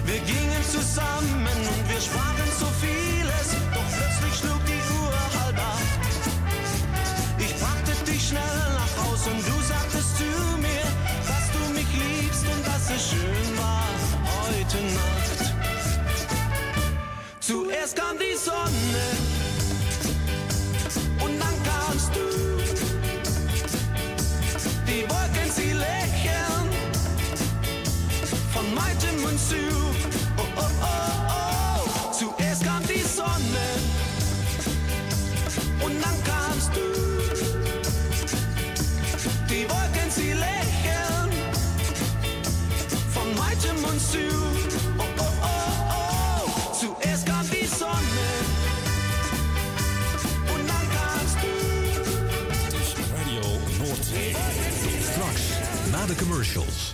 [0.05, 6.01] Wir gingen zusammen und wir sprachen so vieles, doch plötzlich schlug die Uhr halb acht.
[7.39, 10.87] Ich brachte dich schnell nach Haus und du sagtest zu mir,
[11.31, 13.89] dass du mich liebst und dass es schön war
[14.47, 15.15] heute Nacht.
[18.95, 19.24] na
[29.49, 29.57] zu
[30.39, 30.67] o o
[31.29, 33.69] o zu erst kam die sonne
[35.85, 36.89] und dann kamst du
[39.51, 41.31] die wolken sie lächeln
[43.15, 44.27] vom weitem mond zu
[44.99, 45.31] o o
[45.93, 48.31] o zu erst kam die sonne
[50.53, 51.37] und dann kamst
[53.15, 54.03] radio report
[55.15, 55.65] truck
[56.05, 56.94] after the commercials.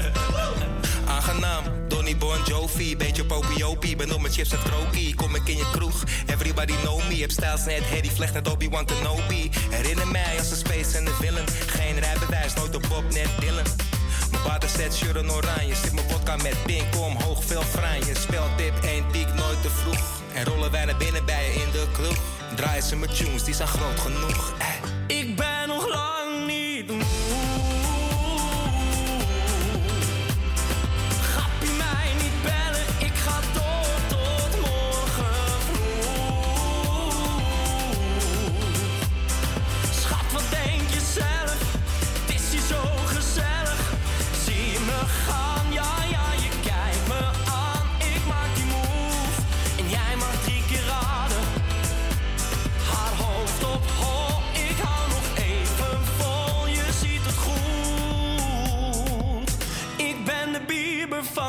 [1.61, 3.95] Aangenaam, Donny Bon Jovi, beetje popiopie.
[3.95, 6.03] Ben op mijn chips en krokie, kom ik in je kroeg.
[6.25, 9.49] Everybody know me, heb stijls net Harry Vlecht net Obi-Wan Kenobi.
[9.69, 11.45] Herinner mij als een space en de villain.
[11.67, 13.65] Geen rijbewijs, nooit op Bob, net Dylan.
[14.31, 18.15] Mijn water zet shirt en oranje, zit mijn vodka met pink omhoog, veel franje.
[18.15, 20.21] Speltip, één piek, nooit te vroeg.
[20.33, 22.17] En rollen wij naar binnen bij je in de kroeg.
[22.55, 24.53] Draaien ze mijn tunes, die zijn groot genoeg.
[24.57, 25.17] Eh.
[25.17, 25.50] Ik ben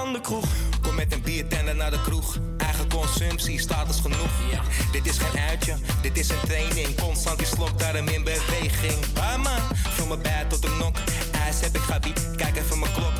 [0.04, 0.44] van de kroeg.
[0.82, 2.38] Kom met een biertender naar de kroeg.
[2.56, 4.32] Eigen consumptie, status genoeg.
[4.92, 7.00] Dit is geen uitje, dit is een training.
[7.00, 9.12] Constant die slok, daarom in beweging.
[9.12, 10.96] Barman, vul me bij tot een nok.
[11.46, 13.12] IJs heb ik gabi, kijk even mijn klok.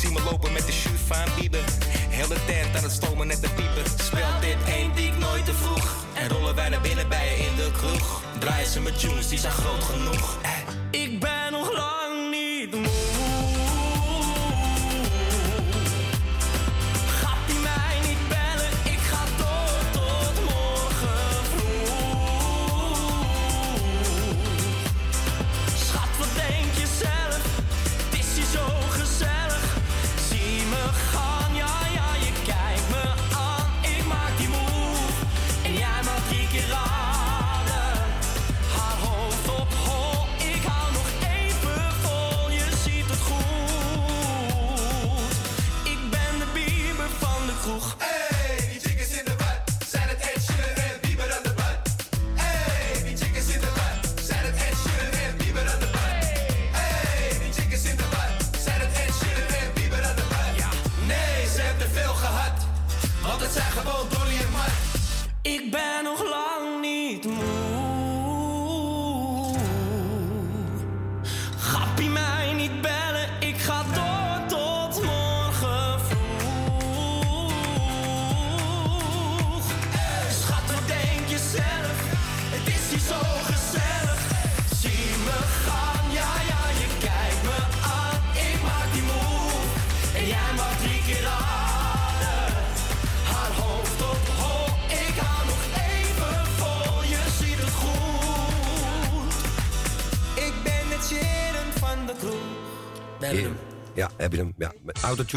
[0.00, 1.64] Zie me lopen met de shoe van Bieber.
[2.08, 3.86] Heel de tent aan het stomen net de pieper.
[4.04, 6.04] Speelt dit één diek nooit te vroeg.
[6.14, 8.22] En rollen wij naar binnen bij je in de kroeg.
[8.38, 10.38] Draaien ze met tunes, die zijn groot genoeg.
[10.90, 11.35] Ik ben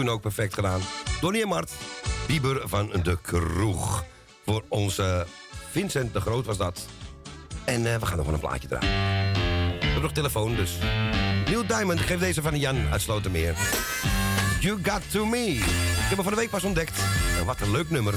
[0.07, 0.81] ook perfect gedaan.
[1.21, 1.71] Donnie Mart,
[2.27, 4.03] Bieber van de Kroeg.
[4.45, 5.26] Voor onze
[5.71, 6.85] Vincent de Groot was dat.
[7.63, 8.89] En eh, we gaan nog wel een plaatje draaien.
[9.80, 10.77] We hebben nog telefoon, dus...
[11.45, 13.55] Neil Diamond, geef deze van Jan uit Slotermeer.
[14.59, 15.45] You Got To Me.
[15.45, 15.63] Ik
[16.07, 16.99] heb hem van de week pas ontdekt.
[17.45, 18.13] Wat een leuk nummer.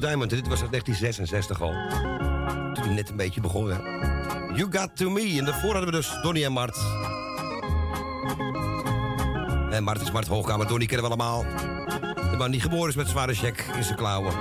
[0.00, 1.72] Diamond, dit was uit 1966 al.
[2.74, 3.66] Toen hij net een beetje begon.
[4.54, 5.34] You Got To Me.
[5.38, 6.78] En daarvoor hadden we dus Donnie en Mart.
[9.70, 10.66] En Mart is Mart Hoogkamer.
[10.66, 11.44] Donnie kennen we allemaal.
[12.30, 14.34] De man die geboren is met zware check in zijn klauwen.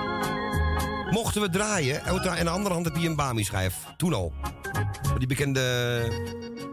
[1.09, 3.75] Mochten we draaien, en in de andere hand heb je een Bami-schijf.
[3.97, 4.33] Toen al.
[5.17, 6.07] Die bekende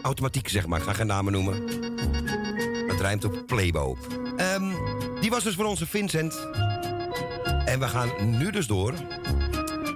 [0.03, 0.79] automatiek, zeg maar.
[0.79, 1.63] Ik ga geen namen noemen.
[2.89, 3.97] Het rijmt op Playbo.
[4.37, 4.65] Ehm,
[5.21, 6.49] die was dus voor onze Vincent.
[7.73, 8.95] En we gaan nu dus door.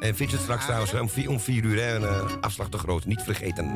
[0.01, 3.05] En Vincent straks trouwens om vier, om vier uur hè, een eh, afslag te groot.
[3.05, 3.74] Niet vergeten.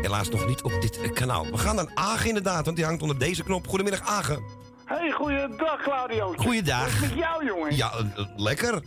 [0.00, 1.50] Helaas nog niet op dit eh, kanaal.
[1.50, 3.68] We gaan naar Agen inderdaad, want die hangt onder deze knop.
[3.68, 4.42] Goedemiddag Agen.
[4.84, 6.34] Hey, goeiedag Claudio.
[6.36, 6.84] Goeiedag.
[6.84, 7.76] Wat is met jou, jongen?
[7.76, 8.82] Ja, eh, lekker.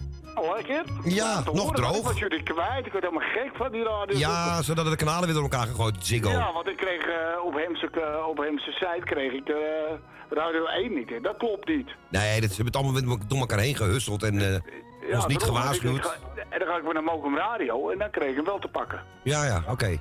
[0.55, 0.83] Lekker?
[1.03, 1.97] Ja, nog droog.
[1.97, 2.85] Ik was jullie kwijt.
[2.85, 4.17] Ik word helemaal gek van die radio.
[4.17, 5.95] Ja, zodat de kanalen weer door elkaar gegooid.
[5.99, 6.29] Ziggo.
[6.29, 9.87] Ja, want ik kreeg eh, op Hemse, eh, op Hemse site kreeg ik de
[10.29, 11.09] eh, Radio 1 niet.
[11.09, 11.21] Hè.
[11.21, 11.89] Dat klopt niet.
[12.09, 16.17] Nee, dat, ze hebben het allemaal door elkaar heen gehusseld en eh, ons niet gewaarschuwd.
[16.49, 18.67] En dan ga ik weer naar Mokum Radio en dan kreeg ik hem wel te
[18.67, 19.01] pakken.
[19.23, 19.97] Ja, ja, oké.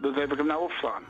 [0.00, 1.02] Dat heb ik hem nou opstaan.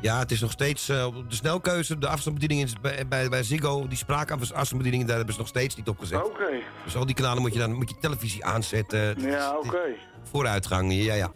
[0.00, 1.98] Ja, het is nog steeds eh, de snelkeuze.
[1.98, 3.88] De afstandsbediening is bij, bij, bij Ziggo.
[3.88, 6.24] Die spraakafstandsbediening, daar hebben ze nog steeds niet op gezet.
[6.24, 6.50] Oké.
[6.84, 9.20] Dus al die kanalen moet je dan moet je televisie aanzetten.
[9.20, 9.80] Ja, oké.
[10.22, 11.32] Vooruitgang, ja, ja.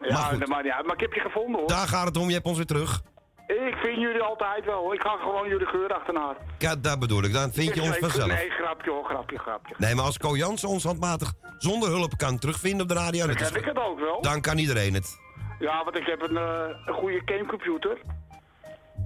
[0.00, 0.86] Ja, dat maakt niet uit.
[0.86, 1.68] Maar ik heb je gevonden hoor.
[1.68, 3.02] Daar gaat het om, je hebt ons weer terug.
[3.46, 4.92] Ik vind jullie altijd wel.
[4.94, 6.36] Ik ga gewoon jullie geur achterna.
[6.58, 7.32] Ja, daar bedoel ik.
[7.32, 8.26] Dan vind je ons vanzelf.
[8.26, 9.74] Nee, grapje hoor, grapje, grapje.
[9.78, 13.26] Nee, maar als Co Jansen ons handmatig zonder hulp kan terugvinden op de radio...
[13.26, 14.22] Dan dat heb ik het ook wel.
[14.22, 15.18] dan kan iedereen het.
[15.58, 17.98] Ja, want ik heb een, eh, een goede gamecomputer.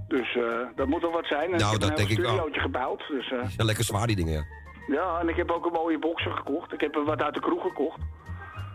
[0.09, 0.43] Dus eh,
[0.77, 1.52] dat moet wel wat zijn.
[1.52, 2.31] En Nou, ik heb dat een denk ik wel.
[2.35, 3.02] studiootje gebouwd.
[3.09, 4.44] Dus, eh, Ja, lekker zwaar die dingen, ja.
[4.97, 6.72] ja, en ik heb ook een mooie boxer gekocht.
[6.72, 8.01] Ik heb er wat uit de kroeg gekocht.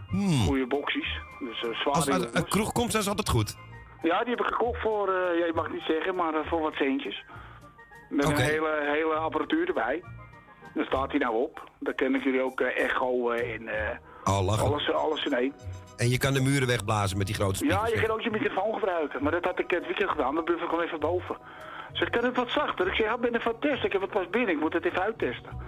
[0.10, 0.46] Hmm.
[0.46, 1.20] Goede boxies.
[1.40, 2.40] Dus zware Als het uit jongens.
[2.42, 3.56] een kroeg komt, zijn ze altijd goed.
[4.02, 7.24] Ja, die heb ik gekocht voor, je mag het niet zeggen, maar voor wat centjes.
[8.10, 10.04] Met een hele, hele apparatuur erbij.
[10.74, 11.70] Daar staat hij nou op.
[11.80, 14.66] Daar kennen jullie ook echo en eh, Oh, lachen.
[14.66, 15.54] alles, alles in één.
[15.98, 17.92] En je kan de muren wegblazen met die grote Ja, speakers.
[18.02, 19.24] je kan ook je microfoon gebruiken.
[19.24, 20.34] Maar dat had ik het weekend gedaan.
[20.34, 21.38] Mijn buffer kwam even boven.
[21.94, 22.88] Zeg, kan het wat zachter?
[22.88, 23.86] Ik zeg, ja, ik ben aan het testen.
[23.86, 24.50] Ik heb het pas binnen.
[24.56, 25.52] Ik moet het even uittesten.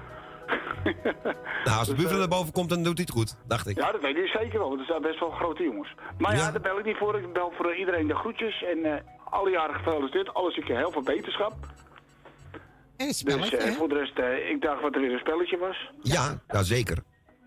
[1.66, 3.78] Nou, als de buffel naar boven komt, dan doet hij het goed, dacht ik.
[3.78, 4.68] Ja, dat weet ik zeker wel.
[4.70, 5.94] Want er zijn best wel grote jongens.
[6.18, 6.52] Maar ja, Ja.
[6.52, 7.18] daar bel ik niet voor.
[7.18, 8.64] Ik bel voor iedereen de groetjes.
[8.64, 10.34] En eh alle jaren gefeliciteerd.
[10.34, 11.52] Alles een keer heel veel beterschap.
[11.52, 12.60] En
[12.98, 13.72] een Dus spelletje, eh, hè?
[13.72, 15.92] voor de rest, eh, ik dacht wat er weer een spelletje was.
[16.02, 16.98] Ja, ja zeker.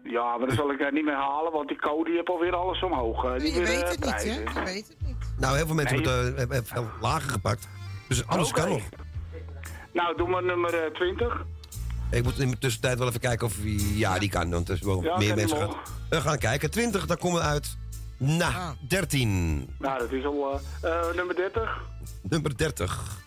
[0.05, 2.55] Ja, maar dat zal ik eh, niet meer halen, want die code die heeft alweer
[2.57, 3.25] alles omhoog.
[3.25, 4.25] eh, die Je weer, weet eh, het niet,
[4.55, 4.61] hè?
[4.61, 5.17] Je weet het niet.
[5.39, 6.09] Nou, heel veel mensen Nee.
[6.35, 7.69] hebben het eh, veel lager gepakt.
[8.09, 8.83] Dus alles kan nog.
[9.93, 11.45] Nou, doe maar nummer eh, 20.
[12.11, 13.57] Ik moet in de tussentijd wel even kijken of.
[13.95, 15.75] Ja, die kan, want er is wel Ja, meer mensen gaan.
[16.11, 16.71] We gaan kijken.
[16.71, 17.77] 20, daar komen we uit.
[18.17, 18.71] Nou, Ah.
[18.89, 19.69] 13.
[19.79, 21.81] Nou, dat is al eh, eh, nummer 30.
[22.23, 23.19] Nummer 30.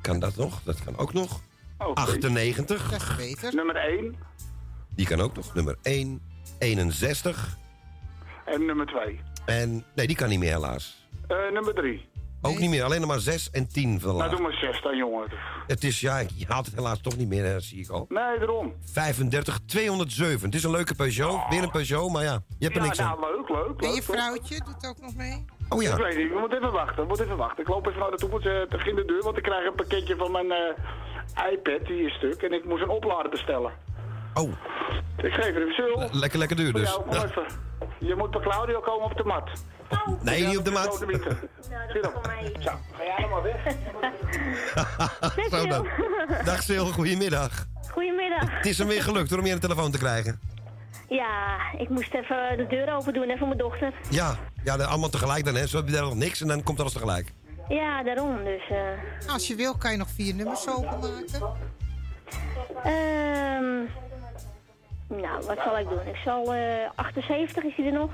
[0.00, 0.60] Kan dat nog?
[0.64, 1.40] Dat kan ook nog.
[1.78, 2.00] Oké.
[2.00, 2.90] 98.
[2.90, 3.54] Dat is beter.
[3.54, 4.16] Nummer 1
[4.94, 5.54] Die kan ook nog.
[5.54, 6.30] Nummer 1.
[6.58, 7.56] 61.
[8.44, 9.20] en nummer 2.
[9.46, 11.06] En nee, die kan niet meer helaas.
[11.28, 12.10] Eh, nummer 3.
[12.42, 12.84] Ook niet meer.
[12.84, 15.28] Alleen nog maar 6 en 10 van de Nou, doe maar 6 dan, jongen.
[15.66, 18.06] Het is, ja, je haalt het helaas toch niet meer, hè, zie ik al.
[18.08, 18.74] Nee, daarom.
[18.84, 20.46] 35, 207.
[20.46, 21.40] Het is een leuke Peugeot.
[21.48, 23.20] Weer een Peugeot, maar ja, je hebt er ja, niks aan.
[23.20, 23.80] nou, leuk, leuk.
[23.80, 24.16] En je leuk, toch?
[24.16, 25.44] vrouwtje doet ook nog mee?
[25.68, 25.96] Oh ja.
[25.96, 27.62] Ik weet niet, we moeten even wachten, we moeten even wachten.
[27.62, 29.66] Ik loop even naar de toe, want ze uh, in de deur, want ik krijg
[29.66, 33.72] een pakketje van mijn eh, iPad, die is stuk, en ik moest een oplader bestellen.
[34.34, 34.50] Oh.
[35.16, 35.98] Ik geef er even zul.
[35.98, 36.98] Le- Lekker, lekker duur dus.
[37.10, 37.46] Ja, even.
[37.98, 39.50] Je moet bij Claudio komen op de mat.
[40.22, 40.96] Nee, niet op de mat.
[40.98, 42.12] Zie dat?
[42.60, 43.74] Zo, ga jij allemaal weg?
[45.50, 45.86] Zo dan.
[46.44, 47.66] Dag Sil, goedemiddag.
[47.90, 48.56] Goedemiddag.
[48.56, 50.40] Het is hem weer gelukt hoor, om je aan de telefoon te krijgen.
[51.08, 53.92] Ja, ik moest even de deur open doen hè, voor mijn dochter.
[54.10, 55.66] Ja, ja allemaal tegelijk dan, hè.
[55.66, 57.32] Zo heb je daar nog niks en dan komt alles tegelijk.
[57.68, 58.68] Ja, daarom dus.
[58.70, 61.42] eh Als je wil, kan je nog vier nummers openmaken.
[62.84, 63.84] ehm
[65.20, 66.06] nou, wat zal ik doen?
[66.06, 66.54] Ik zal...
[66.54, 68.10] eh 78, is die er nog?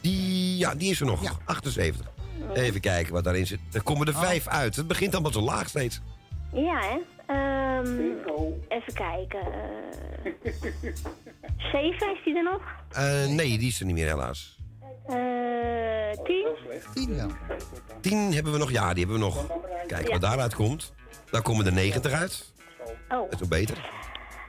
[0.00, 1.38] Die, ja, die is er nog.
[1.44, 2.06] 78.
[2.54, 3.60] Even kijken wat daarin zit.
[3.72, 4.76] Er komen er vijf uit.
[4.76, 6.00] Het begint allemaal zo laag steeds.
[6.52, 6.98] Ja, hè?
[7.26, 8.08] Ehm
[8.68, 9.40] even kijken.
[9.40, 10.32] eh
[11.72, 12.62] 7, is die er nog?
[12.90, 14.58] Eh, nee, die is er niet meer helaas.
[15.06, 16.46] Eh 10?
[16.94, 17.28] 10 wel.
[18.00, 18.70] 10 hebben we nog.
[18.70, 19.46] Ja, die hebben we nog.
[19.86, 20.92] Kijken wat daaruit komt.
[21.30, 22.52] Daar komen er 90 uit.
[23.08, 23.08] Oh.
[23.08, 23.90] Dat is nog beter.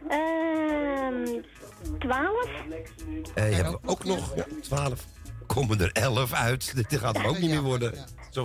[0.07, 1.41] Ehm
[1.99, 2.45] 12?
[3.35, 4.35] Eh, hebben we ook nog.
[4.35, 5.05] Ja, 12.
[5.47, 6.73] Komen er 11 uit.
[6.89, 7.93] Dit gaat er ook niet meer worden.
[8.31, 8.43] Zo.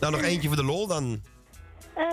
[0.00, 1.22] Nou, nog eentje voor de lol dan.
[1.94, 2.04] Eh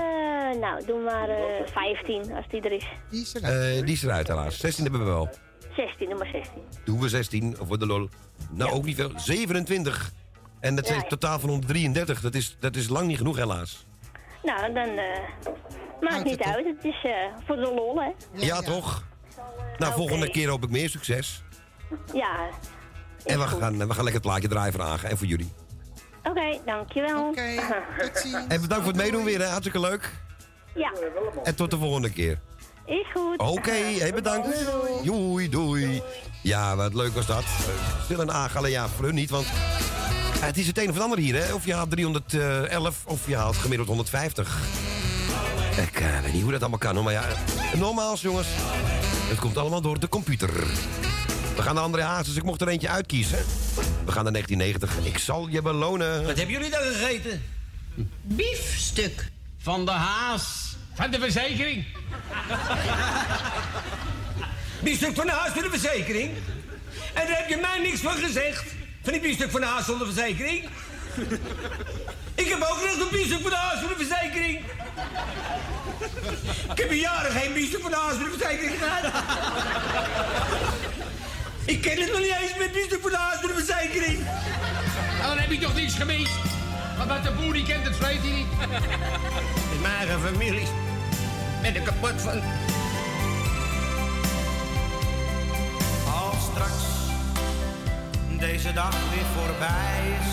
[0.59, 2.85] nou, doe maar eh 15, als die er is.
[3.09, 4.57] Die is Eh, die is eruit helaas.
[4.57, 5.29] 16 hebben we wel.
[5.75, 6.61] 16, doe maar 16.
[6.85, 8.09] Doen we 16 voor de lol.
[8.51, 9.11] Nou, ook niet veel.
[9.15, 10.11] 27.
[10.59, 11.07] En dat is Ja, een ja.
[11.07, 12.21] totaal van 133.
[12.21, 13.85] Dat is, dat is lang niet genoeg helaas.
[14.43, 15.05] Nou, dan eh
[16.01, 16.65] maakt niet uit.
[16.65, 17.11] Het is eh,
[17.45, 18.09] voor de lol, hè?
[18.33, 19.03] Ja, toch?
[19.77, 21.43] Nou, volgende keer hoop ik meer succes.
[22.13, 22.35] Ja.
[23.25, 25.09] En we gaan, we gaan lekker het plaatje draaien vragen.
[25.09, 25.51] En voor jullie.
[26.23, 27.27] Oké, dankjewel.
[27.27, 27.55] Oké,
[27.97, 28.47] tot ziens.
[28.47, 29.39] En bedankt voor het meedoen weer.
[29.39, 29.45] Hè.
[29.45, 30.11] Hartstikke leuk.
[30.75, 30.91] Ja,
[31.43, 32.39] En tot de volgende keer.
[32.85, 33.37] is goed.
[33.37, 33.71] Oké,
[34.01, 34.65] hey, bedankt.
[35.03, 36.01] Doei, doei.
[36.43, 37.43] Ja, wat leuk was dat.
[38.03, 39.47] Stil en aangalen, ja, voor hun niet, want...
[40.39, 41.53] Het is het een of het ander hier, hè.
[41.53, 44.57] Of je haalt 311 of je haalt gemiddeld 150.
[45.77, 47.03] Ik eh, weet niet hoe dat allemaal kan, hoor.
[47.03, 47.23] Maar ja,
[47.77, 48.47] nogmaals, jongens.
[49.29, 50.49] Het komt allemaal door de computer.
[51.55, 52.35] We gaan naar André Hazes.
[52.35, 53.37] Ik mocht er eentje uitkiezen.
[54.05, 55.13] We gaan naar 1990.
[55.13, 56.25] Ik zal je belonen.
[56.25, 57.43] Wat hebben jullie dan gegeten?
[58.21, 59.31] Biefstuk.
[59.57, 60.75] Van de haas.
[60.93, 61.85] Van de verzekering.
[64.83, 66.31] biefstuk van de haas van de verzekering?
[67.13, 68.78] En daar heb je mij niks van gezegd.
[69.01, 70.69] Van die biefstuk van de haas zonder verzekering.
[72.35, 74.59] Ik heb ook nog een biefstuk van de haas van de verzekering.
[76.71, 79.23] Ik heb in jaren geen biefstuk van de haas van de verzekering gehad.
[81.65, 84.19] Ik ken het nog niet eens met biefstuk van de haas van de verzekering.
[85.17, 86.31] Nou, dan heb je toch niets gemist?
[86.97, 88.47] Want wat de boer die kent, het hij niet.
[89.69, 90.67] Met mijn eigen familie.
[91.61, 92.41] Ben ik kapot van.
[96.05, 96.98] Als straks
[98.39, 100.27] deze dag weer voorbij is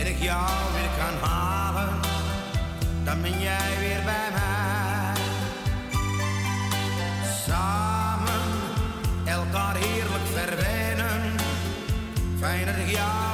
[0.00, 2.00] en ik jou weer kan halen,
[3.04, 5.22] dan ben jij weer bij mij.
[7.46, 8.42] Samen
[9.24, 11.22] elkaar heerlijk verwennen,
[12.38, 13.33] fijn dat ik jou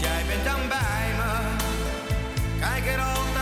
[0.00, 1.32] jij bent dan bij me,
[2.60, 3.37] kijk er altijd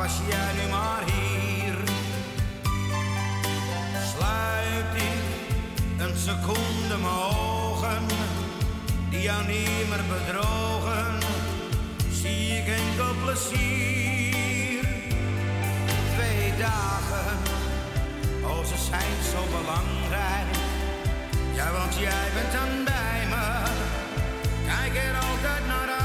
[0.00, 1.76] was jij nu maar hier.
[4.12, 5.22] Sluit ik
[5.98, 8.02] een seconde mijn ogen,
[9.10, 11.18] die jou niet meer bedrogen,
[12.10, 14.84] zie ik enkel plezier.
[16.14, 17.38] Twee dagen,
[18.44, 20.50] oh ze zijn zo belangrijk.
[21.54, 23.46] Ja, want jij bent dan bij me,
[24.66, 25.99] kijk er altijd naar uit.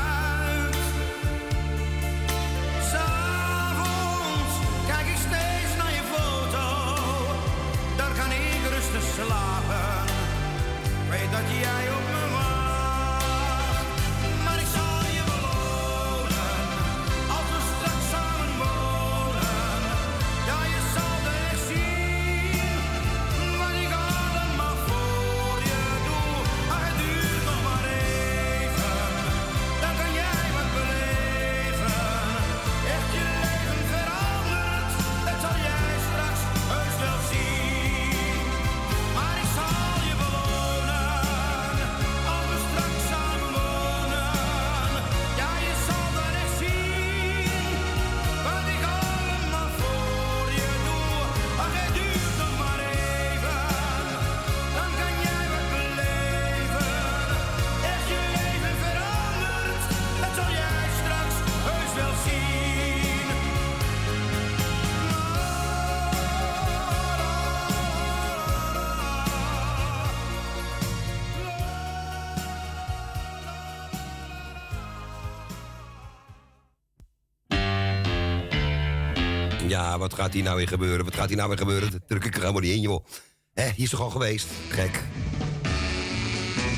[80.10, 81.06] Wat gaat hier nou weer gebeuren?
[81.06, 81.92] Wat gaat hier nou weer gebeuren?
[81.92, 83.06] Dat druk ik er helemaal niet in, joh.
[83.54, 84.48] Hé, hier is toch al geweest?
[84.70, 85.04] Gek.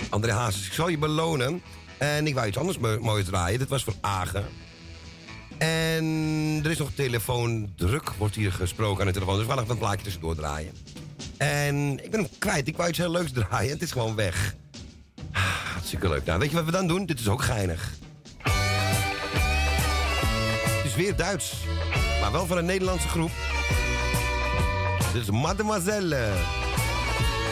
[0.09, 1.61] André Hazes, ik zal je belonen.
[1.97, 3.59] En ik wou iets anders mo- moois draaien.
[3.59, 4.45] Dit was voor Agen.
[5.57, 6.03] En
[6.63, 9.35] er is nog telefoon druk, wordt hier gesproken aan de telefoon.
[9.35, 10.71] Dus we gaan even een plaatje tussendoor draaien.
[11.37, 12.67] En ik ben hem kwijt.
[12.67, 13.71] Ik wou iets heel leuks draaien.
[13.71, 14.55] Het is gewoon weg.
[15.31, 15.41] Ah,
[15.73, 16.25] Hartstikke leuk.
[16.25, 17.05] Nou, weet je wat we dan doen?
[17.05, 17.93] Dit is ook geinig.
[20.77, 21.53] Het is weer Duits.
[22.27, 23.31] Maar wel van een Nederlandse groep.
[25.13, 26.31] Dit is Mademoiselle.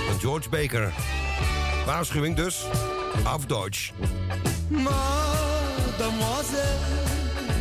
[0.10, 0.94] Van George Baker.
[1.86, 2.66] Waarschuwing dus.
[3.24, 3.92] Auf Deutsch.
[4.68, 5.04] Mademoiselle,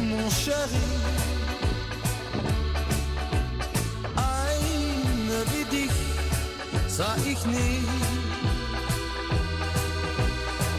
[0.01, 0.85] mon chéri.
[4.15, 5.93] Eine wie dich
[6.89, 7.81] sah ich nie.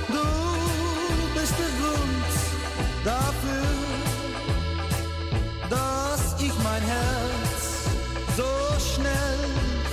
[0.08, 0.24] Du
[1.40, 2.26] bist der Grund
[3.04, 3.68] dafür,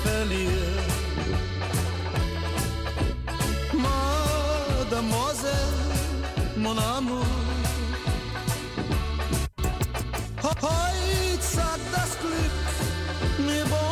[0.05, 0.83] verliere.
[4.93, 5.53] Mademoiselle,
[6.57, 7.27] mon amour.
[10.63, 13.92] Heute sagt das Glück mir bonjour.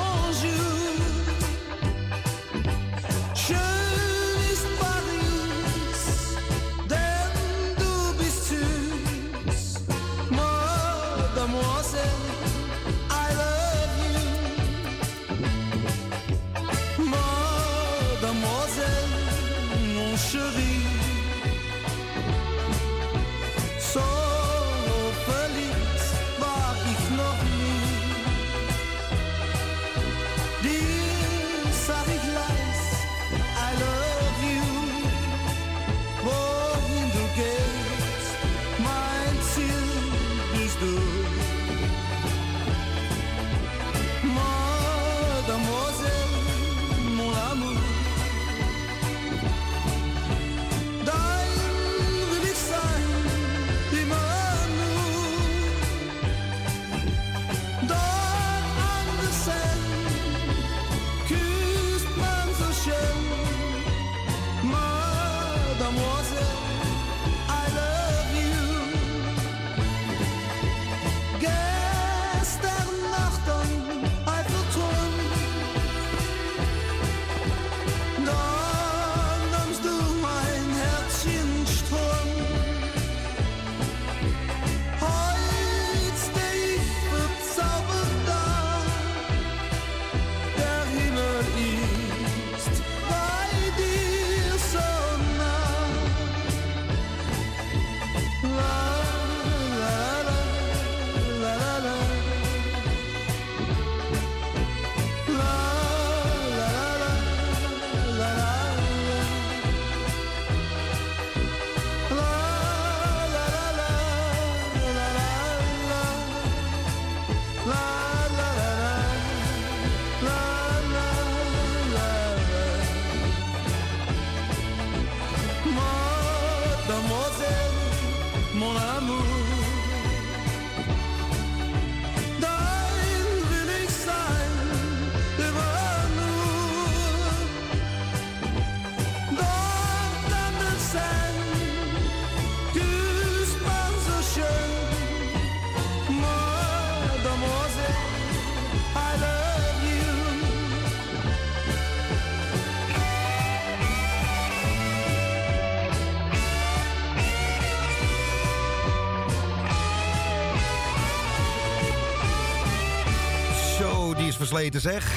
[164.50, 165.12] Versleten, zeg.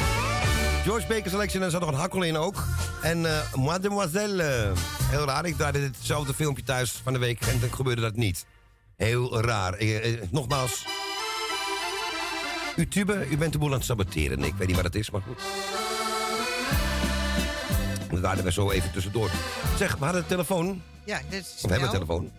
[0.84, 2.64] George Baker Selection en er zat nog een hakkel in ook.
[3.02, 4.72] En eh Mademoiselle.
[5.10, 8.45] heel raar, ik draaide hetzelfde filmpje thuis van de week en dan gebeurde dat niet.
[8.95, 9.74] Heel raar.
[9.74, 10.86] Eh, eh, nogmaals.
[12.76, 14.44] U tube, u bent de boel aan het saboteren.
[14.44, 15.42] Ik weet niet wat het is, maar goed.
[18.10, 19.30] Dat draaiden we zo even tussendoor.
[19.78, 20.82] Zeg, we hadden een telefoon.
[21.03, 21.92] Ja, dat is Of we hebben een snel.
[22.06, 22.32] telefoon.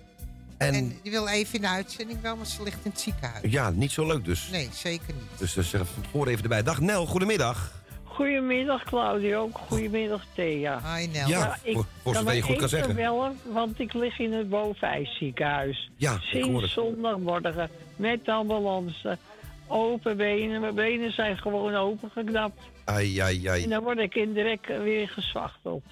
[0.66, 3.52] En, En die wil even in de uitzending wel, maar ze ligt in het ziekenhuis.
[3.52, 4.48] ja, niet zo leuk dus.
[4.50, 5.38] Nee, zeker niet.
[5.54, 6.62] Dus zeg van tevoren even erbij.
[6.62, 7.82] Dag Nel, goedemiddag.
[8.04, 10.96] Goedemiddag Claudio, goedemiddag Thea.
[10.96, 11.28] Hi Nel.
[11.28, 12.94] Ja, voor- voor zover je goed kan zeggen.
[12.94, 15.90] bellen, want ik lig in het bovenijsziekenhuis.
[15.96, 16.70] Ja, ik hoor het.
[16.70, 19.18] Sinds zondagmorgen met de ambulance.
[19.66, 22.60] Open benen, mijn benen zijn gewoon opengeknapt.
[22.84, 23.62] Ai, ai, ai.
[23.62, 25.84] En dan word ik indirect weer gezwachteld.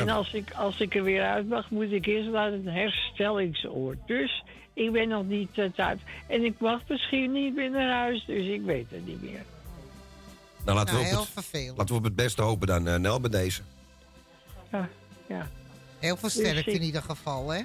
[0.00, 3.98] En als ik, als ik er weer uit mag, moet ik eerst naar een herstellingsoord.
[4.06, 5.98] Dus ik ben nog niet eh, thuis.
[6.26, 9.42] En ik mag misschien niet meer naar huis, dus ik weet het niet meer.
[10.64, 12.96] Nou, laten, Nou, we heel op het, laten we op het beste hopen dan, eh,
[12.96, 13.62] Nel, bij deze.
[14.72, 14.88] Ja,
[15.26, 15.48] ja.
[15.98, 17.62] Heel veel Dus sterkte ik- in ieder geval, hè?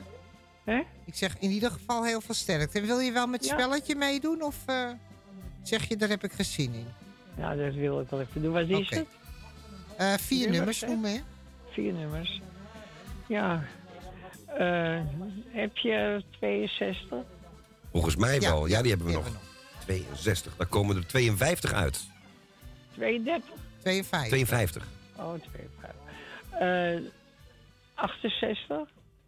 [0.63, 0.81] Hè?
[1.05, 2.79] Ik zeg in ieder geval heel veel sterkte.
[2.79, 3.55] En wil je wel met het Ja.
[3.59, 4.89] spelletje meedoen of eh,
[5.63, 6.87] zeg je daar heb ik geen zin in?
[7.37, 8.53] Ja, dat wil ik wel even doen.
[8.53, 9.05] Wat is het?
[9.97, 10.87] Eh, vier nummers hè?
[10.87, 11.19] noemen, hè?
[11.79, 12.41] Vier nummers.
[13.27, 13.63] Ja.
[14.45, 15.01] Eh,
[15.47, 17.17] heb je 62?
[17.91, 18.65] Volgens mij Ja, wel.
[18.65, 19.31] Ja, ja, die hebben we die nog.
[19.85, 20.55] 62.
[20.55, 22.07] Daar komen er 52 uit.
[22.95, 23.49] 32?
[23.81, 24.27] 52.
[24.29, 24.87] 52.
[25.15, 25.89] Oh, 52.
[26.59, 27.11] Eh
[27.93, 28.77] 68?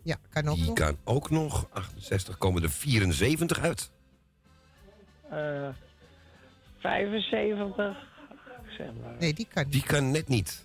[0.03, 0.73] Ja, kan ook Die nog.
[0.73, 1.67] kan ook nog.
[1.73, 3.91] 68 komen er 74 uit.
[5.29, 5.69] Eh
[6.79, 7.97] 75?
[8.77, 9.15] Zeg maar.
[9.19, 10.63] Nee, die kan Die kan net niet.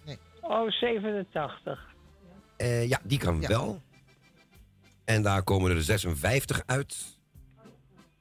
[0.48, 1.94] Oh, 87.
[2.56, 3.82] Eh, ja, die kan wel.
[5.04, 6.96] En daar komen er 56 uit.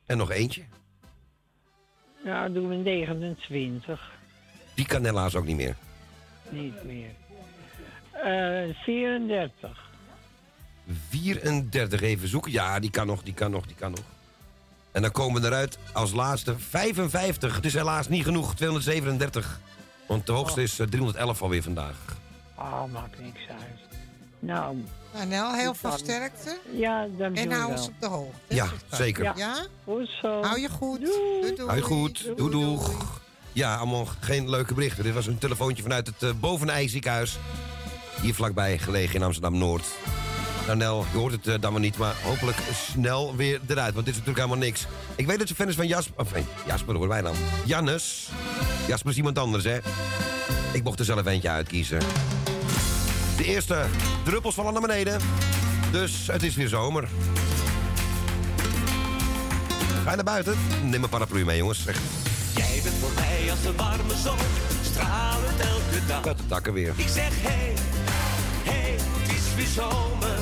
[0.05, 0.63] En nog eentje.
[2.23, 4.11] Nou, doen we 29.
[4.75, 5.75] Die kan helaas ook niet meer.
[6.49, 7.09] Niet meer.
[8.11, 9.89] Eh 34.
[11.09, 12.51] 34 even zoeken.
[12.51, 14.03] Ja, die kan nog, die kan nog, die kan nog.
[14.91, 17.55] En dan komen eruit als laatste 55.
[17.55, 19.59] Het is helaas niet genoeg, 237.
[20.07, 21.95] Want de hoogste is eh, 311 alweer vandaag.
[22.55, 23.99] Oh, maakt niks uit.
[24.39, 24.77] Nou,
[25.13, 26.57] Nou, Nel, heel Dan- veel sterkte.
[26.71, 27.77] Ja, dank En je hou wel.
[27.77, 28.55] ons op de hoogte.
[28.55, 29.23] Ja, zeker.
[29.23, 29.33] Ja?
[29.35, 29.65] Ja?
[29.83, 30.41] Goed zo.
[30.43, 30.99] Hou je goed.
[31.01, 31.69] Doei, doei.
[31.69, 32.91] Hoi goed, doei doeg.
[33.53, 35.03] Ja, allemaal geen leuke berichten.
[35.03, 37.37] Dit was een telefoontje vanuit het uh, Bovenij ziekenhuis.
[38.21, 39.85] Hier vlakbij gelegen in Amsterdam-Noord.
[40.65, 43.93] Nou Nel, je hoort het eh, dan maar niet, maar hopelijk snel weer eruit.
[43.93, 44.85] Want dit is natuurlijk helemaal niks.
[45.15, 46.19] Ik weet dat ze fan is van Jasper...
[46.25, 47.35] Of, nee, Jasper hoor wij dan.
[47.65, 48.29] Jannes.
[48.87, 49.77] Jasper is iemand anders, hè.
[50.71, 51.99] Ik mocht er zelf eentje uitkiezen.
[53.37, 53.85] De eerste
[54.23, 55.19] druppels vallen naar beneden.
[55.91, 57.07] Dus het is weer zomer.
[60.03, 60.57] Ga je naar buiten?
[60.83, 61.83] Neem een paraplu mee, jongens.
[61.83, 61.97] Zeg.
[62.55, 64.37] Jij bent voor mij als de warme zon,
[64.83, 66.25] stralend elke dag.
[66.25, 66.93] Uit de takken weer.
[66.95, 67.73] Ik zeg hey,
[68.63, 70.37] hey, het is weer zomer.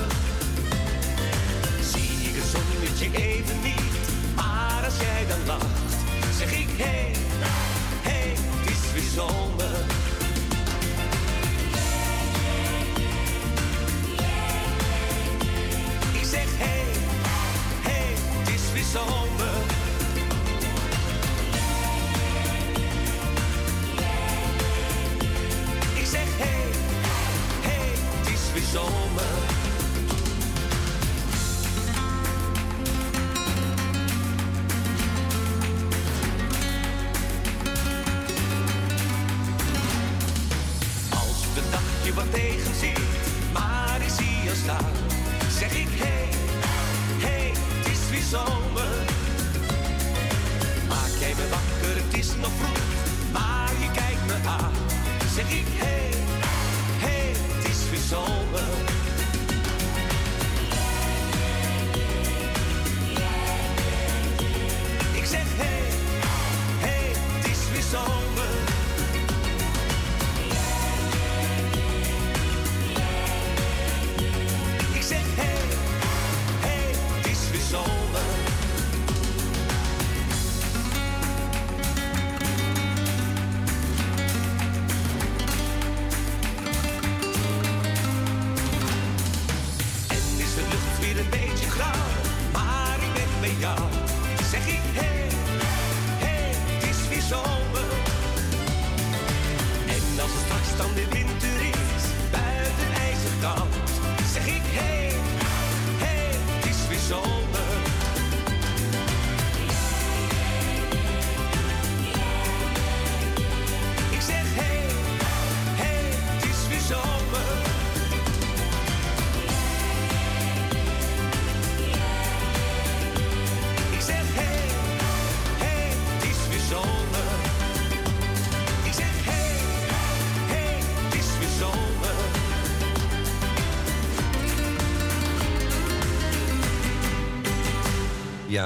[1.91, 5.95] Zie ik het zonnetje even niet, maar als jij dan lacht,
[6.37, 7.11] zeg ik hey,
[9.01, 9.85] zomer.
[16.13, 16.85] Ik zeg hey,
[17.81, 19.72] hey, het is weer zomer.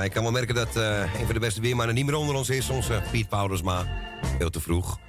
[0.04, 2.50] Ik kan wel merken dat eh, een van de beste weermannen niet meer onder ons
[2.50, 2.70] is.
[2.70, 3.88] Onze Piet Poudersma.
[4.38, 5.00] Veel te vroeg.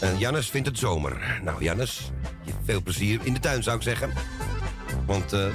[0.00, 1.40] En Jannes vindt het zomer.
[1.42, 2.10] Nou, Jannes,
[2.64, 4.12] veel plezier in de tuin zou ik zeggen.
[5.06, 5.46] Want eh,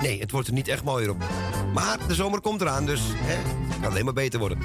[0.00, 1.24] nee, het wordt er niet echt mooier op.
[1.74, 3.34] Maar de zomer komt eraan, dus hè,
[3.68, 4.58] het kan alleen maar beter worden.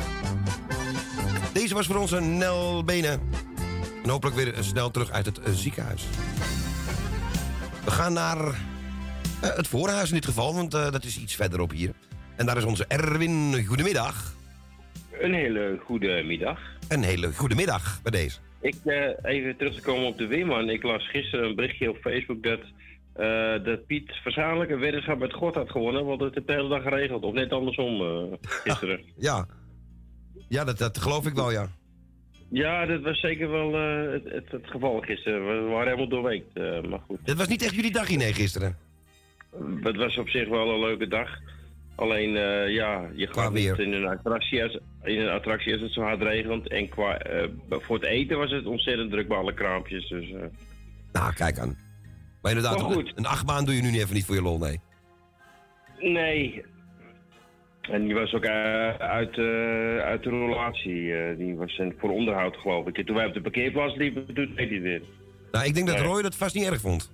[1.53, 3.21] Deze was voor onze Nel Benen.
[4.03, 6.03] En hopelijk weer snel terug uit het eh, ziekenhuis.
[7.83, 8.37] We gaan naar
[9.39, 11.93] eh, het voorhuis in dit geval, want eh, dat is iets verderop hier.
[12.35, 13.65] En daar is onze Erwin.
[13.65, 14.33] Goedemiddag.
[15.19, 16.59] Een hele goede middag.
[16.87, 18.37] Een hele goede middag bij deze.
[18.61, 20.69] Ik, eh, even terug te komen op de Weerman.
[20.69, 22.59] Ik las gisteren een berichtje op Facebook dat,
[23.13, 26.81] eh, dat Piet Verzamelijk een weddenschap met God had gewonnen, want het de hele dag
[26.81, 27.23] geregeld.
[27.23, 29.01] Of net andersom eh, gisteren.
[29.17, 29.47] Ja,
[30.47, 31.67] ja dat, dat geloof ik wel, ja.
[32.49, 33.73] Ja, dat was zeker wel
[34.11, 35.45] het, het, het geval gisteren.
[35.45, 36.53] We waren helemaal doorweekt,
[36.89, 37.19] maar goed.
[37.23, 38.77] Het was niet echt jullie dagje, nee, gisteren.
[39.81, 41.29] Het was op zich wel een leuke dag.
[41.95, 45.91] Alleen, eh, ja, je gaat niet in een, attractie als, in een attractie als het
[45.91, 46.67] zo hard regent.
[46.67, 50.07] En qua, eh, voor het eten was het ontzettend druk bij alle kraampjes.
[50.09, 50.39] Dus, eh,
[51.11, 51.77] Nou, kijk aan.
[52.41, 54.79] Maar inderdaad, Maar een, een achtbaan doe je nu even niet voor je lol, nee.
[55.99, 56.63] nee.
[57.81, 59.37] En die was ook uit,
[60.01, 61.35] uit de relatie.
[61.37, 62.97] die was voor onderhoud, geloof ik.
[62.97, 65.01] En toen wij op de parkeerplaats liepen, toen deed hij weer.
[65.51, 65.99] Nou, ik denk dat.
[65.99, 67.11] Roy dat vast niet erg vond.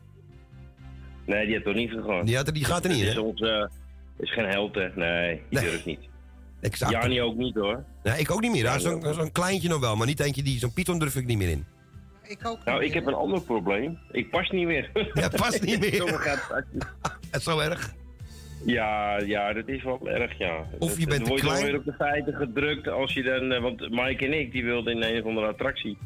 [1.25, 2.25] Nee, die had toch niet gegaan?
[2.25, 3.67] Die, had, die gaat er niet, is hè?
[4.19, 4.87] Is geen held, hè?
[4.95, 5.99] Nee, die durft niet.
[6.61, 6.91] Exact.
[6.91, 7.83] Jani ook niet, hoor.
[8.03, 8.63] Nee, ik ook niet meer.
[8.63, 10.59] Ja, Zo'n zo'n kleintje nog wel, maar niet eentje die...
[10.59, 11.65] Zo'n Python durf ik niet meer in.
[12.27, 13.97] Ik ook Nou, ik heb een ander probleem.
[14.11, 14.89] Ik pas niet meer.
[15.13, 15.95] Ja, past niet meer.
[15.95, 16.87] Zo gaat het.
[17.31, 17.93] Is zo erg.
[18.65, 20.65] Ja, ja, dat is wel erg, ja.
[20.79, 21.61] Of je bent dan te word je klein.
[21.61, 23.51] dan weer op de feiten gedrukt als je dan...
[23.51, 25.97] eh, Want Mike en ik, die wilden in een of andere attractie.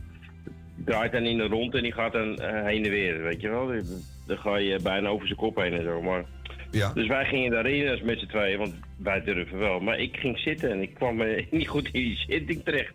[0.75, 3.41] Die draait dan in de rond en die gaat dan eh, heen en weer, weet
[3.41, 3.71] je wel.
[4.25, 6.25] Dan ga je bijna over zijn kop heen en zo, maar...
[6.75, 6.93] Ja.
[6.93, 9.79] Dus wij gingen daarin als met z'n tweeën, want wij durven wel.
[9.79, 12.93] Maar ik ging zitten en ik kwam eh, niet goed in die zitting terecht.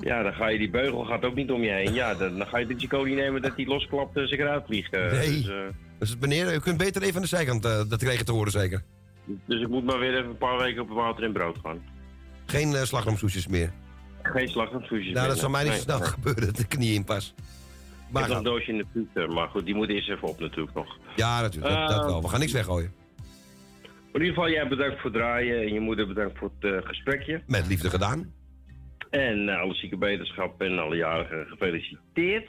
[0.00, 1.92] Ja, dan ga je die beugel gaat ook niet om je heen.
[1.94, 4.64] Ja, dan, dan ga je het risico niet nemen dat die losklapt en zich eruit
[4.66, 4.92] vliegt.
[4.92, 5.12] eh.
[5.12, 5.28] Nee.
[5.30, 5.54] Dus, eh,
[5.98, 8.82] Dus meneer, u kunt beter even aan de zijkant eh, dat kregen te horen, zeker.
[9.44, 11.82] dus ik moet maar weer even een paar weken op water en brood gaan.
[12.46, 13.72] Geen uh, slagroomsoesjes meer.
[14.22, 15.84] Geen slagroomsoesjes Nou, dat zal mij niet zo nee.
[15.84, 16.08] snel Nee.
[16.08, 17.34] gebeuren, de knie in pas.
[18.10, 20.40] Ik heb nog een doosje in de pieter, maar goed, die moet eerst even op
[20.40, 20.98] natuurlijk nog.
[21.16, 22.22] ja, natuurlijk, dat, dat Eh, wel.
[22.22, 22.92] We gaan niks weggooien.
[24.16, 26.88] In ieder geval, jij bedankt voor het draaien en je moeder bedankt voor het eh,
[26.88, 27.42] gesprekje.
[27.46, 28.32] Met liefde gedaan.
[29.10, 32.48] En eh, alle zieke beterschap en alle jarigen gefeliciteerd.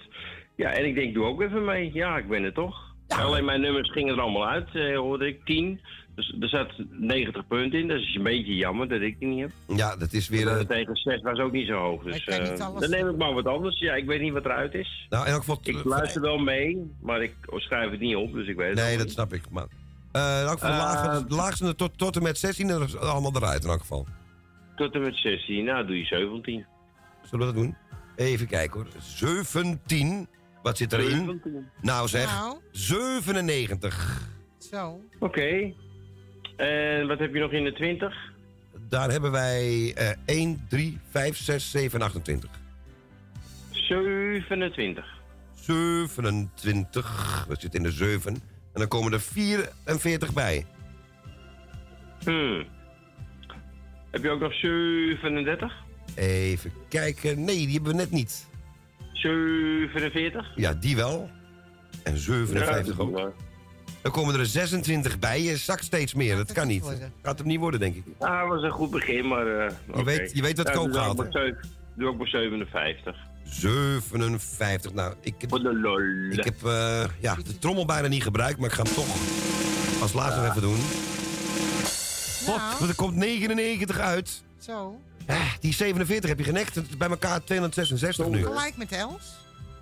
[0.56, 1.94] Ja, en ik denk, doe ook even mee.
[1.94, 2.96] Ja, ik ben er toch.
[3.08, 5.46] Alleen mijn nummers gingen er allemaal uit, eh, hoorde ik.
[5.46, 5.80] 10.
[6.16, 7.88] Dus er zat 90 punten in.
[7.88, 9.78] Dat is een beetje jammer dat ik die niet heb.
[9.78, 10.66] Ja, dat is weer...
[10.68, 12.04] Tegen 6 was ook niet zo hoog.
[12.04, 13.80] Dus eh, dan neem ik maar wat anders.
[13.80, 15.08] Ja, ik weet niet wat eruit is.
[15.10, 15.60] nou, in elk geval...
[15.64, 18.96] Ik luister wel mee, maar ik schrijf het niet op, dus ik weet het Nee,
[18.98, 19.14] dat niet.
[19.14, 19.42] snap ik.
[19.50, 19.68] Maar,
[20.18, 20.70] eh, in elk geval,
[21.22, 24.08] de Eh, laagste, tot, tot en met 16, dat is allemaal eruit in elk geval.
[24.76, 26.66] Tot en met 16, nou doe je 17.
[27.24, 27.76] Zullen we dat doen?
[28.16, 28.90] Even kijken hoor.
[29.02, 30.28] 17.
[30.64, 31.10] Wat zit erin?
[31.26, 31.70] 17.
[31.82, 32.58] Nou zeg, Nou.
[32.72, 34.22] 97.
[34.58, 35.02] Zo.
[35.20, 35.74] Oké.
[36.56, 38.16] En wat heb je nog in de 20?
[38.90, 42.50] Daar hebben wij eh 1, 3, 5, 6, 7, 28.
[43.72, 45.06] 27.
[45.56, 47.46] 27.
[47.48, 48.42] We zitten in de 7.
[48.78, 50.66] En dan komen er 44 bij.
[52.24, 52.66] Hmm.
[54.12, 55.74] Heb je ook nog 37?
[56.16, 57.44] Even kijken.
[57.44, 58.48] Nee, die hebben we net niet.
[59.14, 60.52] 47?
[60.56, 61.30] Ja, die wel.
[62.04, 63.34] En 57 Ja, ook.
[64.02, 65.42] Dan komen er 26 bij.
[65.42, 66.36] Je zakt steeds meer.
[66.36, 66.86] Dat kan niet.
[67.22, 68.04] Gaat hem niet worden, denk ik.
[68.18, 69.48] Ah, dat was een goed begin, maar...
[69.48, 70.04] eh, oké.
[70.04, 71.56] weet- je weet wat kook doe ook gaat,
[71.94, 73.18] Doe ook maar 57.
[73.50, 74.94] 57.
[74.94, 75.36] Nou, ik
[76.32, 79.16] ik heb eh, ja, de trommel bijna niet gebruikt, maar ik ga hem toch
[80.02, 80.80] als laatste even doen.
[82.46, 84.44] God, want er komt 99 uit.
[84.60, 85.00] Zo.
[85.26, 86.76] Eh, die 47 heb je genekt.
[86.76, 88.44] Het is bij elkaar 266 nu.
[88.44, 89.36] Gelijk met Els?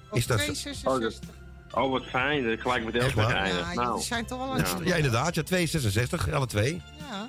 [0.09, 0.51] Of Is dat zo?
[0.53, 1.29] 266?
[1.71, 2.59] Oh, wat fijn.
[2.59, 3.15] Gelijk met eindig.
[3.15, 3.87] Ja, nou.
[3.87, 4.65] jullie zijn toch wel aan Ja.
[4.83, 5.35] Ja, inderdaad.
[5.35, 6.81] Ja, 266, alle twee.
[7.11, 7.27] Ja.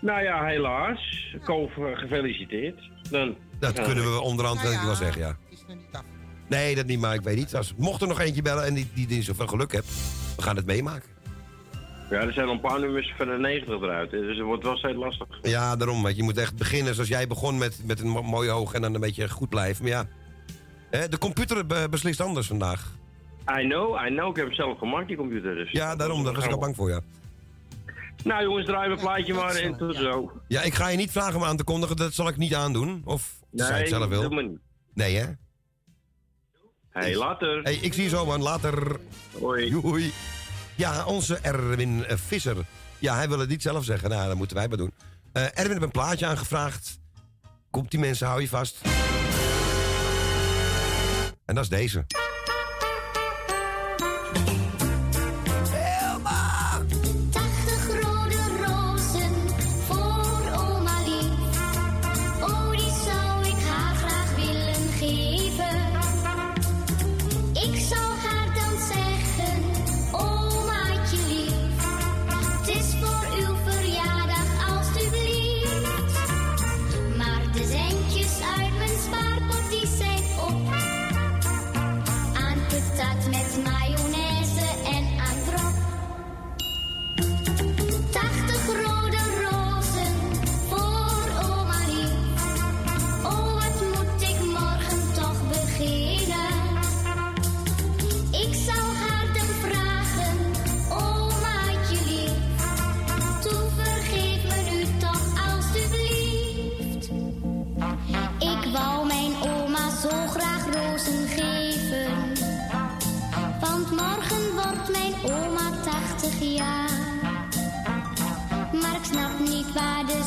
[0.00, 1.34] Nou ja, helaas.
[1.44, 2.90] Koof, eh, gefeliciteerd.
[3.10, 3.82] Dan, Dat Ja.
[3.84, 5.36] kunnen we onderhand Nou wel ja, zeggen, ja.
[5.66, 6.02] Is nog niet af.
[6.48, 7.54] Nee, dat niet, maar ik weet niet.
[7.56, 9.86] Als, mocht er nog eentje bellen en die, die, die zoveel geluk hebt,
[10.36, 11.08] we gaan het meemaken.
[12.10, 14.10] Ja, er zijn al een paar nummers van de 90 eruit.
[14.10, 15.26] Dus het wordt wel steeds lastig.
[15.42, 16.02] Ja, daarom.
[16.02, 18.82] Want je moet echt beginnen zoals jij begon met, met een mo- mooi oog en
[18.82, 19.82] dan een beetje goed blijven.
[19.84, 20.06] Maar ja,
[20.90, 22.92] hè, de computer be- beslist anders vandaag.
[23.60, 24.30] I know, I know.
[24.30, 25.54] Ik heb hem zelf gemaakt, die computer.
[25.54, 25.70] Dus.
[25.70, 26.24] Ja, daarom.
[26.24, 27.00] Daar was ik al bang voor, ja.
[28.24, 30.32] Nou jongens, draai mijn plaatje maar en tot zo.
[30.48, 31.96] Ja, ik ga je niet vragen om aan te kondigen.
[31.96, 33.02] Dat zal ik niet aandoen.
[33.04, 34.20] Of als jij het zelf wil.
[34.20, 34.58] doe maar niet.
[34.94, 35.26] Nee, hè?
[36.94, 37.62] Hey, later.
[37.62, 38.42] Hey, ik zie je zo, man.
[38.42, 39.00] Later.
[39.40, 39.68] Hoi.
[39.68, 40.12] Joei.
[40.74, 42.56] Ja, onze Erwin eh, Visser.
[42.98, 44.10] Ja, hij wil het niet zelf zeggen.
[44.10, 44.92] Nou, dat moeten wij maar doen.
[45.32, 46.98] Eh, Erwin heeft een plaatje aangevraagd.
[47.70, 48.80] Komt die mensen, hou je vast.
[51.44, 52.04] En dat is deze.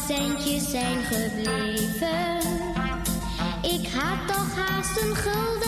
[0.07, 2.37] Centjes zijn gebleven.
[3.61, 5.66] Ik had toch haast een gulden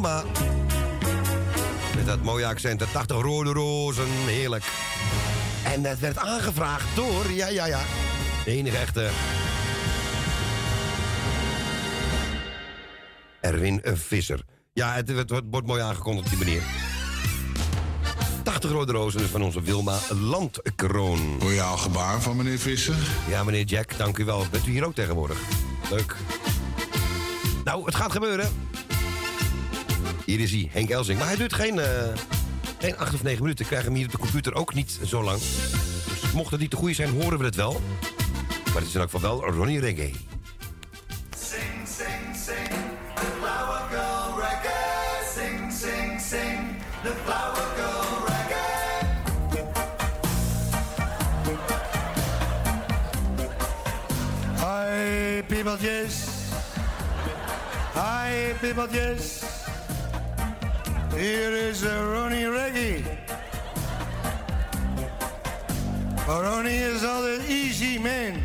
[0.00, 0.24] Wilma.
[1.96, 4.64] Met dat mooie accent, de 80 rode rozen, heerlijk.
[5.64, 7.80] En dat werd aangevraagd door, ja, ja, ja,
[8.44, 9.08] de enige echte...
[13.40, 14.40] Erwin Visser.
[14.72, 16.62] Ja, het, het wordt- wordt mooi aangekondigd op die manier.
[18.42, 21.36] 80 rode rozen is van onze Wilma Landkroon.
[21.40, 22.96] Royaal gebaar van meneer Visser.
[23.28, 24.46] Ja, meneer Jack, dank u wel.
[24.50, 25.38] Bent u hier ook tegenwoordig?
[25.90, 26.16] Leuk.
[27.64, 28.50] Nou, het gaat gebeuren.
[30.28, 31.18] Hier is hij, Henk Elsing.
[31.18, 32.02] Maar hij duurt geen, eh,
[32.78, 33.64] geen acht of negen minuten.
[33.64, 35.38] Ik krijg hem hier op de computer ook niet zo lang.
[36.20, 37.80] Dus mocht het niet te goede zijn, horen we het wel.
[38.64, 40.12] Maar het is in elk geval wel Ronnie Reggae.
[41.36, 42.68] Sing, sing, sing,
[43.14, 45.24] the flower girl reggae.
[45.34, 49.06] Sing, sing, sing, the flower girl reggae.
[54.56, 56.14] Hi, peopletjes.
[57.94, 59.37] Hi, peopletjes.
[61.18, 63.04] Hier is uh, Ronnie Reggie.
[66.26, 68.42] Ronnie is altijd easy man.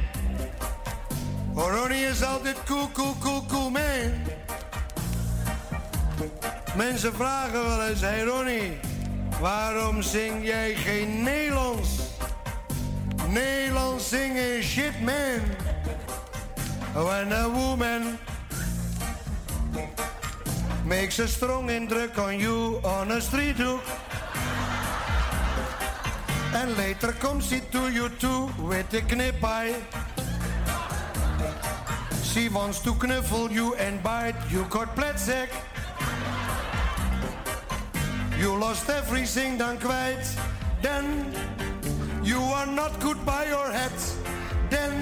[1.55, 4.11] Ronnie is altijd cool, cool, cool, cool man.
[6.75, 8.79] Mensen vragen wel eens, hey Ronnie,
[9.39, 11.89] waarom zing jij geen Nederlands?
[13.29, 15.41] Nederlands zingen shit man.
[16.93, 18.17] When a woman
[20.93, 23.81] makes a strong indruk on you on a street hook.
[26.53, 29.73] And later comes she to you too with a knip eye.
[32.21, 35.49] She wants to knuffle you and bite you got pletzek.
[38.37, 40.25] You lost everything dan kwijt.
[40.81, 41.05] Then
[42.23, 43.97] you are not good by your head.
[44.69, 44.93] Then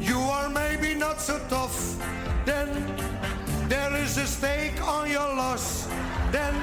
[0.00, 2.00] you are maybe not so tough.
[2.46, 2.68] Then
[3.70, 5.86] there is a stake on your loss.
[6.32, 6.54] Then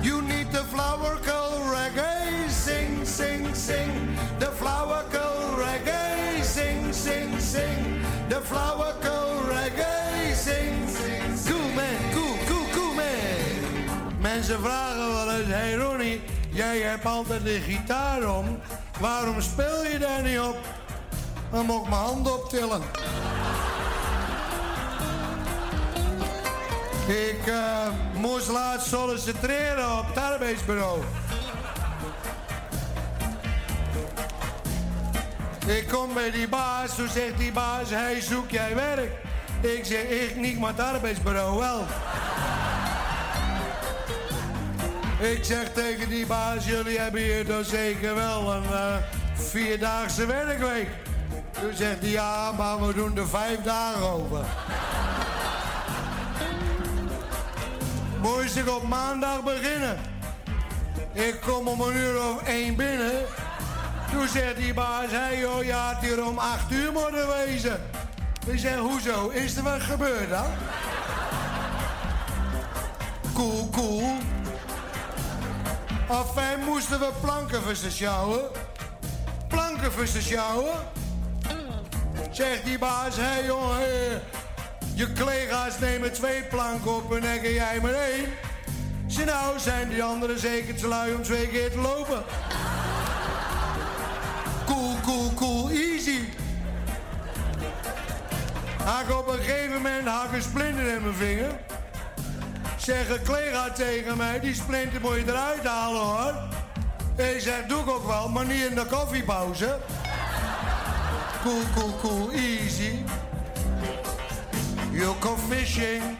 [0.00, 2.48] you need the flower girl reggae.
[2.48, 3.90] Sing, sing, sing.
[4.38, 6.42] The flower girl reggae.
[6.42, 8.02] Sing, sing, sing.
[8.28, 10.32] The flower girl reggae.
[10.34, 11.52] Sing, sing, sing.
[11.52, 14.20] Cool man, cool, cool, cool man.
[14.20, 16.20] Mensen vragen wel eens, hey Ronnie,
[16.50, 18.60] jij hebt altijd de gitaar om.
[19.00, 20.58] Waarom speel je daar niet op?
[21.50, 22.82] Dan moet ik mijn handen optillen.
[27.06, 31.00] Ik eh, moest laatst solliciteren op het arbeidsbureau.
[35.66, 39.10] Ik kom bij die baas, toen zegt die baas, hey, zoek jij werk?
[39.60, 41.84] Ik zeg, ik niet, maar het arbeidsbureau wel.
[45.30, 48.94] Ik zeg tegen die baas, jullie hebben hier dan zeker wel een eh,
[49.34, 50.88] vierdaagse werkweek.
[51.60, 54.44] Toen zegt hij, ja, maar we doen er vijf dagen over.
[58.24, 59.98] Moest ik op maandag beginnen.
[61.12, 63.24] Ik kom om een uur of één binnen.
[64.12, 67.80] Toen zegt die baas, hey joh, je had hier om acht uur moeten wezen.
[68.46, 69.28] Ik zeg, hoezo?
[69.28, 70.46] Is er wat gebeurd dan?
[73.34, 74.16] Cool, cool.
[76.08, 78.42] Enfin moesten we plankenvissen sjouwen.
[79.48, 80.74] Plankenvissen sjouwen.
[82.30, 84.22] Zegt die baas, hé hey jongen,
[84.94, 88.26] je collega's nemen twee planken op en dan ga jij maar één.
[89.06, 92.22] Ze nou zijn die anderen zeker te lui om twee keer te lopen.
[94.66, 96.18] Cool, cool, cool, easy.
[98.84, 101.50] Hak op een gegeven moment hak een splinter in mijn vinger.
[102.76, 106.34] Zeg een collega tegen mij, die splinter moet je eruit halen hoor.
[107.16, 109.78] Ik zeg, doe ik ook wel, maar niet in de koffiepauze.
[111.42, 112.92] Cool, cool, cool, easy.
[114.94, 116.16] You go fishing.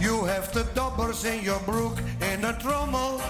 [0.00, 3.22] You have the dobbers in your brook in a trommel.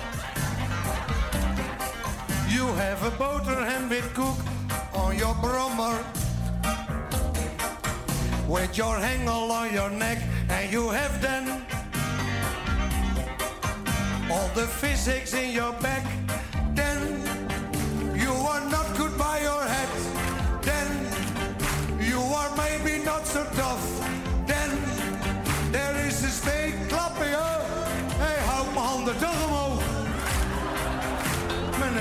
[2.48, 4.38] You have a boterham with cook
[4.94, 6.02] on your brommer.
[8.48, 10.18] With your hangle on your neck,
[10.48, 11.66] and you have then
[14.30, 16.06] all the physics in your back.
[16.74, 17.13] Then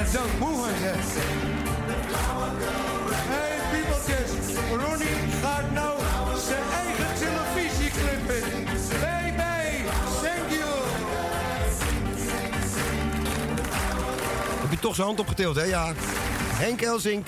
[0.07, 0.93] Van je.
[3.15, 4.55] Hé, hey, piepeltjes.
[4.69, 5.99] Ronnie gaat nou
[6.47, 8.65] zijn eigen televisieclip in.
[9.01, 9.83] Baby,
[10.21, 10.69] thank you.
[14.61, 15.63] Heb je toch zijn hand opgetild, hè?
[15.63, 15.93] Ja.
[16.53, 17.27] Henk Elsink.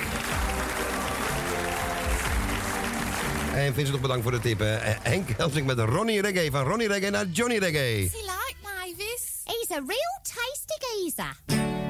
[3.54, 4.60] En Vincent nog bedankt voor de tip.
[4.60, 4.76] hè.
[4.76, 6.52] Eh, Henk Elsink met Ronnie Reggae.
[6.52, 8.10] Van Ronnie Reggae naar Johnny Reggae.
[8.12, 9.42] He like Mavis?
[9.44, 11.84] He's a real tasty geezer.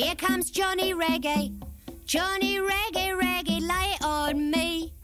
[0.00, 1.52] Here comes Johnny Reggae.
[2.06, 4.94] Johnny Reggae, reggae, lay on me.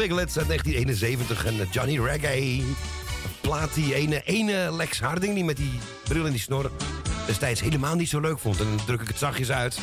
[0.00, 2.62] Piglets uit 1971 en Johnny Reggae.
[3.40, 5.72] Plaat die ene, ene Lex Harding, die met die
[6.04, 6.70] bril en die snor...
[7.26, 8.60] destijds helemaal niet zo leuk vond.
[8.60, 9.78] En dan druk ik het zachtjes uit.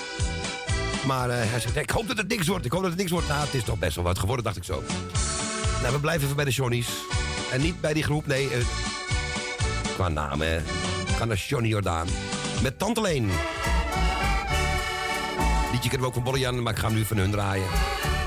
[1.06, 2.66] Maar eh, hij zegt, ik hoop dat het niks wordt.
[2.66, 3.28] Ik hoop dat het niks wordt.
[3.28, 4.84] Nou, het is toch best wel wat geworden, dacht ik zo.
[5.82, 6.90] Nou, we blijven even bij de Johnny's.
[7.52, 8.50] En niet bij die groep, nee.
[8.50, 8.60] eh,
[9.94, 10.62] qua naam, hè.
[11.20, 12.08] We naar Johnny Jordaan.
[12.62, 13.30] Met Tante Leen.
[15.72, 17.66] Liedje kennen we ook van Bollejan, maar ik ga hem nu van hun draaien.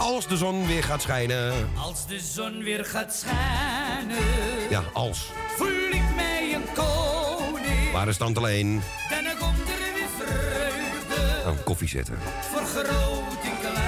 [0.00, 1.52] Als de zon weer gaat schijnen.
[1.76, 4.16] Als de zon weer gaat schijnen,
[4.70, 5.30] Ja, als.
[5.56, 7.92] voel ik mij een koning.
[7.92, 8.82] Waar is tante alleen?
[9.10, 12.18] Dan komt er weer vreugde, Nou, koffie zetten.
[12.40, 13.78] voor groot en klein.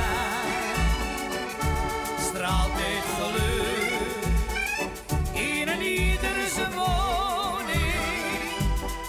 [2.29, 4.01] Straalt dit geluk
[5.43, 7.95] in een ieder zijn woning.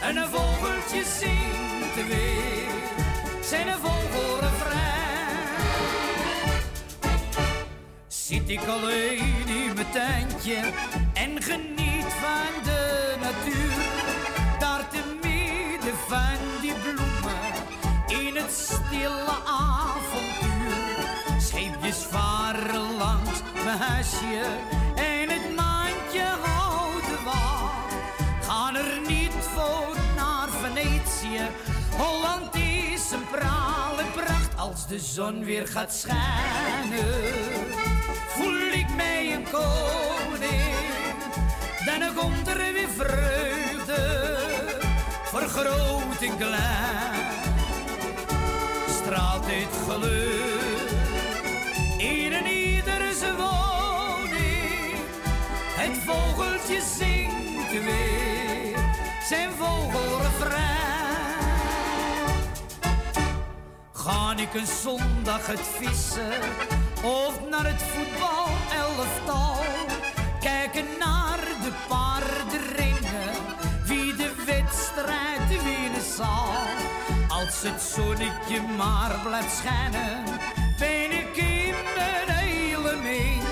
[0.02, 2.72] En een vogeltje zingt weer
[3.50, 4.63] zijn vogelrefrein.
[8.46, 10.58] Zit ik alleen in mijn tuintje
[11.14, 13.84] en geniet van de natuur.
[14.60, 17.54] Daar te midden van die bloemen
[18.08, 21.06] in het stille avontuur.
[21.40, 24.46] Scheepjes varen langs mijn huisje
[24.96, 27.94] en het maandje houdt de wacht.
[28.48, 31.48] Gaan er niet voor naar Venetië.
[31.98, 37.93] Holland is een praal en pracht als de zon weer gaat schijnen.
[38.36, 40.76] Voel ik mij een koning,
[41.86, 44.34] dan komt er weer vreugde
[45.24, 47.14] voor groot en klein.
[48.90, 50.92] Straalt dit geluk
[51.98, 54.96] in een ieder zijn woning.
[55.76, 58.78] Het vogeltje zingt weer
[59.30, 60.72] zijn vogelrefrein.
[63.94, 68.48] Ga ik een zondag het vissen of naar het voetbal
[68.84, 69.56] elftal?
[70.40, 73.34] Kijken naar de paardenringen,
[73.86, 76.54] wie de wedstrijd winnen zal.
[77.28, 80.24] Als het zonnetje maar blijft schijnen,
[80.80, 83.44] ben ik in mijn element.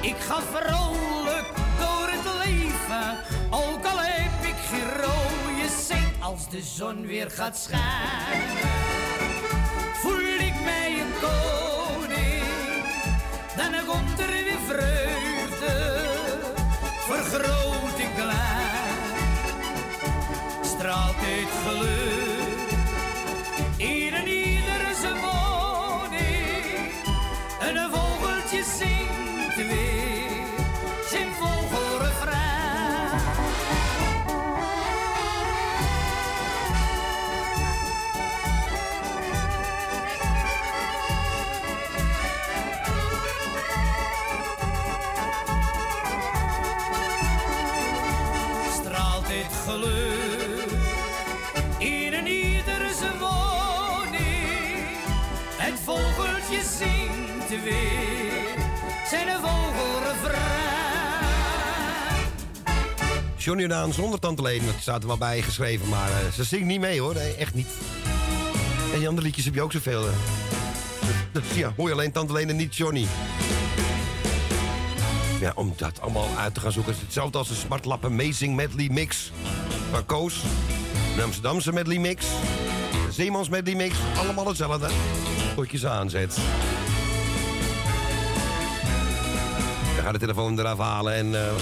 [0.00, 3.16] Ik ga vrolijk door het leven,
[3.50, 6.22] ook al heb ik geen rode cent.
[6.22, 9.09] Als de zon weer gaat schijnen,
[13.60, 16.02] Dan komt er weer vreugde,
[17.06, 19.18] voor groot en klein.
[20.62, 22.09] Straalt dit geluk
[63.44, 66.66] Johnny Daan zonder tante Leen, dat staat er wel bij geschreven, maar eh, ze zingt
[66.66, 67.66] niet mee hoor, echt niet.
[68.92, 70.06] En die andere liedjes heb je ook zoveel.
[70.06, 70.12] eh.
[71.54, 73.06] Ja, hoor je alleen tante Leen en niet Johnny.
[75.40, 76.92] Ja, om dat allemaal uit te gaan zoeken.
[76.92, 79.32] is hetzelfde als de Smartlap Amazing Medley Mix
[79.90, 80.42] van Koos.
[81.22, 82.24] Amsterdamse Medley Mix.
[83.06, 83.94] De Zeemans Medley Mix.
[84.16, 84.88] Allemaal hetzelfde.
[85.56, 86.34] Tot aanzet.
[89.96, 91.34] We gaan de telefoon eraf halen en...
[91.34, 91.52] eh,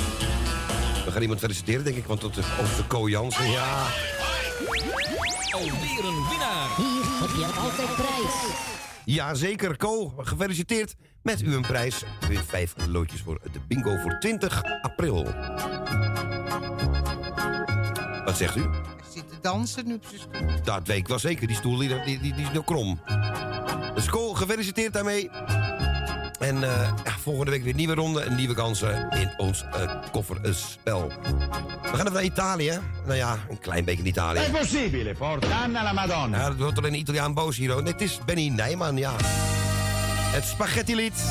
[1.09, 3.87] we gaan iemand feliciteren, denk ik, want tot de, over de Ko Jansen, ja.
[5.51, 6.77] Alweer een winnaar.
[6.77, 8.57] Hier heb je altijd prijs.
[9.05, 12.03] Jazeker, Ko, gefeliciteerd met uw prijs.
[12.29, 15.25] Weer vijf loodjes voor de bingo voor 20 april.
[18.25, 18.65] Wat zegt u?
[19.15, 20.63] Zit te dansen nu op zijn stoel.
[20.65, 23.01] Dat weet ik wel zeker, die stoel die, die, die, die is nog krom.
[23.95, 25.31] Dus Ko, gefeliciteerd daarmee.
[26.39, 31.09] En eh, ja, volgende week weer nieuwe ronde en nieuwe kansen in ons eh, kofferspel.
[31.83, 32.81] We gaan even naar Italië.
[33.05, 34.39] Nou ja, een klein beetje in Italië.
[34.39, 36.39] È possibile, portanna la Madonna.
[36.39, 37.83] Ja, dat wordt alleen een Italiaan boos hier.
[37.83, 39.13] Nee, het is Benny Nijman, ja.
[40.33, 41.23] Het spaghetti-lied.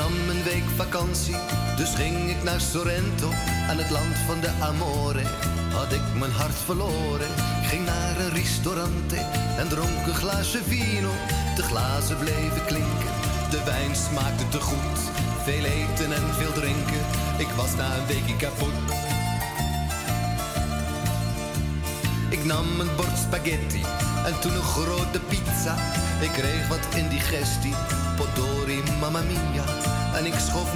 [0.00, 1.36] Nam een week vakantie,
[1.76, 3.28] dus ging ik naar Sorrento,
[3.68, 5.24] aan het land van de Amore.
[5.72, 9.16] Had ik mijn hart verloren, ging naar een ristorante
[9.60, 11.12] en dronk een glaasje vino.
[11.56, 13.14] De glazen bleven klinken,
[13.50, 15.00] de wijn smaakte te goed.
[15.44, 17.04] Veel eten en veel drinken,
[17.38, 18.78] ik was na een weekje kapot.
[22.28, 23.82] Ik nam een bord spaghetti
[24.26, 25.74] en toen een grote pizza.
[26.20, 27.74] Ik kreeg wat indigestie,
[28.16, 29.79] potdorie mamma mia.
[30.18, 30.34] En ik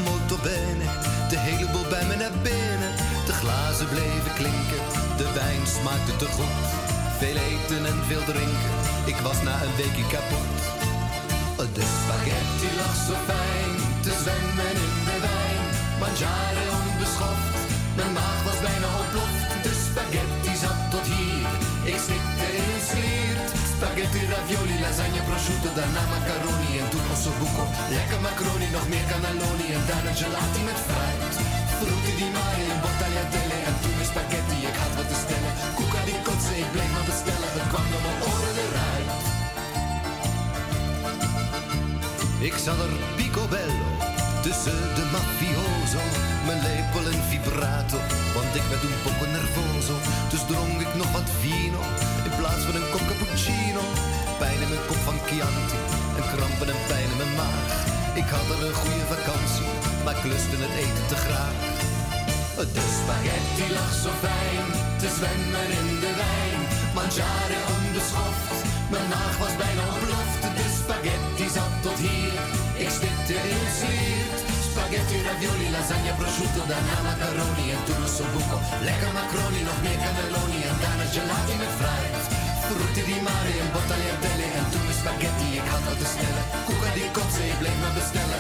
[0.09, 0.87] molto bene,
[1.29, 2.93] de hele boel bij me naar binnen.
[3.29, 4.83] De glazen bleven klinken,
[5.21, 6.57] de wijn smaakte te goed.
[7.19, 10.53] Veel eten en veel drinken, ik was na een weekje kapot.
[11.75, 15.63] De spaghetti lag zo fijn te zwemmen in de wijn.
[16.01, 17.64] Mangiare onbeschoft,
[17.99, 19.41] mijn maag was bijna ontploft.
[19.65, 21.49] De spaghetti zat tot hier,
[21.91, 23.49] ik stikte in een sliert.
[23.75, 27.63] Spaghetti, ravioli, lasagne, prosciutto, daarna macaroni en toen ossobuco.
[27.97, 31.35] Lekker macaroni, nog meer cannelloni en daarna gelati met fruit.
[31.81, 35.53] Frutti di mare en tagliatelle en toen weer spaghetti, ik had wat te stellen.
[35.77, 39.11] Koeka die kotsen, ik bleef maar bestellen, het kwam door mijn oren eruit.
[42.49, 43.89] Ik zat er picobello
[44.45, 45.74] tussen de mafioso,
[46.49, 47.99] mijn lepel en vibrato,
[48.37, 49.95] want ik ben toen poco nervoso.
[50.33, 51.83] Dus dronk ik nog wat vino
[52.27, 53.83] in plaats van een kop cappuccino.
[54.41, 55.81] Pijn in mijn kop van Chianti
[56.19, 57.73] en krampen en pijn in mijn maag.
[58.21, 59.71] Ik had er een goede vakantie,
[60.05, 61.59] maar ik lustte het eten te graag.
[62.77, 64.67] De spaghetti lag zo fijn
[65.01, 66.61] te zwemmen in de wijn.
[66.97, 68.59] Mangiare onbeschoft,
[68.93, 70.43] mijn maag was bijna ontploft.
[70.59, 72.35] De spaghetti zat tot hier,
[72.83, 74.44] ik stikte in sliert.
[74.75, 78.57] Spaghetti, ravioli, lasagne, prosciutto, daarna macaroni en toen ossobuco.
[78.89, 82.25] Lekker macaroni, nog meer cannelloni en daarna gelati met fruit.
[82.67, 86.45] Frutti di mare en tagliatelle en toen spaghetti, ik had wat te stellen.
[86.67, 88.39] Koeka die kotsen, ik bleef maar bestellen,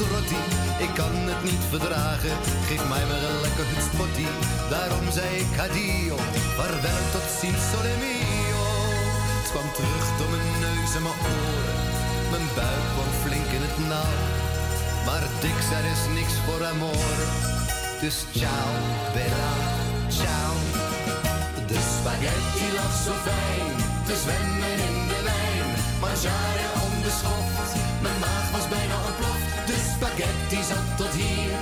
[0.00, 2.36] Ik kan het niet verdragen,
[2.68, 4.28] geef mij maar een lekker hutspotty.
[4.74, 6.16] Daarom zei ik addio,
[6.56, 8.64] vaarwel tot ziens sole mio.
[9.38, 11.80] Het kwam terug door mijn neus en mijn oren,
[12.32, 14.18] mijn buik kwam flink in het nauw.
[15.06, 17.26] Maar dik zijn is niks voor amore,
[18.02, 18.70] dus ciao
[19.14, 19.52] bella,
[20.18, 20.52] ciao.
[21.70, 23.74] De spaghetti lag zo fijn,
[24.06, 25.68] te zwemmen in de wijn.
[26.02, 27.72] Mangiare onbeschoft,
[28.04, 29.19] mijn maag was bijna ontploft.
[29.68, 31.52] De spaghetti zat tot hier,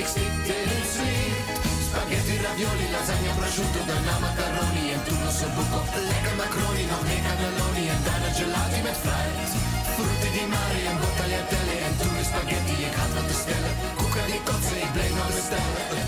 [0.00, 1.56] ik stikte in het sliert.
[1.88, 5.78] Spaghetti, ravioli, lasagne, prosciutto, daarna macaroni en toen ossobuco.
[6.10, 9.50] Lekker macaroni, nog meer cannelloni en daarna gelati met fruit.
[9.94, 13.72] Frutti di mare en tagliatelle en toen weer spaghetti, ik had wat te stellen.
[13.98, 16.07] Koeka die kotsen, ik bleef maar bestellen.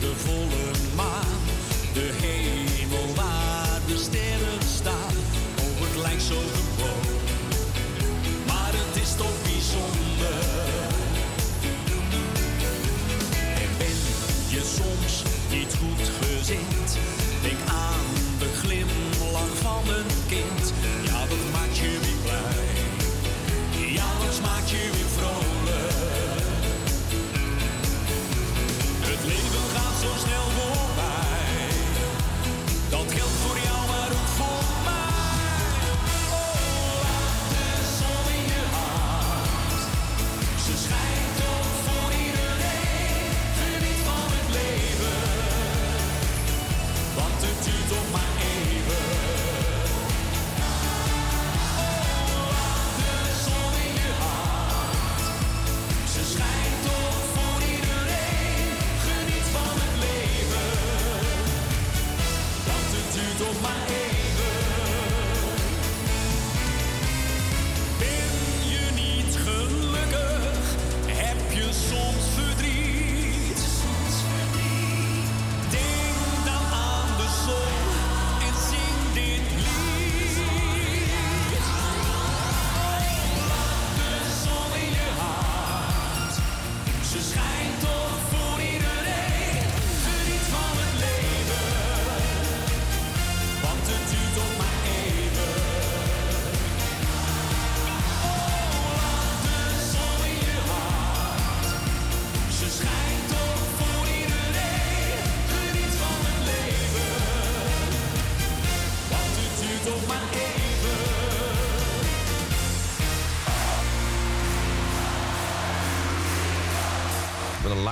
[0.00, 0.59] De volle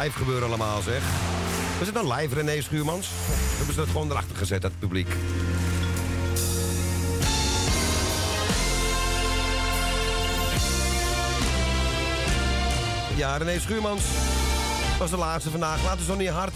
[0.08, 1.02] live gebeuren allemaal, zeg.
[1.78, 3.08] Was het dan live, René Schuurmans?
[3.56, 5.08] Hebben ze dat gewoon erachter gezet, dat publiek?
[13.16, 14.02] Ja, René Schuurmans
[14.98, 15.84] was de laatste vandaag.
[15.84, 16.54] Laten ze nog niet hard.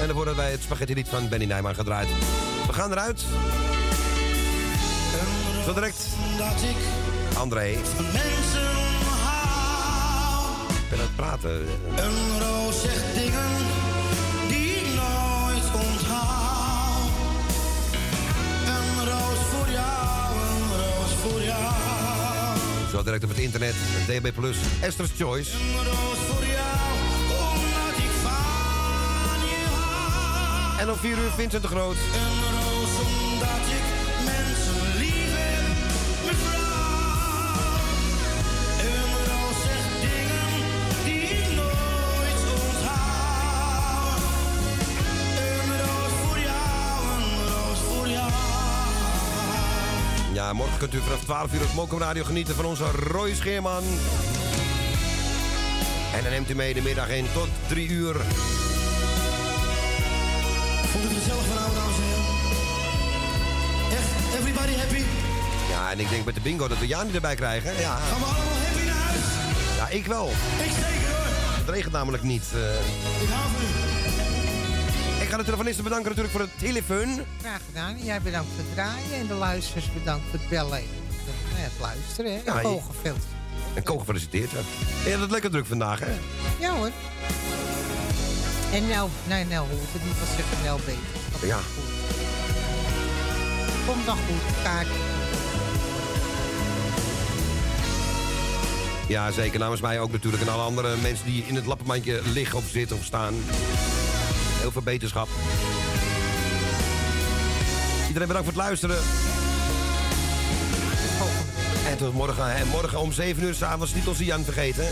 [0.00, 2.08] En dan worden wij het spaghetti lied van Benny Nijman gedraaid.
[2.66, 3.24] We gaan eruit.
[5.64, 6.06] Zo direct.
[7.36, 7.76] André.
[8.12, 8.71] Mensen
[10.92, 11.66] ben aan het praten.
[11.96, 13.50] Een roos zegt dingen
[14.48, 17.00] die ik nooit onthaal.
[18.66, 22.58] Een roos voor jou, een roos voor jou.
[22.90, 23.74] Zo direct op het internet.
[24.06, 24.56] DB Plus.
[24.80, 25.50] Esther's Choice.
[25.52, 26.84] Een roos voor jou,
[27.28, 30.80] omdat ik van je hou.
[30.80, 31.96] En om 4 uur Vincent de Groot.
[50.78, 53.82] Kunt u vanaf 12 uur op Mokum Radio genieten van onze Roy Scheerman.
[56.14, 58.14] En dan neemt u mee de middag in tot 3 uur.
[60.92, 62.24] Vond het gezellig vanavond, dames en heren?
[63.98, 65.02] Echt, everybody happy?
[65.70, 67.80] Ja, en ik denk met de bingo dat we Jani erbij krijgen.
[67.80, 69.20] Ja, Gaan we allemaal happy naar huis?
[69.76, 70.28] ja ik wel.
[70.28, 71.26] Ik zeker hoor.
[71.58, 72.44] Het regent namelijk niet.
[72.54, 72.60] eh.
[73.22, 73.91] Ik hou van u.
[75.32, 77.24] Ga de telefonisten bedanken natuurlijk voor het telefoon.
[77.40, 78.04] Graag gedaan.
[78.04, 79.20] Jij bedankt voor het draaien.
[79.20, 80.78] En de luisteraars bedankt voor het bellen.
[80.78, 82.32] En het, eh, het luisteren.
[82.32, 82.40] Hè?
[82.44, 82.62] Ja,
[83.02, 83.14] En.
[83.74, 84.50] En Ko gefeliciteerd.
[84.50, 84.58] Ja.
[85.04, 86.12] Je had het lekker druk vandaag, hè?
[86.58, 86.90] Ja hoor.
[88.72, 90.18] En nou, nee, nou hoort het niet.
[90.18, 91.48] Wat zeggen wel beter.
[91.48, 91.58] Ja.
[93.86, 94.62] Komt dan goed.
[94.62, 94.88] Kaart.
[99.08, 99.58] Ja, zeker.
[99.58, 100.42] Namens mij ook natuurlijk.
[100.42, 103.34] En alle andere mensen die in het lappenmandje liggen of zitten of staan.
[104.62, 105.28] Heel veel beterschap.
[108.06, 108.96] Iedereen bedankt voor het luisteren.
[111.86, 112.54] En tot morgen.
[112.54, 114.88] En morgen om 7 uur s'avonds niet onze Jan vergeten.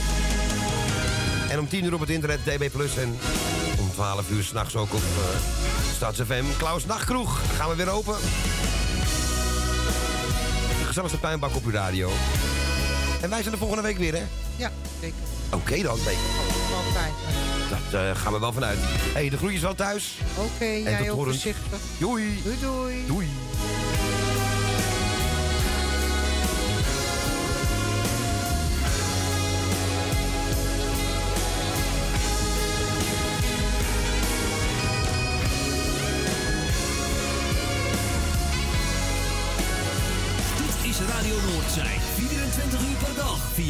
[1.49, 2.97] En om 10 uur op het internet DB Plus.
[2.97, 3.18] En
[3.78, 6.44] om 12 uur s'nachts ook op uh, StadsFM.
[6.58, 7.40] Klaus Nachtkroeg.
[7.57, 8.16] Gaan we weer open.
[10.78, 12.10] De gezelligste tuinbak op uw radio.
[13.20, 14.23] En wij zijn de volgende week weer, hè?
[14.57, 15.18] Ja, zeker.
[15.50, 16.20] Oké dan, zeker.
[16.86, 17.12] Altijd.
[17.70, 18.78] Dat eh, gaan we wel vanuit.
[18.81, 20.18] Hé, hey, de groetjes wel thuis.
[20.36, 21.78] Oké, En jij ook voorzichtig.
[21.99, 22.40] Doei.
[22.42, 23.07] Doei doei.
[23.07, 23.28] Doei.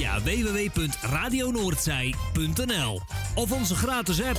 [0.00, 3.00] Via www.radionoordzij.nl
[3.34, 4.38] of onze gratis app.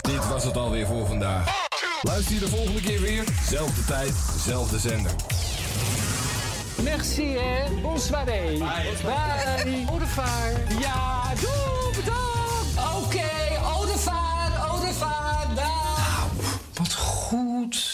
[0.00, 1.48] Dit was het alweer voor vandaag.
[2.02, 3.24] Luister je de volgende keer weer.
[3.48, 5.12] Zelfde tijd, zelfde zender.
[6.82, 7.80] Merci, hè.
[7.82, 8.24] Bonsoir.
[8.24, 8.62] Bye.
[9.90, 10.52] Au revoir.
[10.80, 12.22] Ja, doe, bedankt.
[13.04, 13.30] Oké,
[13.74, 15.46] au revoir, au revoir.
[15.54, 16.26] Dag.
[16.74, 17.93] Wat goed.